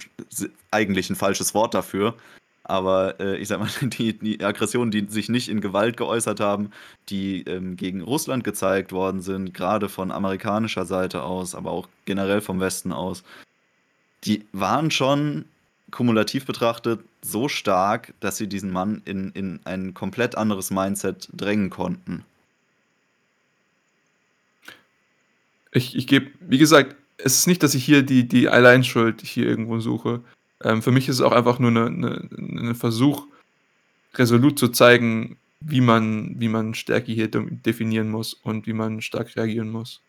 eigentlich 0.72 1.10
ein 1.10 1.16
falsches 1.16 1.54
Wort 1.54 1.74
dafür, 1.74 2.16
aber 2.64 3.20
äh, 3.20 3.38
ich 3.38 3.48
sag 3.48 3.60
mal, 3.60 3.70
die, 3.82 4.18
die 4.18 4.44
Aggressionen, 4.44 4.92
die 4.92 5.08
sich 5.10 5.28
nicht 5.30 5.50
in 5.50 5.62
Gewalt 5.62 5.98
geäußert 5.98 6.40
haben, 6.40 6.72
die 7.10 7.42
ähm, 7.44 7.76
gegen 7.76 8.02
Russland 8.02 8.44
gezeigt 8.44 8.92
worden 8.92 9.22
sind, 9.22 9.54
gerade 9.54 9.90
von 9.90 10.12
amerikanischer 10.12 10.86
Seite 10.86 11.24
aus, 11.24 11.56
aber 11.56 11.72
auch 11.72 11.88
generell 12.06 12.42
vom 12.42 12.60
Westen 12.60 12.94
aus, 12.94 13.24
die 14.24 14.46
waren 14.52 14.92
schon 14.92 15.46
kumulativ 15.92 16.46
betrachtet 16.46 17.00
so 17.22 17.48
stark, 17.50 18.14
dass 18.20 18.38
sie 18.38 18.48
diesen 18.48 18.72
Mann 18.72 19.02
in, 19.06 19.32
in 19.32 19.60
ein 19.66 19.94
komplett 19.94 20.38
anderes 20.38 20.70
Mindset 20.70 21.28
drängen 21.34 21.70
konnten. 21.70 22.24
Ich, 25.72 25.96
ich 25.96 26.08
gebe, 26.08 26.32
wie 26.40 26.58
gesagt, 26.58 26.96
es 27.18 27.38
ist 27.38 27.48
nicht, 27.48 27.64
dass 27.64 27.76
ich 27.76 27.84
hier 27.84 28.04
die, 28.04 28.28
die 28.28 28.50
Alleinschuld 28.50 29.22
hier 29.22 29.46
irgendwo 29.46 29.80
suche. 29.80 30.22
Ähm, 30.64 30.82
für 30.82 30.92
mich 30.92 31.08
ist 31.08 31.16
es 31.16 31.22
auch 31.22 31.32
einfach 31.32 31.60
nur 31.60 31.70
ein 31.72 32.00
ne, 32.00 32.28
ne 32.32 32.76
Versuch, 32.76 33.28
resolut 34.16 34.58
zu 34.58 34.70
zeigen, 34.70 35.38
wie 35.60 35.82
man, 35.82 36.40
wie 36.40 36.48
man 36.48 36.74
Stärke 36.74 37.12
hier 37.12 37.28
definieren 37.30 38.10
muss 38.10 38.34
und 38.34 38.66
wie 38.66 38.74
man 38.74 39.02
stark 39.02 39.36
reagieren 39.36 39.70
muss. 39.70 40.02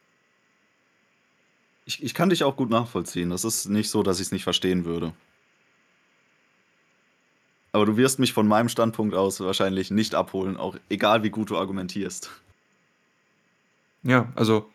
Ich, 1.87 2.03
ich 2.03 2.15
kann 2.15 2.31
dich 2.31 2.45
auch 2.45 2.57
gut 2.57 2.71
nachvollziehen. 2.71 3.31
Das 3.31 3.45
ist 3.45 3.69
nicht 3.69 3.91
so, 3.91 4.03
dass 4.03 4.21
ich 4.21 4.27
es 4.27 4.33
nicht 4.33 4.45
verstehen 4.45 4.85
würde. 4.85 5.13
Aber 7.73 7.87
du 7.87 7.97
wirst 7.97 8.19
mich 8.19 8.33
von 8.33 8.49
meinem 8.49 8.69
Standpunkt 8.69 9.15
aus 9.15 9.41
wahrscheinlich 9.41 9.91
nicht 9.91 10.15
abholen, 10.15 10.57
auch 10.57 10.77
egal 10.89 11.23
wie 11.23 11.31
gut 11.31 11.51
du 11.51 11.57
argumentierst. 11.57 12.31
Ja, 14.03 14.33
also 14.35 14.69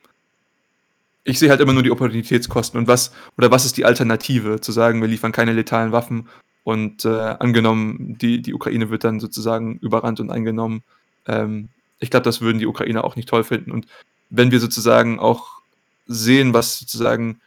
ich 1.26 1.40
sehe 1.40 1.50
halt 1.50 1.60
immer 1.60 1.74
nur 1.74 1.84
die 1.84 1.92
Opportunitätskosten 1.92 2.80
und 2.80 2.88
was 2.88 3.12
oder 3.38 3.52
was 3.52 3.66
ist 3.66 3.78
die 3.78 3.84
Alternative, 3.86 4.62
zu 4.62 4.72
sagen, 4.72 5.02
wir 5.02 5.08
liefern 5.08 5.32
keine 5.32 5.54
letalen 5.54 5.92
Waffen 5.92 6.30
und 6.64 7.04
äh, 7.04 7.10
angenommen, 7.10 8.18
die, 8.20 8.42
die 8.42 8.54
Ukraine 8.54 8.90
wird 8.90 9.04
dann 9.04 9.20
sozusagen 9.20 9.78
überrannt 9.80 10.20
und 10.20 10.30
eingenommen. 10.30 10.84
Ähm, 11.28 11.70
ich 12.00 12.12
glaube, 12.12 12.24
das 12.24 12.42
würden 12.42 12.60
die 12.60 12.68
Ukrainer 12.68 13.04
auch 13.04 13.16
nicht 13.16 13.28
toll 13.28 13.44
finden. 13.44 13.72
Und 13.72 13.88
wenn 14.30 14.52
wir 14.52 14.60
sozusagen 14.60 15.20
auch 15.20 15.62
sehen, 16.08 16.54
was 16.54 16.80
sozusagen 16.80 17.40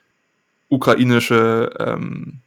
ukrainische, 0.69 1.73
ähm, 1.79 2.41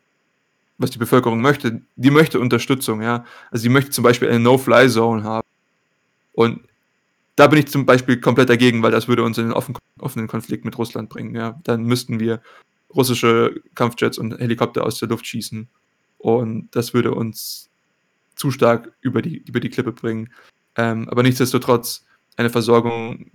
was 0.78 0.92
die 0.92 0.98
Bevölkerung 0.98 1.42
möchte, 1.42 1.82
die 1.96 2.12
möchte 2.12 2.40
Unterstützung, 2.40 3.02
ja. 3.02 3.26
Also 3.52 3.64
sie 3.64 3.70
möchte 3.70 3.92
zum 3.92 4.04
Beispiel 4.04 4.30
eine 4.30 4.40
No-Fly-Zone 4.40 5.24
haben. 5.24 5.48
Und 6.34 6.62
da 7.36 7.48
bin 7.48 7.60
ich 7.60 7.68
zum 7.68 7.86
Beispiel 7.86 8.20
komplett 8.20 8.50
dagegen, 8.50 8.84
weil 8.84 8.92
das 8.92 9.08
würde 9.08 9.24
uns 9.24 9.38
in 9.38 9.46
den 9.46 9.54
offen, 9.54 9.78
offenen 10.00 10.28
Konflikt 10.28 10.66
mit 10.66 10.78
Russland 10.78 11.10
bringen. 11.10 11.36
Ja. 11.36 11.60
Dann 11.64 11.84
müssten 11.84 12.20
wir 12.20 12.42
russische 12.94 13.62
Kampfjets 13.76 14.18
und 14.18 14.38
Helikopter 14.38 14.84
aus 14.84 15.00
der 15.00 15.10
Luft 15.10 15.26
schießen. 15.26 15.70
Und 16.18 16.70
das 16.72 16.94
würde 16.94 17.14
uns 17.14 17.70
zu 18.36 18.52
stark 18.52 18.94
über 19.02 19.22
die, 19.22 19.38
über 19.38 19.60
die 19.60 19.70
Klippe 19.70 19.92
bringen. 19.92 20.32
Ähm, 20.76 21.10
aber 21.10 21.24
nichtsdestotrotz, 21.24 22.06
eine 22.38 22.50
Versorgung 22.50 23.32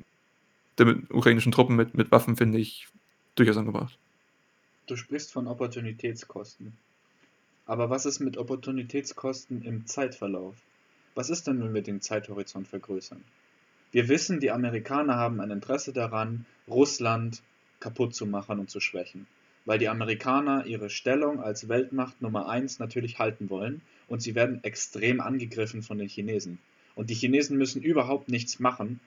der 0.79 0.97
ukrainischen 1.11 1.53
Truppen 1.53 1.77
mit, 1.77 1.95
mit 1.95 2.11
Waffen 2.11 2.37
finde 2.37 2.59
ich 2.59 2.89
durchaus 3.35 3.57
angebracht. 3.57 3.99
Du 4.87 4.97
sprichst 4.97 5.33
von 5.33 5.47
Opportunitätskosten. 5.47 6.77
Aber 7.67 7.91
was 7.91 8.07
ist 8.07 8.21
mit 8.21 8.37
Opportunitätskosten 8.37 9.63
im 9.63 9.87
Zeitverlauf? 9.87 10.55
Was 11.15 11.31
ist 11.31 11.47
denn, 11.47 11.63
wenn 11.63 11.75
wir 11.75 11.83
den 11.83 12.01
Zeithorizont 12.01 12.69
vergrößern? 12.69 13.25
Wir 13.97 14.11
wissen, 14.11 14.41
die 14.41 14.51
Amerikaner 14.51 15.17
haben 15.17 15.41
ein 15.41 15.51
Interesse 15.51 15.91
daran, 15.91 16.45
Russland 16.69 17.41
kaputt 17.81 18.15
zu 18.15 18.27
machen 18.27 18.59
und 18.59 18.69
zu 18.69 18.79
schwächen, 18.79 19.27
weil 19.65 19.79
die 19.79 19.89
Amerikaner 19.89 20.67
ihre 20.67 20.91
Stellung 20.91 21.41
als 21.41 21.71
Weltmacht 21.71 22.21
Nummer 22.21 22.47
eins 22.47 22.79
natürlich 22.79 23.19
halten 23.19 23.49
wollen 23.49 23.81
und 24.07 24.21
sie 24.21 24.35
werden 24.35 24.63
extrem 24.65 25.23
angegriffen 25.23 25.83
von 25.83 25.97
den 25.97 26.11
Chinesen. 26.11 26.59
Und 26.95 27.09
die 27.09 27.15
Chinesen 27.15 27.57
müssen 27.57 27.81
überhaupt 27.81 28.29
nichts 28.29 28.59
machen 28.59 29.01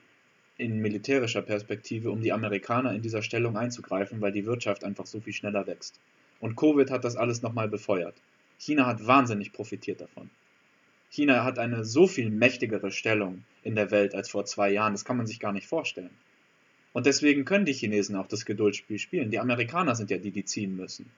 in 0.58 0.80
militärischer 0.80 1.42
Perspektive, 1.42 2.10
um 2.10 2.20
die 2.20 2.32
Amerikaner 2.32 2.92
in 2.92 3.00
dieser 3.00 3.22
Stellung 3.22 3.56
einzugreifen, 3.56 4.20
weil 4.20 4.32
die 4.32 4.44
Wirtschaft 4.44 4.82
einfach 4.82 5.06
so 5.06 5.20
viel 5.20 5.34
schneller 5.34 5.68
wächst. 5.68 6.00
Und 6.40 6.56
Covid 6.56 6.90
hat 6.90 7.04
das 7.04 7.14
alles 7.14 7.42
nochmal 7.42 7.68
befeuert. 7.68 8.16
China 8.58 8.86
hat 8.86 9.06
wahnsinnig 9.06 9.52
profitiert 9.52 10.00
davon. 10.00 10.30
China 11.10 11.42
hat 11.44 11.58
eine 11.58 11.84
so 11.84 12.06
viel 12.06 12.30
mächtigere 12.30 12.92
Stellung 12.92 13.44
in 13.64 13.74
der 13.74 13.90
Welt 13.90 14.14
als 14.14 14.30
vor 14.30 14.44
zwei 14.44 14.70
Jahren, 14.70 14.92
das 14.92 15.04
kann 15.04 15.16
man 15.16 15.26
sich 15.26 15.40
gar 15.40 15.52
nicht 15.52 15.66
vorstellen. 15.66 16.16
Und 16.92 17.06
deswegen 17.06 17.44
können 17.44 17.64
die 17.64 17.72
Chinesen 17.72 18.16
auch 18.16 18.28
das 18.28 18.44
Geduldsspiel 18.44 18.98
spielen. 18.98 19.30
Die 19.30 19.40
Amerikaner 19.40 19.96
sind 19.96 20.10
ja 20.10 20.18
die, 20.18 20.30
die 20.30 20.44
ziehen 20.44 20.76
müssen. 20.76 21.10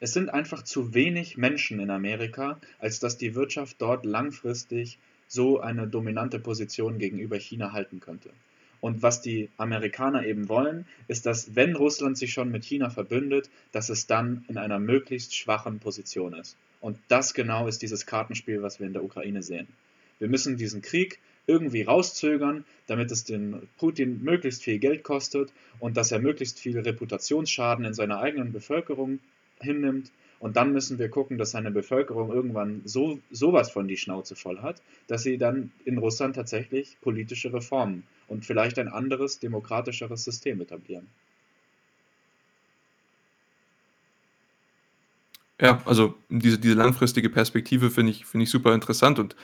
Es 0.00 0.12
sind 0.12 0.30
einfach 0.30 0.62
zu 0.62 0.94
wenig 0.94 1.36
Menschen 1.36 1.80
in 1.80 1.90
Amerika, 1.90 2.58
als 2.78 2.98
dass 2.98 3.16
die 3.16 3.34
Wirtschaft 3.34 3.76
dort 3.80 4.04
langfristig 4.04 4.98
so 5.26 5.60
eine 5.60 5.86
dominante 5.86 6.38
Position 6.38 6.98
gegenüber 6.98 7.38
China 7.38 7.72
halten 7.72 8.00
könnte. 8.00 8.30
Und 8.80 9.02
was 9.02 9.22
die 9.22 9.48
Amerikaner 9.56 10.26
eben 10.26 10.48
wollen, 10.48 10.86
ist, 11.08 11.24
dass 11.24 11.54
wenn 11.54 11.76
Russland 11.76 12.18
sich 12.18 12.32
schon 12.32 12.50
mit 12.50 12.64
China 12.64 12.90
verbündet, 12.90 13.48
dass 13.70 13.88
es 13.88 14.06
dann 14.06 14.44
in 14.48 14.58
einer 14.58 14.78
möglichst 14.78 15.36
schwachen 15.36 15.78
Position 15.78 16.34
ist. 16.34 16.56
Und 16.82 16.98
das 17.06 17.32
genau 17.32 17.68
ist 17.68 17.80
dieses 17.80 18.06
Kartenspiel, 18.06 18.60
was 18.60 18.80
wir 18.80 18.88
in 18.88 18.92
der 18.92 19.04
Ukraine 19.04 19.42
sehen. 19.42 19.68
Wir 20.18 20.28
müssen 20.28 20.56
diesen 20.56 20.82
Krieg 20.82 21.20
irgendwie 21.46 21.82
rauszögern, 21.82 22.64
damit 22.88 23.12
es 23.12 23.22
den 23.24 23.68
Putin 23.78 24.22
möglichst 24.22 24.64
viel 24.64 24.78
Geld 24.78 25.04
kostet 25.04 25.52
und 25.78 25.96
dass 25.96 26.10
er 26.10 26.18
möglichst 26.18 26.58
viel 26.58 26.78
Reputationsschaden 26.78 27.84
in 27.84 27.94
seiner 27.94 28.18
eigenen 28.18 28.52
Bevölkerung 28.52 29.20
hinnimmt. 29.60 30.10
Und 30.40 30.56
dann 30.56 30.72
müssen 30.72 30.98
wir 30.98 31.08
gucken, 31.08 31.38
dass 31.38 31.52
seine 31.52 31.70
Bevölkerung 31.70 32.32
irgendwann 32.32 32.82
so 32.84 33.20
sowas 33.30 33.70
von 33.70 33.86
die 33.86 33.96
Schnauze 33.96 34.34
voll 34.34 34.58
hat, 34.60 34.82
dass 35.06 35.22
sie 35.22 35.38
dann 35.38 35.70
in 35.84 35.98
Russland 35.98 36.34
tatsächlich 36.34 36.96
politische 37.00 37.52
Reformen 37.52 38.02
und 38.26 38.44
vielleicht 38.44 38.80
ein 38.80 38.88
anderes, 38.88 39.38
demokratischeres 39.38 40.24
System 40.24 40.60
etablieren. 40.60 41.06
Ja, 45.62 45.80
also 45.84 46.16
diese, 46.28 46.58
diese 46.58 46.74
langfristige 46.74 47.30
Perspektive 47.30 47.90
finde 47.90 48.10
ich, 48.10 48.26
finde 48.26 48.44
ich 48.44 48.50
super 48.50 48.74
interessant 48.74 49.20
und 49.20 49.36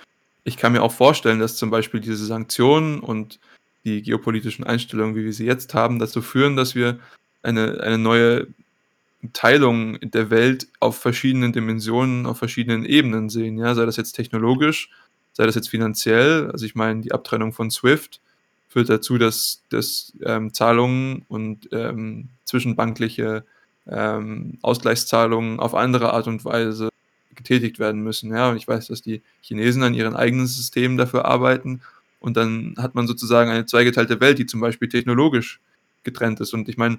ich 0.43 0.57
kann 0.57 0.73
mir 0.73 0.83
auch 0.83 0.93
vorstellen, 0.93 1.39
dass 1.39 1.57
zum 1.57 1.71
Beispiel 1.71 2.01
diese 2.01 2.27
Sanktionen 2.27 2.99
und 2.99 3.39
die 3.85 4.03
geopolitischen 4.03 4.65
Einstellungen, 4.65 5.15
wie 5.15 5.25
wir 5.25 5.33
sie 5.33 5.47
jetzt 5.47 5.75
haben, 5.75 6.01
dazu 6.01 6.21
führen, 6.21 6.57
dass 6.57 6.75
wir 6.75 6.99
eine, 7.43 7.81
eine 7.83 7.99
neue 7.99 8.49
Teilung 9.33 10.01
der 10.01 10.31
Welt 10.31 10.67
auf 10.81 10.99
verschiedenen 10.99 11.53
Dimensionen, 11.53 12.27
auf 12.27 12.39
verschiedenen 12.39 12.85
Ebenen 12.85 13.29
sehen. 13.29 13.57
Ja, 13.57 13.77
sei 13.77 13.87
das 13.87 13.97
jetzt 13.97 14.13
technologisch, 14.13 14.91
sei 15.35 15.47
das 15.47 15.55
jetzt 15.55 15.69
finanziell. 15.69 16.51
Also 16.51 16.67
ich 16.67 16.75
meine, 16.75 17.01
die 17.01 17.13
Abtrennung 17.13 17.53
von 17.53 17.71
SWIFT 17.71 18.21
führt 18.69 18.89
dazu, 18.89 19.19
dass, 19.19 19.63
dass 19.69 20.13
ähm, 20.25 20.53
Zahlungen 20.53 21.25
und 21.29 21.69
ähm, 21.71 22.29
zwischenbankliche 22.45 23.45
ähm, 23.89 24.59
Ausgleichszahlungen 24.63 25.61
auf 25.61 25.75
andere 25.75 26.13
Art 26.13 26.27
und 26.27 26.45
Weise 26.45 26.91
getätigt 27.35 27.79
werden 27.79 28.03
müssen. 28.03 28.33
Ja, 28.33 28.51
und 28.51 28.57
ich 28.57 28.67
weiß, 28.67 28.89
dass 28.89 29.03
die 29.03 29.23
Chinesen 29.41 29.83
an 29.83 29.95
ihren 29.95 30.17
eigenen 30.17 30.47
Systemen 30.47 30.97
dafür 30.97 31.25
arbeiten 31.25 31.81
und 32.21 32.37
dann 32.37 32.75
hat 32.79 32.95
man 32.95 33.07
sozusagen 33.07 33.51
eine 33.51 33.67
zweigeteilte 33.67 34.21
Welt, 34.21 34.39
die 34.39 34.47
zum 34.47 34.61
Beispiel 34.61 34.89
technologisch 34.89 35.61
getrennt 36.03 36.41
ist. 36.41 36.53
Und 36.53 36.69
ich 36.69 36.77
meine, 36.77 36.99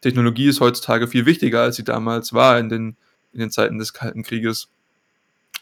Technologie 0.00 0.46
ist 0.46 0.60
heutzutage 0.60 1.08
viel 1.08 1.26
wichtiger, 1.26 1.62
als 1.62 1.76
sie 1.76 1.84
damals 1.84 2.32
war 2.32 2.58
in 2.58 2.68
den, 2.68 2.96
in 3.32 3.40
den 3.40 3.50
Zeiten 3.50 3.78
des 3.78 3.92
Kalten 3.92 4.22
Krieges. 4.22 4.68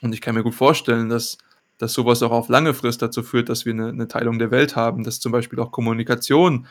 Und 0.02 0.12
ich 0.12 0.20
kann 0.20 0.34
mir 0.34 0.42
gut 0.42 0.54
vorstellen, 0.54 1.08
dass, 1.08 1.38
dass 1.78 1.92
sowas 1.92 2.22
auch 2.22 2.30
auf 2.30 2.48
lange 2.48 2.74
Frist 2.74 3.02
dazu 3.02 3.22
führt, 3.22 3.48
dass 3.48 3.64
wir 3.64 3.72
eine, 3.72 3.88
eine 3.88 4.08
Teilung 4.08 4.38
der 4.38 4.50
Welt 4.50 4.76
haben, 4.76 5.04
dass 5.04 5.20
zum 5.20 5.32
Beispiel 5.32 5.60
auch 5.60 5.72
Kommunikation, 5.72 6.66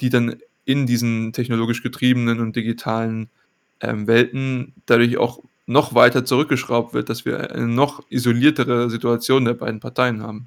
die 0.00 0.10
dann 0.10 0.36
in 0.64 0.86
diesen 0.86 1.32
technologisch 1.32 1.82
getriebenen 1.82 2.40
und 2.40 2.56
digitalen 2.56 3.28
ähm, 3.80 4.06
Welten 4.06 4.74
dadurch 4.86 5.16
auch 5.18 5.40
noch 5.66 5.94
weiter 5.94 6.24
zurückgeschraubt 6.24 6.94
wird, 6.94 7.08
dass 7.08 7.24
wir 7.24 7.52
eine 7.52 7.66
noch 7.68 8.02
isoliertere 8.10 8.90
Situation 8.90 9.44
der 9.44 9.54
beiden 9.54 9.80
Parteien 9.80 10.22
haben. 10.22 10.46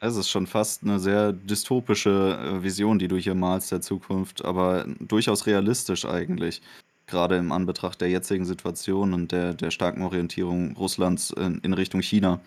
Es 0.00 0.16
ist 0.16 0.28
schon 0.28 0.46
fast 0.46 0.82
eine 0.84 0.98
sehr 0.98 1.32
dystopische, 1.32 2.38
äh, 2.60 2.62
Vision, 2.62 2.98
die 2.98 3.08
du 3.08 3.16
hier 3.16 3.34
malst 3.34 3.72
der 3.72 3.80
Zukunft, 3.80 4.44
aber 4.44 4.84
durchaus 5.00 5.46
realistisch 5.46 6.04
eigentlich, 6.04 6.62
Gerade 7.08 7.36
im 7.36 7.52
Anbetracht 7.52 8.00
der 8.00 8.10
jetzigen 8.10 8.44
Situation 8.44 9.14
und 9.14 9.30
der 9.30 9.54
der 9.54 9.70
starken 9.70 10.02
Orientierung 10.02 10.76
Russlands 10.76 11.30
in 11.30 11.60
in 11.60 11.72
Richtung 11.72 12.02
China. 12.02 12.40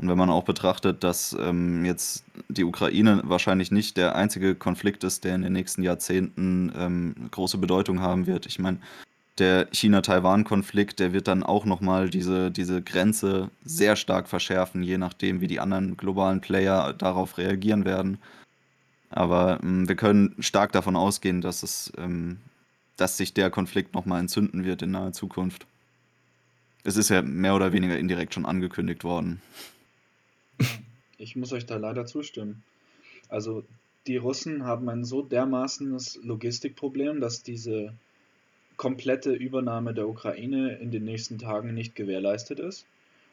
Und 0.00 0.08
wenn 0.08 0.16
man 0.16 0.30
auch 0.30 0.44
betrachtet, 0.44 1.04
dass, 1.04 1.36
ähm, 1.38 1.84
jetzt 1.84 2.24
die 2.48 2.64
Ukraine 2.64 3.20
wahrscheinlich 3.24 3.70
nicht 3.70 3.98
der 3.98 4.16
einzige 4.16 4.54
Konflikt 4.54 5.04
ist, 5.04 5.24
der 5.24 5.34
in 5.34 5.42
den 5.42 5.52
nächsten 5.52 5.82
Jahrzehnten, 5.82 6.72
ähm, 6.74 7.14
große 7.30 7.58
Bedeutung 7.58 8.00
haben 8.00 8.26
wird. 8.26 8.46
Ich 8.46 8.58
meine, 8.58 8.78
der 9.38 9.68
China-Taiwan-Konflikt, 9.72 11.00
der 11.00 11.12
wird 11.12 11.28
dann 11.28 11.42
auch 11.42 11.66
noch 11.66 11.80
mal 11.82 12.08
diese 12.08 12.50
diese 12.50 12.82
Grenze 12.82 13.50
sehr 13.64 13.94
stark 13.96 14.28
verschärfen, 14.28 14.82
je 14.82 14.98
nachdem, 14.98 15.40
wie 15.42 15.46
die 15.46 15.60
anderen 15.60 15.96
globalen 15.98 16.40
Player 16.40 16.94
darauf 16.94 17.36
reagieren 17.36 17.84
werden. 17.84 18.18
Aber, 19.10 19.58
hm, 19.60 19.88
wir 19.88 19.96
können 19.96 20.34
stark 20.40 20.72
davon 20.72 20.96
ausgehen, 20.96 21.42
dass 21.42 21.62
es, 21.62 21.92
ähm, 21.98 22.38
dass 22.96 23.16
sich 23.18 23.34
der 23.34 23.50
Konflikt 23.50 23.94
noch 23.94 24.06
mal 24.06 24.20
entzünden 24.20 24.64
wird 24.64 24.82
in 24.82 24.92
naher 24.92 25.12
Zukunft. 25.12 25.66
Es 26.84 26.96
ist 26.96 27.10
ja 27.10 27.20
mehr 27.22 27.54
oder 27.54 27.72
weniger 27.72 27.98
indirekt 27.98 28.34
schon 28.34 28.46
angekündigt 28.46 29.04
worden. 29.04 29.42
Ich 31.18 31.36
muss 31.36 31.52
euch 31.52 31.66
da 31.66 31.76
leider 31.76 32.06
zustimmen. 32.06 32.62
Also, 33.28 33.64
die 34.06 34.16
Russen 34.16 34.64
haben 34.64 34.88
ein 34.88 35.04
so 35.04 35.22
dermaßenes 35.22 36.20
Logistikproblem, 36.22 37.20
dass 37.20 37.42
diese 37.42 37.92
komplette 38.76 39.32
Übernahme 39.32 39.92
der 39.92 40.08
Ukraine 40.08 40.76
in 40.76 40.90
den 40.90 41.04
nächsten 41.04 41.38
Tagen 41.38 41.74
nicht 41.74 41.94
gewährleistet 41.94 42.58
ist. 42.58 42.86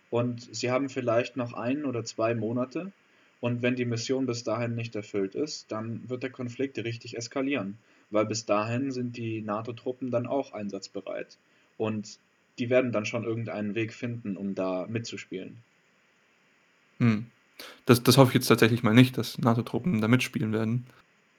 Und 0.10 0.54
sie 0.54 0.72
haben 0.72 0.90
vielleicht 0.90 1.38
noch 1.38 1.54
ein 1.54 1.86
oder 1.86 2.04
zwei 2.04 2.36
Monate. 2.36 2.92
Und 3.40 3.62
wenn 3.62 3.76
die 3.76 3.86
Mission 3.86 4.26
bis 4.26 4.44
dahin 4.44 4.76
nicht 4.76 4.96
erfüllt 4.96 5.36
ist, 5.36 5.72
dann 5.72 6.10
wird 6.10 6.24
der 6.24 6.32
Konflikt 6.32 6.78
richtig 6.80 7.16
eskalieren. 7.16 7.78
Weil 8.10 8.26
bis 8.26 8.46
dahin 8.46 8.92
sind 8.92 9.16
die 9.16 9.42
NATO-Truppen 9.42 10.12
dann 10.12 10.28
auch 10.28 10.52
einsatzbereit. 10.52 11.38
Und 11.78 12.20
die 12.60 12.70
werden 12.70 12.92
dann 12.92 13.06
schon 13.06 13.24
irgendeinen 13.24 13.76
Weg 13.76 13.94
finden, 13.94 14.36
um 14.36 14.56
da 14.56 14.86
mitzuspielen. 14.88 15.64
Hm. 17.00 17.28
Das, 17.86 18.04
das 18.04 18.18
hoffe 18.18 18.30
ich 18.30 18.36
jetzt 18.36 18.48
tatsächlich 18.48 18.84
mal 18.84 18.94
nicht, 18.94 19.18
dass 19.18 19.38
NATO-Truppen 19.38 20.02
da 20.02 20.08
mitspielen 20.08 20.54
werden. 20.54 20.86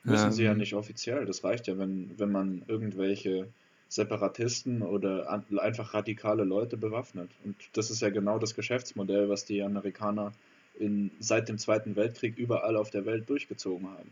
Müssen 0.04 0.32
sie 0.32 0.44
ja 0.44 0.52
ähm. 0.52 0.58
nicht 0.58 0.74
offiziell. 0.74 1.26
Das 1.26 1.44
reicht 1.44 1.66
ja, 1.66 1.78
wenn, 1.78 2.10
wenn 2.16 2.32
man 2.32 2.62
irgendwelche 2.66 3.48
Separatisten 3.88 4.82
oder 4.82 5.42
einfach 5.58 5.94
radikale 5.94 6.44
Leute 6.44 6.76
bewaffnet. 6.76 7.30
Und 7.44 7.56
das 7.72 7.90
ist 7.90 8.00
ja 8.00 8.10
genau 8.10 8.38
das 8.38 8.54
Geschäftsmodell, 8.54 9.28
was 9.28 9.44
die 9.44 9.62
Amerikaner 9.62 10.32
in, 10.78 11.10
seit 11.20 11.48
dem 11.48 11.58
Zweiten 11.58 11.96
Weltkrieg 11.96 12.36
überall 12.36 12.76
auf 12.76 12.90
der 12.90 13.06
Welt 13.06 13.28
durchgezogen 13.28 13.88
haben. 13.88 14.10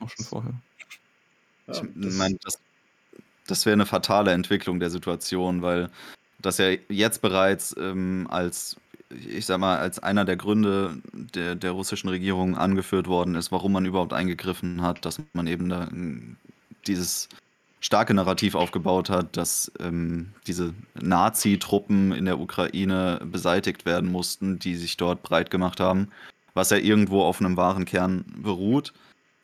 Auch 0.00 0.10
schon 0.10 0.24
vorher. 0.24 0.54
Ja, 1.66 1.82
ich 1.82 2.14
meine, 2.14 2.36
das, 2.42 2.58
das 3.46 3.66
wäre 3.66 3.74
eine 3.74 3.86
fatale 3.86 4.32
Entwicklung 4.32 4.80
der 4.80 4.90
Situation, 4.90 5.62
weil 5.62 5.90
das 6.40 6.58
ja 6.58 6.70
jetzt 6.88 7.22
bereits 7.22 7.74
ähm, 7.78 8.26
als, 8.30 8.76
ich 9.28 9.46
sag 9.46 9.58
mal, 9.58 9.78
als 9.78 9.98
einer 9.98 10.24
der 10.24 10.36
Gründe 10.36 10.96
der, 11.12 11.54
der 11.54 11.72
russischen 11.72 12.08
Regierung 12.08 12.56
angeführt 12.56 13.06
worden 13.06 13.34
ist, 13.34 13.52
warum 13.52 13.72
man 13.72 13.86
überhaupt 13.86 14.12
eingegriffen 14.12 14.82
hat, 14.82 15.04
dass 15.04 15.20
man 15.32 15.46
eben 15.46 15.68
da 15.68 15.88
ähm, 15.88 16.36
dieses 16.86 17.28
starke 17.80 18.14
Narrativ 18.14 18.54
aufgebaut 18.54 19.10
hat, 19.10 19.36
dass 19.36 19.70
ähm, 19.78 20.32
diese 20.46 20.72
Nazi-Truppen 20.94 22.12
in 22.12 22.24
der 22.24 22.40
Ukraine 22.40 23.20
beseitigt 23.24 23.84
werden 23.84 24.10
mussten, 24.10 24.58
die 24.58 24.76
sich 24.76 24.96
dort 24.96 25.22
breit 25.22 25.50
gemacht 25.50 25.80
haben, 25.80 26.08
was 26.54 26.70
ja 26.70 26.78
irgendwo 26.78 27.22
auf 27.22 27.40
einem 27.40 27.58
wahren 27.58 27.84
Kern 27.84 28.24
beruht. 28.38 28.94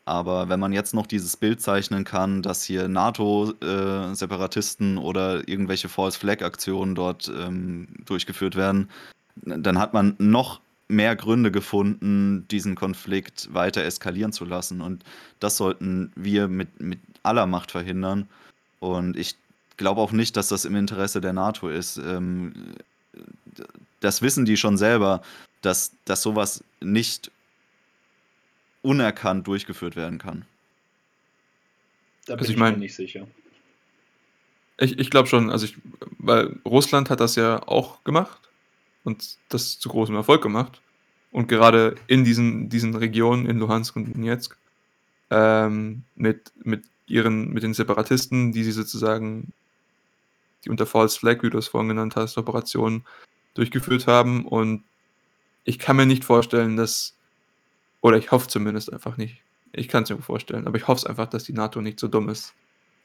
Aber 0.05 0.49
wenn 0.49 0.59
man 0.59 0.73
jetzt 0.73 0.95
noch 0.95 1.05
dieses 1.05 1.37
Bild 1.37 1.61
zeichnen 1.61 2.03
kann, 2.03 2.41
dass 2.41 2.63
hier 2.63 2.87
NATO-Separatisten 2.87 4.97
äh, 4.97 4.99
oder 4.99 5.47
irgendwelche 5.47 5.89
False-Flag-Aktionen 5.89 6.95
dort 6.95 7.29
ähm, 7.29 7.87
durchgeführt 8.05 8.55
werden, 8.55 8.89
dann 9.43 9.79
hat 9.79 9.93
man 9.93 10.15
noch 10.17 10.61
mehr 10.87 11.15
Gründe 11.15 11.51
gefunden, 11.51 12.45
diesen 12.49 12.75
Konflikt 12.75 13.53
weiter 13.53 13.83
eskalieren 13.83 14.33
zu 14.33 14.45
lassen. 14.45 14.81
Und 14.81 15.03
das 15.39 15.57
sollten 15.57 16.11
wir 16.15 16.47
mit, 16.47 16.79
mit 16.81 16.99
aller 17.23 17.47
Macht 17.47 17.71
verhindern. 17.71 18.27
Und 18.79 19.15
ich 19.15 19.35
glaube 19.77 20.01
auch 20.01 20.11
nicht, 20.11 20.35
dass 20.35 20.49
das 20.49 20.65
im 20.65 20.75
Interesse 20.75 21.21
der 21.21 21.33
NATO 21.33 21.69
ist. 21.69 21.97
Ähm, 21.97 22.75
das 24.01 24.21
wissen 24.21 24.45
die 24.45 24.57
schon 24.57 24.77
selber, 24.77 25.21
dass, 25.61 25.93
dass 26.05 26.21
sowas 26.21 26.63
nicht 26.81 27.31
unerkannt 28.81 29.47
durchgeführt 29.47 29.95
werden 29.95 30.17
kann. 30.17 30.45
Da 32.25 32.35
bin 32.35 32.39
also 32.39 32.51
ich, 32.51 32.55
ich 32.55 32.59
mein, 32.59 32.73
mir 32.73 32.79
nicht 32.79 32.95
sicher. 32.95 33.27
Ich, 34.77 34.97
ich 34.99 35.09
glaube 35.09 35.29
schon, 35.29 35.49
also 35.49 35.65
ich, 35.65 35.77
weil 36.17 36.59
Russland 36.65 37.09
hat 37.09 37.19
das 37.19 37.35
ja 37.35 37.65
auch 37.67 38.03
gemacht 38.03 38.50
und 39.03 39.37
das 39.49 39.79
zu 39.79 39.89
großem 39.89 40.15
Erfolg 40.15 40.41
gemacht. 40.41 40.81
Und 41.31 41.47
gerade 41.47 41.95
in 42.07 42.23
diesen, 42.23 42.69
diesen 42.69 42.95
Regionen, 42.95 43.45
in 43.45 43.57
Luhansk 43.57 43.95
und 43.95 44.13
Donetsk, 44.13 44.57
ähm, 45.29 46.03
mit, 46.15 46.51
mit 46.63 46.83
ihren, 47.07 47.49
mit 47.51 47.63
den 47.63 47.73
Separatisten, 47.73 48.51
die 48.51 48.63
sie 48.63 48.73
sozusagen, 48.73 49.53
die 50.63 50.69
unter 50.69 50.85
False 50.85 51.17
Flag, 51.17 51.41
wie 51.41 51.49
du 51.49 51.57
es 51.57 51.67
vorhin 51.67 51.89
genannt 51.89 52.15
hast, 52.15 52.37
Operationen 52.37 53.05
durchgeführt 53.53 54.07
haben. 54.07 54.45
Und 54.45 54.83
ich 55.63 55.79
kann 55.79 55.95
mir 55.95 56.05
nicht 56.05 56.25
vorstellen, 56.25 56.75
dass, 56.75 57.15
oder 58.01 58.17
ich 58.17 58.31
hoffe 58.31 58.47
zumindest 58.47 58.91
einfach 58.91 59.17
nicht, 59.17 59.41
ich 59.73 59.87
kann 59.87 60.03
es 60.03 60.09
mir 60.09 60.21
vorstellen, 60.21 60.67
aber 60.67 60.77
ich 60.77 60.87
hoffe 60.87 60.99
es 60.99 61.05
einfach, 61.05 61.27
dass 61.27 61.45
die 61.45 61.53
NATO 61.53 61.81
nicht 61.81 61.99
so 61.99 62.09
dumm 62.09 62.27
ist, 62.27 62.53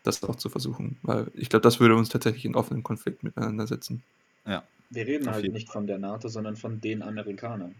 das 0.03 0.23
auch 0.25 0.37
zu 0.37 0.49
versuchen. 0.49 0.99
Weil 1.03 1.31
ich 1.35 1.49
glaube, 1.49 1.63
das 1.63 1.79
würde 1.79 1.95
uns 1.95 2.09
tatsächlich 2.09 2.45
in 2.45 2.57
offenen 2.57 2.83
Konflikt 2.83 3.23
miteinander 3.23 3.69
setzen. 3.69 4.03
Ja. 4.47 4.65
Wir 4.91 5.07
reden 5.07 5.31
halt 5.31 5.53
nicht 5.53 5.71
von 5.71 5.87
der 5.87 5.99
NATO, 5.99 6.29
sondern 6.29 6.57
von 6.57 6.81
den 6.81 7.03
Amerikanern. 7.03 7.75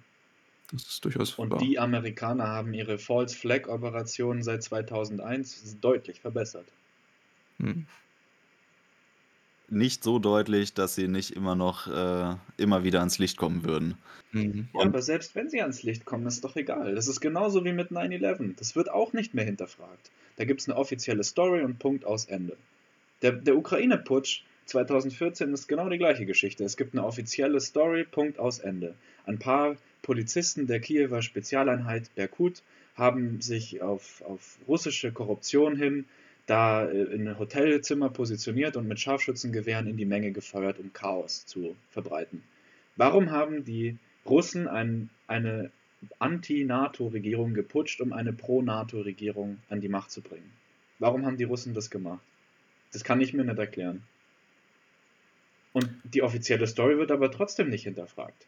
Das 0.73 0.83
ist 0.83 1.05
durchaus 1.05 1.35
Und 1.35 1.51
wahr. 1.53 1.59
die 1.59 1.79
Amerikaner 1.79 2.49
haben 2.49 2.75
ihre 2.75 2.99
False 2.99 3.37
Flag 3.37 3.69
Operationen 3.69 4.43
seit 4.43 4.63
2001 4.63 5.79
deutlich 5.81 6.21
verbessert. 6.21 6.67
Hm. 7.59 7.87
Nicht 9.69 10.05
so 10.05 10.19
deutlich, 10.19 10.75
dass 10.75 10.95
sie 10.95 11.09
nicht 11.09 11.33
immer 11.33 11.57
noch 11.57 11.89
äh, 11.89 12.37
immer 12.57 12.85
wieder 12.85 13.01
ans 13.01 13.19
Licht 13.19 13.37
kommen 13.37 13.65
würden. 13.65 13.97
Mhm. 14.31 14.69
Ja, 14.73 14.83
aber 14.83 15.03
selbst 15.03 15.35
wenn 15.35 15.51
sie 15.51 15.61
ans 15.61 15.83
Licht 15.83 16.05
kommen, 16.05 16.27
ist 16.27 16.45
doch 16.45 16.55
egal. 16.55 16.95
Das 16.95 17.09
ist 17.09 17.21
genauso 17.21 17.65
wie 17.65 17.73
mit 17.73 17.91
9-11. 17.91 18.55
Das 18.57 18.77
wird 18.77 18.91
auch 18.91 19.13
nicht 19.13 19.35
mehr 19.35 19.45
hinterfragt. 19.45 20.11
Da 20.37 20.45
gibt 20.45 20.61
es 20.61 20.69
eine 20.69 20.77
offizielle 20.77 21.25
Story 21.25 21.63
und 21.63 21.81
Punkt 21.81 22.05
aus 22.05 22.27
Ende. 22.27 22.57
Der, 23.23 23.33
der 23.33 23.57
Ukraine-Putsch 23.57 24.45
2014 24.67 25.53
ist 25.53 25.69
genau 25.69 25.89
die 25.89 25.99
gleiche 25.99 26.27
Geschichte. 26.27 26.65
Es 26.65 26.77
gibt 26.77 26.95
eine 26.95 27.05
offizielle 27.05 27.61
Story, 27.61 28.05
Punkt 28.05 28.39
aus 28.39 28.59
Ende. 28.59 28.95
Ein 29.25 29.39
paar 29.39 29.77
Polizisten 30.03 30.67
der 30.67 30.81
Kiewer 30.81 31.23
Spezialeinheit 31.23 32.15
Berkut 32.15 32.63
haben 32.95 33.41
sich 33.41 33.83
auf, 33.83 34.23
auf 34.23 34.59
russische 34.67 35.13
Korruption 35.13 35.77
hin 35.77 36.07
da 36.47 36.87
äh, 36.87 37.03
in 37.03 37.39
Hotelzimmer 37.39 38.09
positioniert 38.11 38.77
und 38.77 38.89
mit 38.89 39.01
Scharfschützengewehren 39.01 39.87
in 39.87 39.97
die 39.97 40.05
Menge 40.05 40.31
gefeuert, 40.33 40.79
um 40.79 40.93
Chaos 40.93 41.45
zu 41.47 41.77
verbreiten. 41.91 42.43
Warum 42.97 43.31
haben 43.31 43.65
die 43.65 43.99
Russen 44.25 44.69
ein, 44.69 45.11
eine 45.27 45.71
Anti-NATO-Regierung 46.19 47.55
geputscht, 47.55 48.01
um 48.01 48.13
eine 48.13 48.33
Pro-NATO-Regierung 48.33 49.59
an 49.69 49.81
die 49.81 49.89
Macht 49.89 50.11
zu 50.11 50.23
bringen? 50.23 50.51
Warum 50.99 51.27
haben 51.27 51.37
die 51.37 51.45
Russen 51.45 51.75
das 51.75 51.91
gemacht? 51.91 52.23
Das 52.93 53.05
kann 53.05 53.21
ich 53.21 53.35
mir 53.35 53.45
nicht 53.45 53.59
erklären. 53.59 54.03
Und 55.77 55.91
die 56.05 56.23
offizielle 56.23 56.67
Story 56.67 56.97
wird 56.97 57.11
aber 57.11 57.31
trotzdem 57.31 57.69
nicht 57.69 57.83
hinterfragt. 57.83 58.47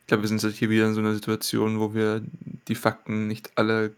Ich 0.00 0.06
glaube, 0.08 0.24
wir 0.24 0.28
sind 0.28 0.42
jetzt 0.42 0.56
hier 0.56 0.68
wieder 0.68 0.88
in 0.88 0.94
so 0.94 1.00
einer 1.00 1.14
Situation, 1.14 1.78
wo 1.78 1.94
wir 1.94 2.22
die 2.66 2.74
Fakten 2.74 3.28
nicht 3.28 3.52
alle 3.54 3.94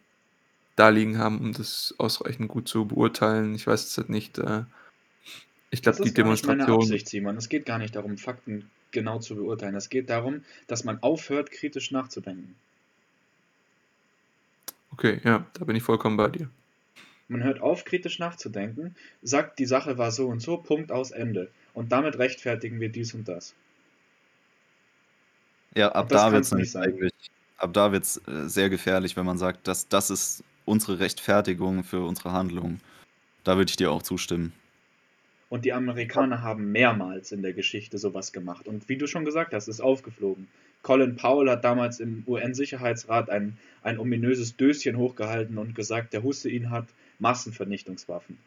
da 0.77 0.91
liegen 0.91 1.17
haben, 1.17 1.39
um 1.41 1.55
das 1.55 1.95
ausreichend 1.97 2.49
gut 2.49 2.69
zu 2.69 2.85
beurteilen. 2.85 3.55
Ich 3.55 3.67
weiß 3.67 3.87
es 3.87 3.97
halt 3.97 4.11
nicht. 4.11 4.37
Äh, 4.37 4.65
ich 5.71 5.81
glaube, 5.81 6.03
die 6.03 6.13
Demonstration. 6.13 6.59
Das 6.59 6.67
ist 6.67 6.69
meine 6.69 6.83
Absicht, 6.83 7.09
Simon. 7.09 7.37
Es 7.39 7.49
geht 7.49 7.65
gar 7.65 7.79
nicht 7.79 7.97
darum, 7.97 8.19
Fakten 8.19 8.71
genau 8.91 9.19
zu 9.19 9.35
beurteilen. 9.35 9.77
Es 9.77 9.89
geht 9.89 10.11
darum, 10.11 10.45
dass 10.67 10.85
man 10.85 11.03
aufhört, 11.03 11.51
kritisch 11.51 11.91
nachzudenken. 11.91 12.55
Okay, 14.91 15.23
ja, 15.25 15.47
da 15.55 15.65
bin 15.65 15.75
ich 15.75 15.83
vollkommen 15.83 16.19
bei 16.19 16.29
dir. 16.29 16.51
Man 17.29 17.43
hört 17.43 17.61
auf, 17.61 17.85
kritisch 17.85 18.19
nachzudenken, 18.19 18.95
sagt, 19.23 19.59
die 19.59 19.67
Sache 19.67 19.97
war 19.97 20.11
so 20.11 20.29
und 20.29 20.41
so, 20.41 20.59
Punkt 20.59 20.93
aus 20.93 21.11
Ende. 21.11 21.51
Und 21.73 21.93
damit 21.93 22.19
rechtfertigen 22.19 22.81
wir 22.81 22.91
dies 22.91 23.15
und 23.15 23.29
das. 23.29 23.55
Ja, 25.75 25.91
ab 25.93 26.09
da 26.09 26.31
wird 26.31 26.45
es 26.45 26.77
eigentlich, 26.77 27.13
ab 27.57 27.73
da 27.73 27.91
wird 27.91 28.05
es 28.05 28.17
äh, 28.29 28.49
sehr 28.49 28.71
gefährlich, 28.71 29.17
wenn 29.17 29.27
man 29.27 29.39
sagt, 29.39 29.67
dass 29.67 29.89
das 29.89 30.11
ist 30.11 30.45
unsere 30.65 31.01
Rechtfertigung 31.01 31.83
für 31.83 32.07
unsere 32.07 32.33
Handlung. 32.33 32.81
Da 33.43 33.57
würde 33.57 33.71
ich 33.71 33.77
dir 33.77 33.91
auch 33.91 34.03
zustimmen. 34.03 34.53
Und 35.51 35.65
die 35.65 35.73
Amerikaner 35.73 36.43
haben 36.43 36.73
mehrmals 36.73 37.33
in 37.33 37.43
der 37.43 37.53
Geschichte 37.53 37.99
sowas 37.99 38.33
gemacht. 38.33 38.67
Und 38.67 38.89
wie 38.89 38.97
du 38.97 39.07
schon 39.07 39.25
gesagt 39.25 39.53
hast, 39.53 39.69
ist 39.69 39.81
aufgeflogen. 39.81 40.49
Colin 40.83 41.17
Powell 41.17 41.51
hat 41.51 41.65
damals 41.65 42.01
im 42.01 42.25
UN-Sicherheitsrat 42.27 43.31
ein, 43.31 43.57
ein 43.83 43.99
ominöses 43.99 44.57
Döschen 44.57 44.97
hochgehalten 44.97 45.59
und 45.59 45.75
gesagt, 45.75 46.13
der 46.13 46.23
Hussein 46.23 46.71
hat 46.71 46.87
Massenvernichtungswaffen. 47.19 48.39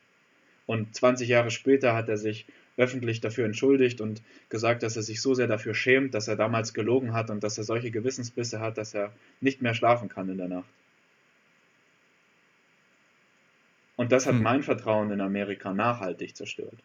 Und 0.65 0.93
20 0.95 1.29
Jahre 1.29 1.49
später 1.49 1.95
hat 1.95 2.09
er 2.09 2.17
sich 2.17 2.45
öffentlich 2.75 3.21
dafür 3.21 3.45
entschuldigt 3.45 4.01
und 4.01 4.21
gesagt, 4.49 4.83
dass 4.83 4.95
er 4.95 5.01
sich 5.01 5.21
so 5.21 5.33
sehr 5.33 5.47
dafür 5.47 5.73
schämt, 5.73 6.13
dass 6.13 6.27
er 6.27 6.35
damals 6.35 6.73
gelogen 6.73 7.13
hat 7.13 7.29
und 7.29 7.43
dass 7.43 7.57
er 7.57 7.63
solche 7.63 7.89
Gewissensbisse 7.89 8.59
hat, 8.59 8.77
dass 8.77 8.93
er 8.93 9.11
nicht 9.41 9.61
mehr 9.61 9.73
schlafen 9.73 10.09
kann 10.09 10.29
in 10.29 10.37
der 10.37 10.47
Nacht. 10.47 10.69
Und 13.95 14.11
das 14.11 14.27
hat 14.27 14.35
hm. 14.35 14.43
mein 14.43 14.63
Vertrauen 14.63 15.09
in 15.11 15.21
Amerika 15.21 15.73
nachhaltig 15.73 16.35
zerstört. 16.35 16.77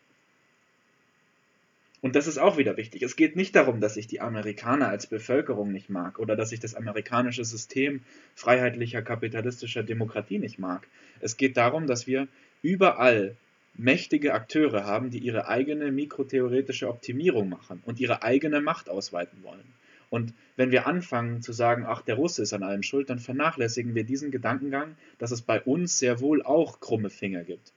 Und 2.02 2.16
das 2.16 2.26
ist 2.26 2.38
auch 2.38 2.58
wieder 2.58 2.76
wichtig. 2.76 3.02
Es 3.02 3.14
geht 3.14 3.36
nicht 3.36 3.54
darum, 3.54 3.80
dass 3.80 3.96
ich 3.96 4.08
die 4.08 4.20
Amerikaner 4.20 4.88
als 4.88 5.06
Bevölkerung 5.06 5.70
nicht 5.70 5.88
mag 5.88 6.18
oder 6.18 6.34
dass 6.34 6.50
ich 6.50 6.58
das 6.58 6.74
amerikanische 6.74 7.44
System 7.44 8.02
freiheitlicher 8.34 9.02
kapitalistischer 9.02 9.84
Demokratie 9.84 10.40
nicht 10.40 10.58
mag. 10.58 10.88
Es 11.20 11.36
geht 11.36 11.56
darum, 11.56 11.86
dass 11.86 12.08
wir 12.08 12.26
überall 12.60 13.36
mächtige 13.74 14.34
Akteure 14.34 14.84
haben, 14.84 15.10
die 15.10 15.20
ihre 15.20 15.46
eigene 15.46 15.92
mikrotheoretische 15.92 16.88
Optimierung 16.88 17.48
machen 17.48 17.80
und 17.86 18.00
ihre 18.00 18.24
eigene 18.24 18.60
Macht 18.60 18.88
ausweiten 18.88 19.44
wollen. 19.44 19.72
Und 20.10 20.34
wenn 20.56 20.72
wir 20.72 20.88
anfangen 20.88 21.40
zu 21.40 21.52
sagen, 21.52 21.84
ach, 21.86 22.02
der 22.02 22.16
Russe 22.16 22.42
ist 22.42 22.52
an 22.52 22.64
allem 22.64 22.82
schuld, 22.82 23.10
dann 23.10 23.20
vernachlässigen 23.20 23.94
wir 23.94 24.02
diesen 24.02 24.32
Gedankengang, 24.32 24.96
dass 25.18 25.30
es 25.30 25.40
bei 25.40 25.62
uns 25.62 26.00
sehr 26.00 26.20
wohl 26.20 26.42
auch 26.42 26.80
krumme 26.80 27.10
Finger 27.10 27.44
gibt. 27.44 27.72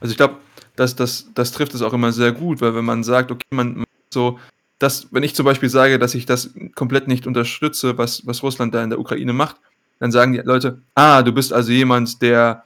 Also 0.00 0.12
ich 0.12 0.16
glaube, 0.16 0.36
das, 0.76 0.96
das, 0.96 1.28
das 1.34 1.52
trifft 1.52 1.74
es 1.74 1.82
auch 1.82 1.92
immer 1.92 2.12
sehr 2.12 2.32
gut, 2.32 2.60
weil 2.60 2.74
wenn 2.74 2.84
man 2.84 3.04
sagt, 3.04 3.30
okay, 3.30 3.44
man 3.50 3.84
so, 4.10 4.38
dass, 4.78 5.08
wenn 5.12 5.22
ich 5.22 5.34
zum 5.34 5.44
Beispiel 5.44 5.68
sage, 5.68 5.98
dass 5.98 6.14
ich 6.14 6.26
das 6.26 6.50
komplett 6.74 7.08
nicht 7.08 7.26
unterstütze, 7.26 7.96
was, 7.96 8.26
was 8.26 8.42
Russland 8.42 8.74
da 8.74 8.82
in 8.82 8.90
der 8.90 8.98
Ukraine 8.98 9.32
macht, 9.32 9.56
dann 9.98 10.12
sagen 10.12 10.32
die 10.32 10.40
Leute, 10.40 10.80
ah, 10.94 11.22
du 11.22 11.32
bist 11.32 11.52
also 11.52 11.72
jemand, 11.72 12.20
der, 12.22 12.64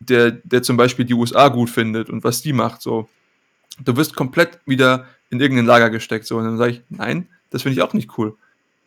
der, 0.00 0.30
der 0.30 0.62
zum 0.62 0.76
Beispiel 0.76 1.04
die 1.04 1.14
USA 1.14 1.48
gut 1.48 1.70
findet 1.70 2.10
und 2.10 2.24
was 2.24 2.42
die 2.42 2.52
macht, 2.52 2.82
so. 2.82 3.08
Du 3.82 3.96
wirst 3.96 4.14
komplett 4.14 4.58
wieder 4.66 5.06
in 5.30 5.40
irgendein 5.40 5.66
Lager 5.66 5.90
gesteckt, 5.90 6.26
so. 6.26 6.36
Und 6.36 6.44
dann 6.44 6.58
sage 6.58 6.72
ich, 6.72 6.82
nein, 6.90 7.28
das 7.50 7.62
finde 7.62 7.74
ich 7.74 7.82
auch 7.82 7.94
nicht 7.94 8.18
cool. 8.18 8.36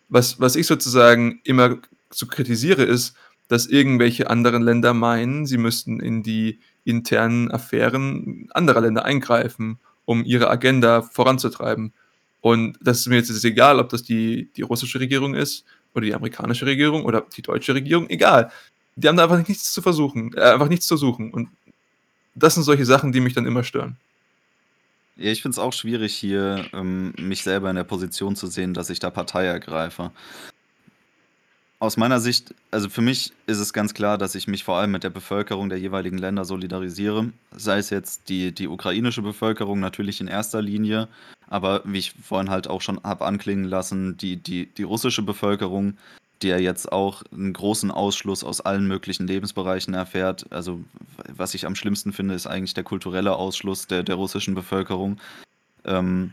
Was, 0.09 0.39
was 0.39 0.55
ich 0.55 0.67
sozusagen 0.67 1.39
immer 1.43 1.77
so 2.11 2.27
kritisiere, 2.27 2.83
ist, 2.83 3.15
dass 3.47 3.67
irgendwelche 3.67 4.29
anderen 4.29 4.61
Länder 4.61 4.93
meinen, 4.93 5.45
sie 5.45 5.57
müssten 5.57 5.99
in 5.99 6.23
die 6.23 6.59
internen 6.85 7.51
Affären 7.51 8.47
anderer 8.53 8.81
Länder 8.81 9.03
eingreifen, 9.03 9.79
um 10.05 10.23
ihre 10.23 10.49
Agenda 10.49 11.01
voranzutreiben. 11.01 11.93
Und 12.41 12.77
das 12.79 12.99
ist 12.99 13.07
mir 13.07 13.15
jetzt 13.15 13.43
egal, 13.43 13.79
ob 13.79 13.89
das 13.89 14.03
die, 14.03 14.49
die 14.55 14.61
russische 14.61 14.99
Regierung 14.99 15.33
ist 15.33 15.65
oder 15.93 16.05
die 16.05 16.13
amerikanische 16.13 16.65
Regierung 16.65 17.03
oder 17.03 17.25
die 17.35 17.41
deutsche 17.41 17.73
Regierung, 17.73 18.09
egal. 18.09 18.51
Die 18.95 19.07
haben 19.07 19.17
da 19.17 19.23
einfach 19.23 19.47
nichts 19.47 19.73
zu 19.73 19.81
versuchen, 19.81 20.31
äh, 20.35 20.41
einfach 20.41 20.69
nichts 20.69 20.87
zu 20.87 20.95
suchen. 20.95 21.33
Und 21.33 21.49
das 22.35 22.53
sind 22.53 22.63
solche 22.63 22.85
Sachen, 22.85 23.11
die 23.11 23.19
mich 23.19 23.33
dann 23.33 23.45
immer 23.45 23.63
stören. 23.63 23.97
Ja, 25.17 25.31
ich 25.31 25.41
finde 25.41 25.55
es 25.55 25.59
auch 25.59 25.73
schwierig, 25.73 26.13
hier 26.13 26.65
ähm, 26.73 27.13
mich 27.17 27.41
selber 27.43 27.69
in 27.69 27.77
der 27.77 27.85
Position 27.85 28.35
zu 28.35 28.47
sehen, 28.47 28.73
dass 28.73 28.89
ich 28.89 28.99
da 28.99 29.09
Partei 29.09 29.45
ergreife. 29.45 30.11
Aus 31.85 31.97
meiner 31.97 32.19
Sicht, 32.19 32.55
also 32.71 32.89
für 32.89 33.03
mich 33.03 33.31
ist 33.45 33.59
es 33.59 33.71
ganz 33.71 33.93
klar, 33.93 34.17
dass 34.17 34.33
ich 34.33 34.47
mich 34.47 34.63
vor 34.63 34.77
allem 34.77 34.89
mit 34.89 35.03
der 35.03 35.11
Bevölkerung 35.11 35.69
der 35.69 35.77
jeweiligen 35.77 36.17
Länder 36.17 36.43
solidarisiere. 36.43 37.29
Sei 37.55 37.77
es 37.77 37.91
jetzt 37.91 38.27
die, 38.27 38.51
die 38.51 38.67
ukrainische 38.67 39.21
Bevölkerung 39.21 39.79
natürlich 39.79 40.19
in 40.19 40.27
erster 40.27 40.63
Linie, 40.63 41.07
aber 41.47 41.83
wie 41.85 41.99
ich 41.99 42.13
vorhin 42.13 42.49
halt 42.49 42.67
auch 42.67 42.81
schon 42.81 42.99
habe 43.03 43.23
anklingen 43.23 43.65
lassen, 43.65 44.17
die, 44.17 44.35
die, 44.35 44.65
die 44.65 44.81
russische 44.81 45.21
Bevölkerung, 45.21 45.95
die 46.41 46.47
ja 46.47 46.57
jetzt 46.57 46.91
auch 46.91 47.21
einen 47.31 47.53
großen 47.53 47.91
Ausschluss 47.91 48.43
aus 48.43 48.61
allen 48.61 48.87
möglichen 48.87 49.27
Lebensbereichen 49.27 49.93
erfährt. 49.93 50.51
Also 50.51 50.79
was 51.35 51.53
ich 51.53 51.67
am 51.67 51.75
schlimmsten 51.75 52.13
finde, 52.13 52.33
ist 52.33 52.47
eigentlich 52.47 52.73
der 52.73 52.83
kulturelle 52.83 53.35
Ausschluss 53.35 53.85
der, 53.85 54.01
der 54.01 54.15
russischen 54.15 54.55
Bevölkerung. 54.55 55.17
Ähm, 55.83 56.31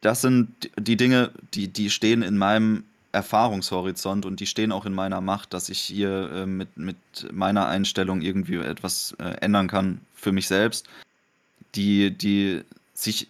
das 0.00 0.20
sind 0.20 0.70
die 0.78 0.96
Dinge, 0.96 1.32
die, 1.54 1.66
die 1.66 1.90
stehen 1.90 2.22
in 2.22 2.38
meinem 2.38 2.84
Erfahrungshorizont 3.18 4.24
und 4.24 4.38
die 4.38 4.46
stehen 4.46 4.70
auch 4.70 4.86
in 4.86 4.94
meiner 4.94 5.20
Macht, 5.20 5.52
dass 5.52 5.68
ich 5.68 5.80
hier 5.80 6.30
äh, 6.32 6.46
mit, 6.46 6.76
mit 6.76 6.96
meiner 7.32 7.66
Einstellung 7.66 8.20
irgendwie 8.20 8.56
etwas 8.56 9.16
äh, 9.18 9.24
ändern 9.40 9.66
kann 9.66 10.00
für 10.14 10.30
mich 10.30 10.46
selbst, 10.46 10.88
die, 11.74 12.12
die 12.12 12.62
sich 12.94 13.28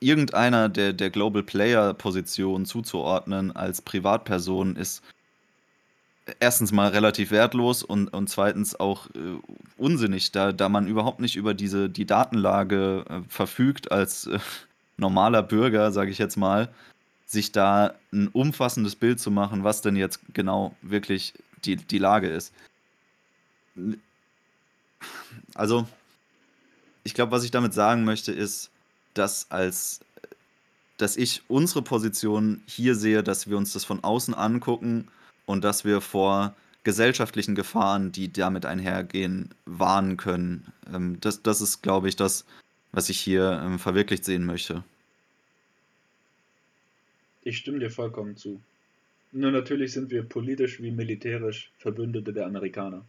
irgendeiner 0.00 0.68
der, 0.68 0.92
der 0.92 1.10
Global 1.10 1.42
Player 1.42 1.94
Position 1.94 2.66
zuzuordnen 2.66 3.54
als 3.54 3.80
Privatperson 3.82 4.74
ist 4.76 5.02
erstens 6.38 6.72
mal 6.72 6.88
relativ 6.88 7.30
wertlos 7.30 7.82
und, 7.82 8.08
und 8.08 8.28
zweitens 8.28 8.78
auch 8.78 9.06
äh, 9.08 9.38
unsinnig, 9.76 10.32
da, 10.32 10.52
da 10.52 10.68
man 10.68 10.86
überhaupt 10.86 11.20
nicht 11.20 11.36
über 11.36 11.54
diese 11.54 11.88
die 11.88 12.06
Datenlage 12.06 13.04
äh, 13.08 13.20
verfügt 13.28 13.90
als 13.90 14.26
äh, 14.26 14.38
normaler 14.96 15.42
Bürger, 15.42 15.92
sage 15.92 16.10
ich 16.10 16.18
jetzt 16.18 16.36
mal, 16.36 16.68
sich 17.30 17.52
da 17.52 17.94
ein 18.12 18.28
umfassendes 18.28 18.96
Bild 18.96 19.20
zu 19.20 19.30
machen, 19.30 19.62
was 19.62 19.82
denn 19.82 19.94
jetzt 19.94 20.20
genau 20.34 20.74
wirklich 20.82 21.32
die, 21.64 21.76
die 21.76 21.98
Lage 21.98 22.28
ist. 22.28 22.52
Also, 25.54 25.86
ich 27.04 27.14
glaube, 27.14 27.30
was 27.30 27.44
ich 27.44 27.52
damit 27.52 27.72
sagen 27.72 28.04
möchte, 28.04 28.32
ist, 28.32 28.70
dass 29.14 29.50
als 29.50 30.00
dass 30.96 31.16
ich 31.16 31.42
unsere 31.48 31.82
Position 31.82 32.62
hier 32.66 32.94
sehe, 32.94 33.22
dass 33.22 33.48
wir 33.48 33.56
uns 33.56 33.72
das 33.72 33.84
von 33.84 34.04
außen 34.04 34.34
angucken 34.34 35.08
und 35.46 35.64
dass 35.64 35.84
wir 35.84 36.00
vor 36.00 36.54
gesellschaftlichen 36.84 37.54
Gefahren, 37.54 38.12
die 38.12 38.32
damit 38.32 38.66
einhergehen, 38.66 39.50
warnen 39.64 40.16
können. 40.16 40.72
Ähm, 40.92 41.18
das, 41.20 41.42
das 41.42 41.60
ist, 41.60 41.82
glaube 41.82 42.08
ich, 42.08 42.16
das, 42.16 42.44
was 42.92 43.08
ich 43.08 43.18
hier 43.18 43.62
ähm, 43.64 43.78
verwirklicht 43.78 44.24
sehen 44.24 44.44
möchte. 44.44 44.82
Ich 47.42 47.58
stimme 47.58 47.78
dir 47.78 47.90
vollkommen 47.90 48.36
zu. 48.36 48.60
Nur 49.32 49.50
natürlich 49.50 49.92
sind 49.92 50.10
wir 50.10 50.22
politisch 50.22 50.82
wie 50.82 50.90
militärisch 50.90 51.70
Verbündete 51.78 52.32
der 52.32 52.46
Amerikaner. 52.46 53.04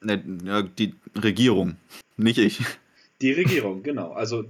Ne, 0.00 0.70
die 0.78 0.94
Regierung, 1.16 1.76
nicht 2.16 2.38
ich. 2.38 2.60
Die 3.20 3.32
Regierung, 3.32 3.82
genau. 3.82 4.12
Also 4.12 4.44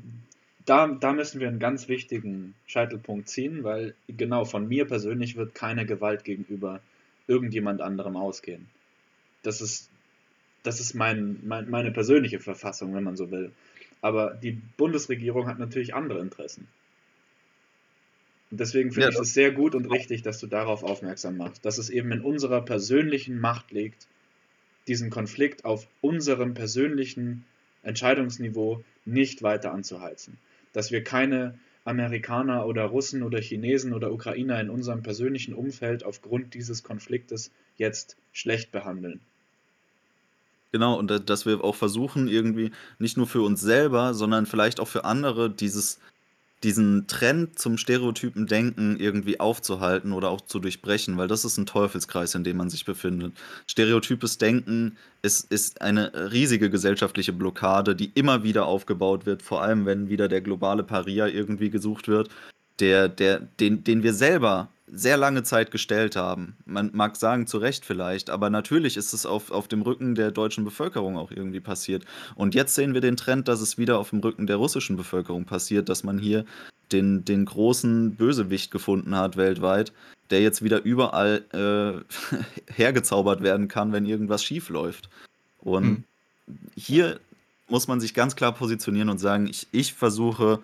da, 0.67 0.87
da 0.89 1.13
müssen 1.15 1.41
wir 1.41 1.49
einen 1.49 1.59
ganz 1.59 1.89
wichtigen 1.89 2.55
Scheitelpunkt 2.67 3.29
ziehen, 3.29 3.65
weil 3.65 3.95
genau 4.09 4.45
von 4.45 4.69
mir 4.69 4.85
persönlich 4.85 5.37
wird 5.37 5.55
keine 5.55 5.87
Gewalt 5.87 6.25
gegenüber 6.25 6.81
irgendjemand 7.27 7.81
anderem 7.81 8.17
ausgehen. 8.17 8.69
Das 9.43 9.63
ist, 9.63 9.89
das 10.65 10.81
ist 10.81 10.95
mein, 10.95 11.39
mein, 11.45 11.71
meine 11.71 11.93
persönliche 11.93 12.41
Verfassung, 12.41 12.95
wenn 12.95 13.05
man 13.05 13.17
so 13.17 13.31
will. 13.31 13.53
Aber 14.03 14.35
die 14.35 14.61
Bundesregierung 14.77 15.47
hat 15.47 15.59
natürlich 15.59 15.95
andere 15.95 16.21
Interessen. 16.21 16.69
Und 18.51 18.61
deswegen 18.61 18.93
finde 18.93 19.09
ja, 19.09 19.15
ich 19.15 19.21
es 19.21 19.35
sehr 19.35 19.53
gut 19.53 19.75
und 19.75 19.87
richtig, 19.87 20.23
dass 20.23 20.41
du 20.41 20.47
darauf 20.47 20.83
aufmerksam 20.83 21.37
machst, 21.37 21.65
dass 21.65 21.79
es 21.79 21.91
eben 21.91 22.11
in 22.13 22.23
unserer 22.23 22.63
persönlichen 22.63 23.39
Macht 23.39 23.73
liegt, 23.73 24.07
diesen 24.87 25.11
Konflikt 25.11 25.65
auf 25.65 25.87
unserem 26.01 26.55
persönlichen 26.55 27.45
Entscheidungsniveau 27.83 28.83
nicht 29.05 29.43
weiter 29.43 29.73
anzuheizen. 29.73 30.39
Dass 30.73 30.91
wir 30.91 31.05
keine 31.05 31.59
Amerikaner 31.85 32.67
oder 32.67 32.85
Russen 32.85 33.23
oder 33.23 33.41
Chinesen 33.41 33.93
oder 33.93 34.13
Ukrainer 34.13 34.61
in 34.61 34.71
unserem 34.71 35.03
persönlichen 35.03 35.55
Umfeld 35.55 36.05
aufgrund 36.05 36.55
dieses 36.55 36.83
Konfliktes 36.83 37.51
jetzt 37.77 38.17
schlecht 38.33 38.73
behandeln. 38.73 39.21
Genau, 40.71 40.99
und 40.99 41.31
dass 41.31 41.47
wir 41.47 41.65
auch 41.65 41.75
versuchen, 41.75 42.29
irgendwie 42.29 42.73
nicht 42.99 43.17
nur 43.17 43.27
für 43.27 43.41
uns 43.41 43.63
selber, 43.63 44.13
sondern 44.13 44.45
vielleicht 44.45 44.81
auch 44.81 44.89
für 44.89 45.05
andere 45.05 45.51
dieses 45.51 45.99
diesen 46.65 47.07
Trend 47.07 47.59
zum 47.59 47.79
stereotypen 47.79 48.47
Denken 48.47 48.99
irgendwie 48.99 49.39
aufzuhalten 49.39 50.13
oder 50.13 50.31
auch 50.31 50.41
zu 50.41 50.59
durchbrechen, 50.59 51.17
weil 51.17 51.29
das 51.29 51.45
ist 51.45 51.57
ein 51.57 51.67
Teufelskreis, 51.67 52.35
in 52.35 52.45
dem 52.45 52.57
man 52.57 52.71
sich 52.71 52.85
befindet. 52.85 53.35
Stereotypes 53.67 54.39
Denken 54.39 54.97
ist, 55.23 55.51
ist 55.53 55.81
eine 55.83 56.33
riesige 56.33 56.71
gesellschaftliche 56.71 57.33
Blockade, 57.33 57.95
die 57.95 58.11
immer 58.15 58.43
wieder 58.43 58.67
aufgebaut 58.67 59.27
wird, 59.27 59.43
vor 59.43 59.63
allem 59.63 59.87
wenn 59.87 60.09
wieder 60.09 60.29
der 60.29 60.41
globale 60.41 60.83
Paria 60.83 61.27
irgendwie 61.29 61.71
gesucht 61.71 62.09
wird, 62.09 62.29
der, 62.81 63.09
der, 63.09 63.41
den, 63.41 63.85
den 63.85 64.03
wir 64.03 64.15
selber 64.15 64.69
sehr 64.91 65.17
lange 65.17 65.43
Zeit 65.43 65.71
gestellt 65.71 66.17
haben. 66.17 66.57
Man 66.65 66.91
mag 66.95 67.17
sagen, 67.17 67.47
zu 67.47 67.59
Recht 67.59 67.85
vielleicht, 67.85 68.31
aber 68.31 68.51
natürlich 68.51 68.97
ist 68.97 69.13
es 69.13 69.27
auf, 69.27 69.51
auf 69.51 69.69
dem 69.69 69.83
Rücken 69.83 70.15
der 70.15 70.31
deutschen 70.31 70.65
Bevölkerung 70.65 71.17
auch 71.17 71.31
irgendwie 71.31 71.61
passiert. 71.61 72.05
Und 72.35 72.55
jetzt 72.55 72.75
sehen 72.75 72.95
wir 72.95 73.01
den 73.01 73.17
Trend, 73.17 73.49
dass 73.49 73.61
es 73.61 73.79
wieder 73.79 73.99
auf 73.99 74.11
dem 74.11 74.21
Rücken 74.21 74.47
der 74.47 74.57
russischen 74.57 74.97
Bevölkerung 74.97 75.45
passiert, 75.45 75.89
dass 75.89 76.05
man 76.05 76.19
hier 76.19 76.45
den, 76.93 77.25
den 77.25 77.45
großen 77.45 78.15
Bösewicht 78.15 78.71
gefunden 78.71 79.15
hat 79.15 79.37
weltweit, 79.37 79.93
der 80.31 80.41
jetzt 80.41 80.63
wieder 80.63 80.83
überall 80.83 81.45
äh, 81.53 82.73
hergezaubert 82.75 83.43
werden 83.43 83.69
kann, 83.69 83.93
wenn 83.93 84.07
irgendwas 84.07 84.43
schief 84.43 84.69
läuft. 84.71 85.09
Und 85.61 85.85
hm. 85.85 86.05
hier 86.77 87.21
muss 87.69 87.89
man 87.89 88.01
sich 88.01 88.15
ganz 88.15 88.37
klar 88.37 88.53
positionieren 88.53 89.11
und 89.11 89.19
sagen, 89.19 89.47
ich, 89.49 89.67
ich 89.71 89.93
versuche 89.93 90.61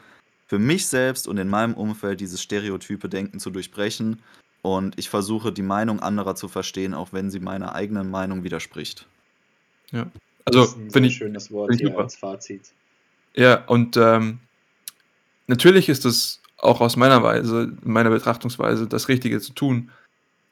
für 0.46 0.58
mich 0.58 0.86
selbst 0.86 1.26
und 1.26 1.38
in 1.38 1.48
meinem 1.48 1.74
Umfeld 1.74 2.20
dieses 2.20 2.42
stereotype 2.42 3.08
Denken 3.08 3.40
zu 3.40 3.50
durchbrechen. 3.50 4.22
Und 4.62 4.98
ich 4.98 5.10
versuche, 5.10 5.52
die 5.52 5.62
Meinung 5.62 6.00
anderer 6.00 6.34
zu 6.34 6.48
verstehen, 6.48 6.94
auch 6.94 7.12
wenn 7.12 7.30
sie 7.30 7.40
meiner 7.40 7.74
eigenen 7.74 8.10
Meinung 8.10 8.44
widerspricht. 8.44 9.06
Ja. 9.90 10.10
Also, 10.46 10.66
finde 10.66 11.08
ich 11.08 11.16
schönes 11.16 11.50
Wort 11.50 11.72
ich 11.72 11.80
hier 11.80 11.88
super. 11.88 12.02
als 12.02 12.16
Fazit. 12.16 12.72
Ja, 13.34 13.64
und 13.66 13.96
ähm, 13.96 14.38
natürlich 15.46 15.88
ist 15.88 16.04
es 16.04 16.40
auch 16.58 16.80
aus 16.80 16.96
meiner 16.96 17.22
Weise, 17.22 17.72
meiner 17.82 18.10
Betrachtungsweise, 18.10 18.86
das 18.86 19.08
Richtige 19.08 19.40
zu 19.40 19.52
tun. 19.52 19.90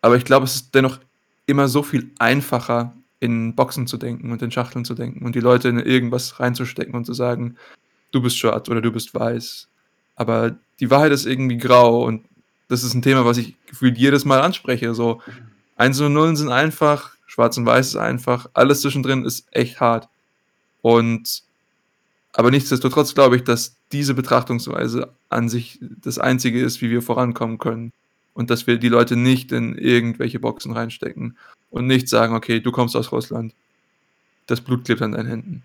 Aber 0.01 0.17
ich 0.17 0.25
glaube, 0.25 0.45
es 0.45 0.57
ist 0.57 0.75
dennoch 0.75 0.99
immer 1.47 1.69
so 1.69 1.83
viel 1.83 2.11
einfacher, 2.19 2.95
in 3.23 3.55
Boxen 3.55 3.87
zu 3.87 3.99
denken 3.99 4.33
und 4.33 4.43
in 4.43 4.51
Schachteln 4.51 4.85
zu 4.85 4.95
denken 4.95 5.25
und 5.25 5.37
die 5.37 5.41
Leute 5.41 5.69
in 5.69 5.79
irgendwas 5.79 6.41
reinzustecken 6.41 6.95
und 6.95 7.05
zu 7.05 7.15
sagen, 7.15 7.57
du 8.11 8.21
bist 8.21 8.37
schwarz 8.37 8.69
oder 8.69 8.81
du 8.81 8.91
bist 8.91 9.15
weiß. 9.15 9.69
Aber 10.23 10.55
die 10.79 10.89
Wahrheit 10.89 11.11
ist 11.11 11.27
irgendwie 11.27 11.59
grau 11.59 12.05
und 12.05 12.25
das 12.69 12.85
ist 12.85 12.95
ein 12.95 13.03
Thema, 13.03 13.25
was 13.25 13.39
ich 13.39 13.57
gefühlt 13.67 13.99
jedes 13.99 14.25
Mal 14.25 14.41
anspreche. 14.41 14.95
So, 14.95 15.21
Einsen 15.77 16.07
und 16.07 16.13
Nullen 16.13 16.37
sind 16.37 16.49
einfach, 16.49 17.17
Schwarz 17.27 17.57
und 17.57 17.67
Weiß 17.67 17.89
ist 17.89 17.97
einfach, 17.97 18.49
alles 18.55 18.83
zwischendrin 18.83 19.25
ist 19.25 19.47
echt 19.51 19.81
hart. 19.81 20.09
Und 20.81 21.43
aber 22.33 22.53
nichtsdestotrotz 22.53 23.15
glaube 23.15 23.37
ich, 23.37 23.43
dass 23.43 23.75
diese 23.91 24.15
Betrachtungsweise 24.15 25.13
an 25.29 25.49
sich 25.49 25.81
das 25.81 26.19
Einzige 26.21 26.63
ist, 26.63 26.81
wie 26.81 26.91
wir 26.91 27.03
vorankommen 27.03 27.59
können. 27.59 27.93
Und 28.33 28.49
dass 28.49 28.67
wir 28.67 28.79
die 28.79 28.89
Leute 28.89 29.17
nicht 29.17 29.51
in 29.53 29.77
irgendwelche 29.77 30.39
Boxen 30.39 30.73
reinstecken 30.73 31.37
und 31.71 31.87
nicht 31.87 32.09
sagen, 32.09 32.35
okay, 32.35 32.61
du 32.61 32.71
kommst 32.71 32.95
aus 32.97 33.11
Russland. 33.11 33.53
Das 34.47 34.61
Blut 34.61 34.85
klebt 34.85 35.03
an 35.03 35.13
deinen 35.13 35.29
Händen. 35.29 35.63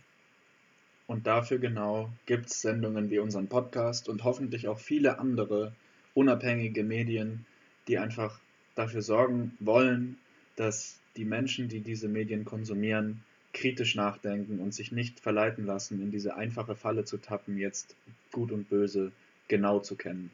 Und 1.08 1.26
dafür 1.26 1.58
genau 1.58 2.10
gibt 2.26 2.48
es 2.48 2.62
Sendungen 2.62 3.10
wie 3.10 3.20
unseren 3.20 3.48
Podcast 3.48 4.10
und 4.10 4.26
hoffentlich 4.26 4.68
auch 4.68 4.78
viele 4.78 5.20
andere 5.20 5.74
unabhängige 6.14 6.84
Medien, 6.84 7.46
die 7.88 7.98
einfach 7.98 8.40
dafür 8.76 9.02
sorgen 9.02 9.54
wollen, 9.60 10.18
dass 10.58 11.00
die 11.16 11.26
Menschen, 11.26 11.70
die 11.70 11.80
diese 11.80 12.10
Medien 12.10 12.44
konsumieren, 12.44 13.24
kritisch 13.54 13.96
nachdenken 13.96 14.60
und 14.60 14.74
sich 14.74 14.92
nicht 14.92 15.20
verleiten 15.20 15.66
lassen, 15.66 16.02
in 16.02 16.12
diese 16.12 16.36
einfache 16.36 16.76
Falle 16.76 17.06
zu 17.06 17.18
tappen, 17.18 17.58
jetzt 17.58 17.96
gut 18.32 18.52
und 18.52 18.70
böse 18.70 19.12
genau 19.48 19.80
zu 19.80 19.96
kennen. 19.96 20.30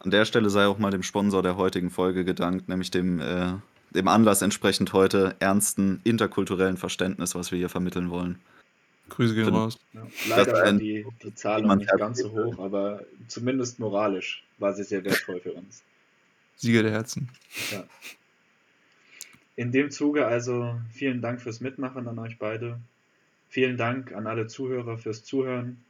An 0.00 0.10
der 0.10 0.24
Stelle 0.24 0.50
sei 0.50 0.66
auch 0.66 0.78
mal 0.78 0.90
dem 0.90 1.02
Sponsor 1.02 1.42
der 1.42 1.56
heutigen 1.56 1.90
Folge 1.90 2.24
gedankt, 2.24 2.68
nämlich 2.68 2.90
dem, 2.90 3.20
äh, 3.20 3.54
dem 3.94 4.08
Anlass 4.08 4.42
entsprechend 4.42 4.92
heute 4.92 5.36
ernsten 5.38 6.00
interkulturellen 6.04 6.76
Verständnis, 6.76 7.34
was 7.34 7.52
wir 7.52 7.58
hier 7.58 7.70
vermitteln 7.70 8.10
wollen. 8.10 8.38
Grüße 9.08 9.34
gehen 9.34 9.48
raus. 9.48 9.78
Ja, 9.92 10.06
leider 10.28 10.52
war 10.52 10.72
die, 10.72 11.06
die 11.22 11.34
Zahlung 11.34 11.76
nicht 11.78 11.90
ganz 11.96 12.20
so 12.20 12.32
hoch, 12.32 12.58
aber 12.58 13.04
zumindest 13.28 13.78
moralisch 13.78 14.42
war 14.58 14.72
sie 14.72 14.84
sehr 14.84 15.04
wertvoll 15.04 15.40
für 15.40 15.52
uns. 15.52 15.82
Sieger 16.56 16.82
der 16.82 16.92
Herzen. 16.92 17.28
Ja. 17.70 17.84
In 19.56 19.72
dem 19.72 19.90
Zuge 19.90 20.26
also 20.26 20.80
vielen 20.92 21.20
Dank 21.20 21.40
fürs 21.40 21.60
Mitmachen 21.60 22.08
an 22.08 22.18
euch 22.18 22.38
beide. 22.38 22.80
Vielen 23.48 23.76
Dank 23.76 24.12
an 24.12 24.26
alle 24.26 24.46
Zuhörer 24.46 24.98
fürs 24.98 25.22
Zuhören. 25.22 25.84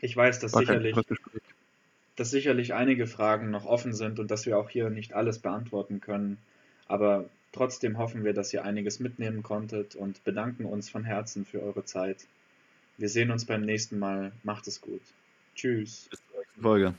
Ich 0.00 0.16
weiß, 0.16 0.38
dass 0.40 0.52
sicherlich, 0.52 0.96
dass 2.16 2.30
sicherlich 2.30 2.74
einige 2.74 3.06
Fragen 3.06 3.50
noch 3.50 3.64
offen 3.64 3.94
sind 3.94 4.18
und 4.18 4.30
dass 4.30 4.44
wir 4.44 4.58
auch 4.58 4.68
hier 4.68 4.90
nicht 4.90 5.14
alles 5.14 5.38
beantworten 5.38 6.00
können. 6.00 6.36
Aber 6.88 7.24
trotzdem 7.52 7.96
hoffen 7.96 8.24
wir, 8.24 8.34
dass 8.34 8.52
ihr 8.52 8.64
einiges 8.64 9.00
mitnehmen 9.00 9.42
konntet 9.42 9.94
und 9.94 10.22
bedanken 10.24 10.66
uns 10.66 10.90
von 10.90 11.04
Herzen 11.04 11.46
für 11.46 11.62
eure 11.62 11.84
Zeit. 11.84 12.26
Wir 13.00 13.08
sehen 13.08 13.30
uns 13.30 13.46
beim 13.46 13.62
nächsten 13.62 13.98
Mal. 13.98 14.30
Macht 14.42 14.66
es 14.66 14.78
gut. 14.78 15.00
Tschüss. 15.54 16.10
Folge. 16.60 16.94